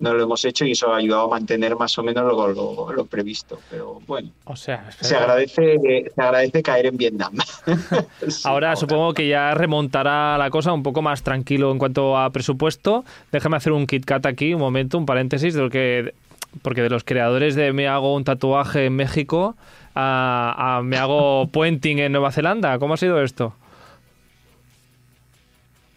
no 0.00 0.14
lo 0.14 0.24
hemos 0.24 0.44
hecho 0.44 0.64
y 0.64 0.72
eso 0.72 0.92
ha 0.92 0.96
ayudado 0.96 1.26
a 1.26 1.28
mantener 1.28 1.76
más 1.76 1.96
o 1.98 2.02
menos 2.02 2.24
lo, 2.24 2.92
lo, 2.92 3.04
previsto. 3.04 3.60
Pero 3.70 4.00
bueno, 4.06 4.30
o 4.44 4.56
sea, 4.56 4.90
se, 4.98 5.14
agradece, 5.14 5.78
se 6.14 6.22
agradece 6.22 6.62
caer 6.62 6.86
en 6.86 6.96
Vietnam. 6.96 7.34
ahora, 8.44 8.74
supongo 8.76 9.12
que 9.12 9.28
ya 9.28 9.54
remontará 9.54 10.38
la 10.38 10.50
cosa 10.50 10.72
un 10.72 10.82
poco 10.82 11.02
más 11.02 11.22
tranquilo 11.22 11.70
en 11.70 11.78
cuanto 11.78 12.16
a 12.16 12.30
presupuesto. 12.30 13.04
Déjame 13.30 13.58
hacer 13.58 13.72
un 13.72 13.86
Kit 13.86 14.06
Kat 14.06 14.24
aquí, 14.26 14.54
un 14.54 14.60
momento, 14.60 14.96
un 14.96 15.06
paréntesis, 15.06 15.54
de 15.54 15.60
lo 15.60 15.70
que, 15.70 16.14
porque 16.62 16.82
de 16.82 16.90
los 16.90 17.04
creadores 17.04 17.54
de 17.54 17.72
Me 17.72 17.86
hago 17.86 18.14
un 18.14 18.24
tatuaje 18.24 18.86
en 18.86 18.96
México 18.96 19.54
a, 19.94 20.78
a 20.78 20.82
Me 20.82 20.96
hago 20.96 21.46
puenting 21.52 21.98
en 21.98 22.12
Nueva 22.12 22.32
Zelanda. 22.32 22.78
¿Cómo 22.78 22.94
ha 22.94 22.96
sido 22.96 23.22
esto? 23.22 23.54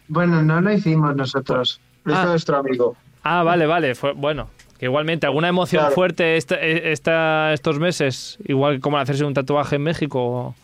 Bueno, 0.08 0.42
no 0.42 0.60
lo 0.60 0.70
hicimos 0.72 1.16
nosotros. 1.16 1.80
Lo 2.04 2.12
hizo 2.12 2.20
ah. 2.20 2.26
nuestro 2.26 2.58
amigo. 2.58 2.96
Ah, 3.24 3.42
vale, 3.42 3.66
vale. 3.66 3.94
Fue, 3.94 4.12
bueno, 4.12 4.50
que 4.78 4.84
igualmente, 4.86 5.26
¿alguna 5.26 5.48
emoción 5.48 5.90
fuerte 5.92 6.36
e, 6.36 6.92
esta, 6.92 7.52
estos 7.52 7.78
meses? 7.78 8.38
Igual 8.44 8.76
que 8.76 8.80
como 8.80 8.98
hacerse 8.98 9.24
un 9.24 9.34
tatuaje 9.34 9.76
en 9.76 9.82
México. 9.82 10.54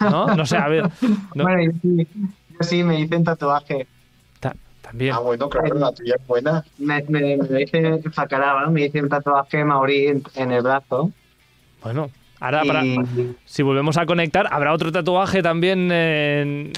¿No? 0.00 0.34
No 0.34 0.46
sé, 0.46 0.56
a 0.56 0.68
ver. 0.68 0.88
Bueno, 1.34 1.72
sí, 1.82 2.08
yo 2.16 2.58
sí 2.60 2.82
me 2.82 3.00
hice 3.00 3.16
un 3.16 3.24
tatuaje. 3.24 3.86
también. 4.80 5.12
Ah, 5.12 5.18
bueno, 5.18 5.50
claro, 5.50 5.74
la 5.74 5.92
tuya 5.92 6.14
es 6.18 6.26
buena. 6.26 6.64
Me, 6.78 7.02
me, 7.08 7.36
me 7.36 7.62
hice 7.62 8.00
me 8.70 8.86
hice 8.86 9.02
un 9.02 9.08
tatuaje 9.08 9.64
maorí 9.64 10.22
en 10.34 10.52
el 10.52 10.62
brazo. 10.62 11.10
Bueno, 11.82 12.10
Ahora, 12.38 12.82
si 13.44 13.62
volvemos 13.62 13.96
a 13.96 14.04
conectar, 14.04 14.46
¿habrá 14.50 14.72
otro 14.72 14.92
tatuaje 14.92 15.42
también 15.42 15.90
en, 15.90 16.72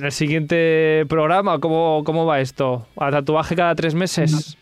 el 0.00 0.12
siguiente 0.12 1.04
programa? 1.08 1.58
¿Cómo, 1.58 2.02
¿Cómo 2.04 2.26
va 2.26 2.40
esto? 2.40 2.86
¿A 2.96 3.10
tatuaje 3.10 3.56
cada 3.56 3.74
tres 3.74 3.94
meses? 3.94 4.56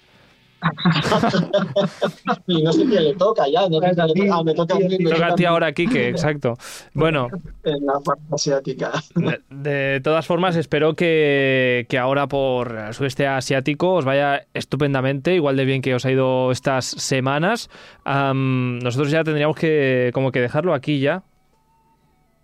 no 2.46 2.72
sé 2.72 2.84
quién 2.84 3.04
le 3.04 3.14
toca 3.14 3.48
ya, 3.48 3.68
no 3.68 3.80
sé 3.80 3.88
le 3.88 3.94
toca, 3.94 4.34
ah, 4.34 4.44
me 4.44 4.54
toca 4.54 4.74
a 4.74 4.78
mí, 4.78 4.98
Toca 5.04 5.26
a 5.28 5.34
ti 5.34 5.44
ahora, 5.44 5.72
Kike, 5.72 6.08
exacto. 6.08 6.56
Bueno, 6.92 7.28
en 7.64 7.86
la 7.86 7.98
parte 8.00 8.22
asiática. 8.32 8.92
de, 9.14 9.40
de 9.70 10.00
todas 10.00 10.26
formas, 10.26 10.56
espero 10.56 10.94
que, 10.94 11.86
que 11.88 11.98
ahora 11.98 12.26
por 12.26 12.76
el 12.76 12.94
sudeste 12.94 13.26
asiático 13.26 13.94
os 13.94 14.04
vaya 14.04 14.46
estupendamente, 14.52 15.34
igual 15.34 15.56
de 15.56 15.64
bien 15.64 15.80
que 15.82 15.94
os 15.94 16.04
ha 16.04 16.10
ido 16.10 16.50
estas 16.52 16.84
semanas. 16.84 17.70
Nosotros 18.04 19.10
ya 19.10 19.24
tendríamos 19.24 19.56
que 19.56 20.10
como 20.12 20.30
que 20.30 20.40
dejarlo 20.40 20.74
aquí 20.74 21.00
ya. 21.00 21.22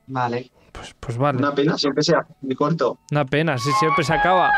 Vale. 0.07 0.51
Pues, 0.77 0.95
pues 0.99 1.18
vale. 1.18 1.39
Una 1.39 1.55
pena, 1.55 1.77
siempre 1.79 2.03
sea 2.03 2.27
muy 2.43 2.55
corto. 2.55 2.99
Una 3.11 3.24
pena, 3.24 3.59
si 3.59 3.70
siempre 3.72 4.05
se 4.05 4.14
acaba. 4.14 4.51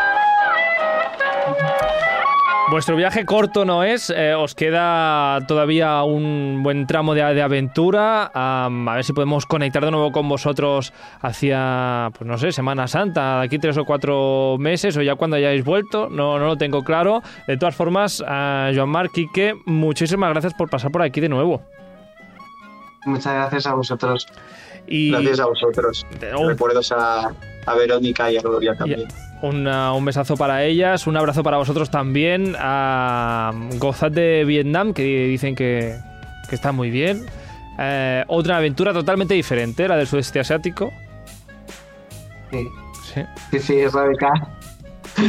Vuestro 2.71 2.97
viaje 2.97 3.25
corto 3.25 3.65
no 3.65 3.83
es, 3.83 4.11
eh, 4.15 4.35
os 4.35 4.55
queda 4.55 5.39
todavía 5.47 6.03
un 6.03 6.61
buen 6.63 6.87
tramo 6.87 7.15
de, 7.15 7.23
de 7.23 7.41
aventura. 7.41 8.31
a 8.35 8.69
ver 8.69 9.05
si 9.05 9.15
podemos 9.15 9.47
conectar 9.47 9.83
de 9.83 9.91
nuevo 9.91 10.13
con 10.13 10.29
vosotros 10.29 10.93
hacia, 11.23 12.11
pues 12.13 12.29
no 12.29 12.37
sé, 12.37 12.53
Semana 12.53 12.87
Santa, 12.87 13.39
de 13.39 13.47
aquí 13.47 13.59
tres 13.59 13.79
o 13.79 13.87
cuatro 13.87 14.57
meses 14.59 14.99
o 14.99 15.03
ya 15.03 15.15
cuando 15.15 15.37
hayáis 15.37 15.65
vuelto. 15.65 16.11
No, 16.11 16.39
no 16.39 16.45
lo 16.45 16.57
tengo 16.57 16.85
claro. 16.85 17.23
De 17.47 17.57
todas 17.57 17.75
formas, 17.75 18.23
a 18.27 18.71
Joan 18.75 18.91
Marc, 18.91 19.13
Quique, 19.13 19.55
muchísimas 19.65 20.29
gracias 20.31 20.53
por 20.53 20.69
pasar 20.69 20.91
por 20.91 21.01
aquí 21.01 21.23
de 21.23 21.31
nuevo. 21.31 21.63
Muchas 23.07 23.33
gracias 23.33 23.67
a 23.67 23.73
vosotros. 23.73 24.27
Y 24.89 25.11
Gracias 25.11 25.41
a 25.41 25.47
vosotros. 25.47 26.07
Recuerdos 26.47 26.93
a, 26.93 27.31
a 27.67 27.75
Verónica 27.75 28.31
y 28.33 28.37
a 28.39 28.41
Gloria 28.41 28.75
también. 28.75 29.07
una- 29.43 29.93
un 29.93 30.05
besazo 30.05 30.37
para 30.37 30.65
ellas, 30.65 31.07
un 31.07 31.17
abrazo 31.17 31.43
para 31.43 31.59
vosotros 31.59 31.91
también. 31.91 32.57
A 32.59 33.53
Gozad 33.79 34.11
de 34.11 34.45
Vietnam, 34.47 34.93
que 34.95 35.03
dicen 35.27 35.55
que, 35.55 35.97
que 36.49 36.55
está 36.55 36.73
muy 36.73 36.91
bien. 36.91 37.27
Eh, 37.79 38.25
otra 38.29 38.57
aventura 38.57 38.93
totalmente 38.93 39.35
diferente, 39.35 39.87
la 39.87 39.97
del 39.97 40.07
sudeste 40.07 40.41
asiático. 40.41 40.91
Sí, 42.51 42.67
Sí. 43.15 43.21
sí, 43.53 43.59
sí 43.61 43.87
Rebeca. 43.87 44.33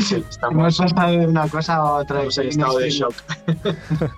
Sí, 0.01 0.23
estamos, 0.29 0.79
Hemos 0.79 0.93
pasado 0.93 1.11
de 1.17 1.27
una 1.27 1.47
cosa 1.47 1.75
a 1.75 1.93
otra. 1.95 2.17
estamos 2.23 2.37
en 2.37 2.47
estado 2.49 2.77
de 2.79 2.89
shock. 2.89 3.13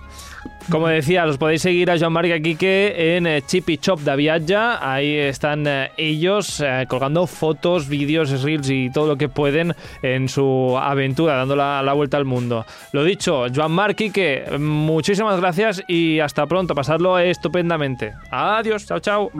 Como 0.70 0.88
decía, 0.88 1.26
los 1.26 1.38
podéis 1.38 1.62
seguir 1.62 1.90
a 1.90 1.98
Joan 1.98 2.12
Marc 2.12 2.42
Quique 2.42 3.16
en 3.16 3.26
eh, 3.26 3.42
Chip 3.42 3.68
y 3.68 3.78
Chop 3.78 4.00
de 4.00 4.14
Viatja. 4.16 4.92
Ahí 4.92 5.16
están 5.16 5.66
eh, 5.66 5.90
ellos 5.96 6.60
eh, 6.60 6.86
colgando 6.88 7.26
fotos, 7.26 7.88
vídeos, 7.88 8.42
reels 8.42 8.70
y 8.70 8.90
todo 8.90 9.06
lo 9.08 9.16
que 9.16 9.28
pueden 9.28 9.74
en 10.02 10.28
su 10.28 10.78
aventura, 10.80 11.36
dando 11.36 11.56
la, 11.56 11.92
vuelta 11.92 12.16
al 12.16 12.24
mundo. 12.24 12.64
Lo 12.92 13.04
dicho, 13.04 13.46
Joan 13.54 13.72
Marc, 13.72 13.96
Quique, 13.96 14.44
muchísimas 14.58 15.40
gracias 15.40 15.82
y 15.88 16.20
hasta 16.20 16.46
pronto. 16.46 16.74
Pasadlo 16.74 17.18
estupendamente. 17.18 18.14
Adiós, 18.30 18.86
chao, 18.86 19.00
chao. 19.00 19.30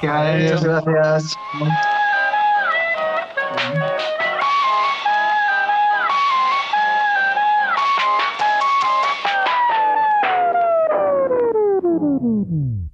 Gracias. 0.00 0.62
Gracias. 0.64 1.36
Mm-hmm. 12.22 12.91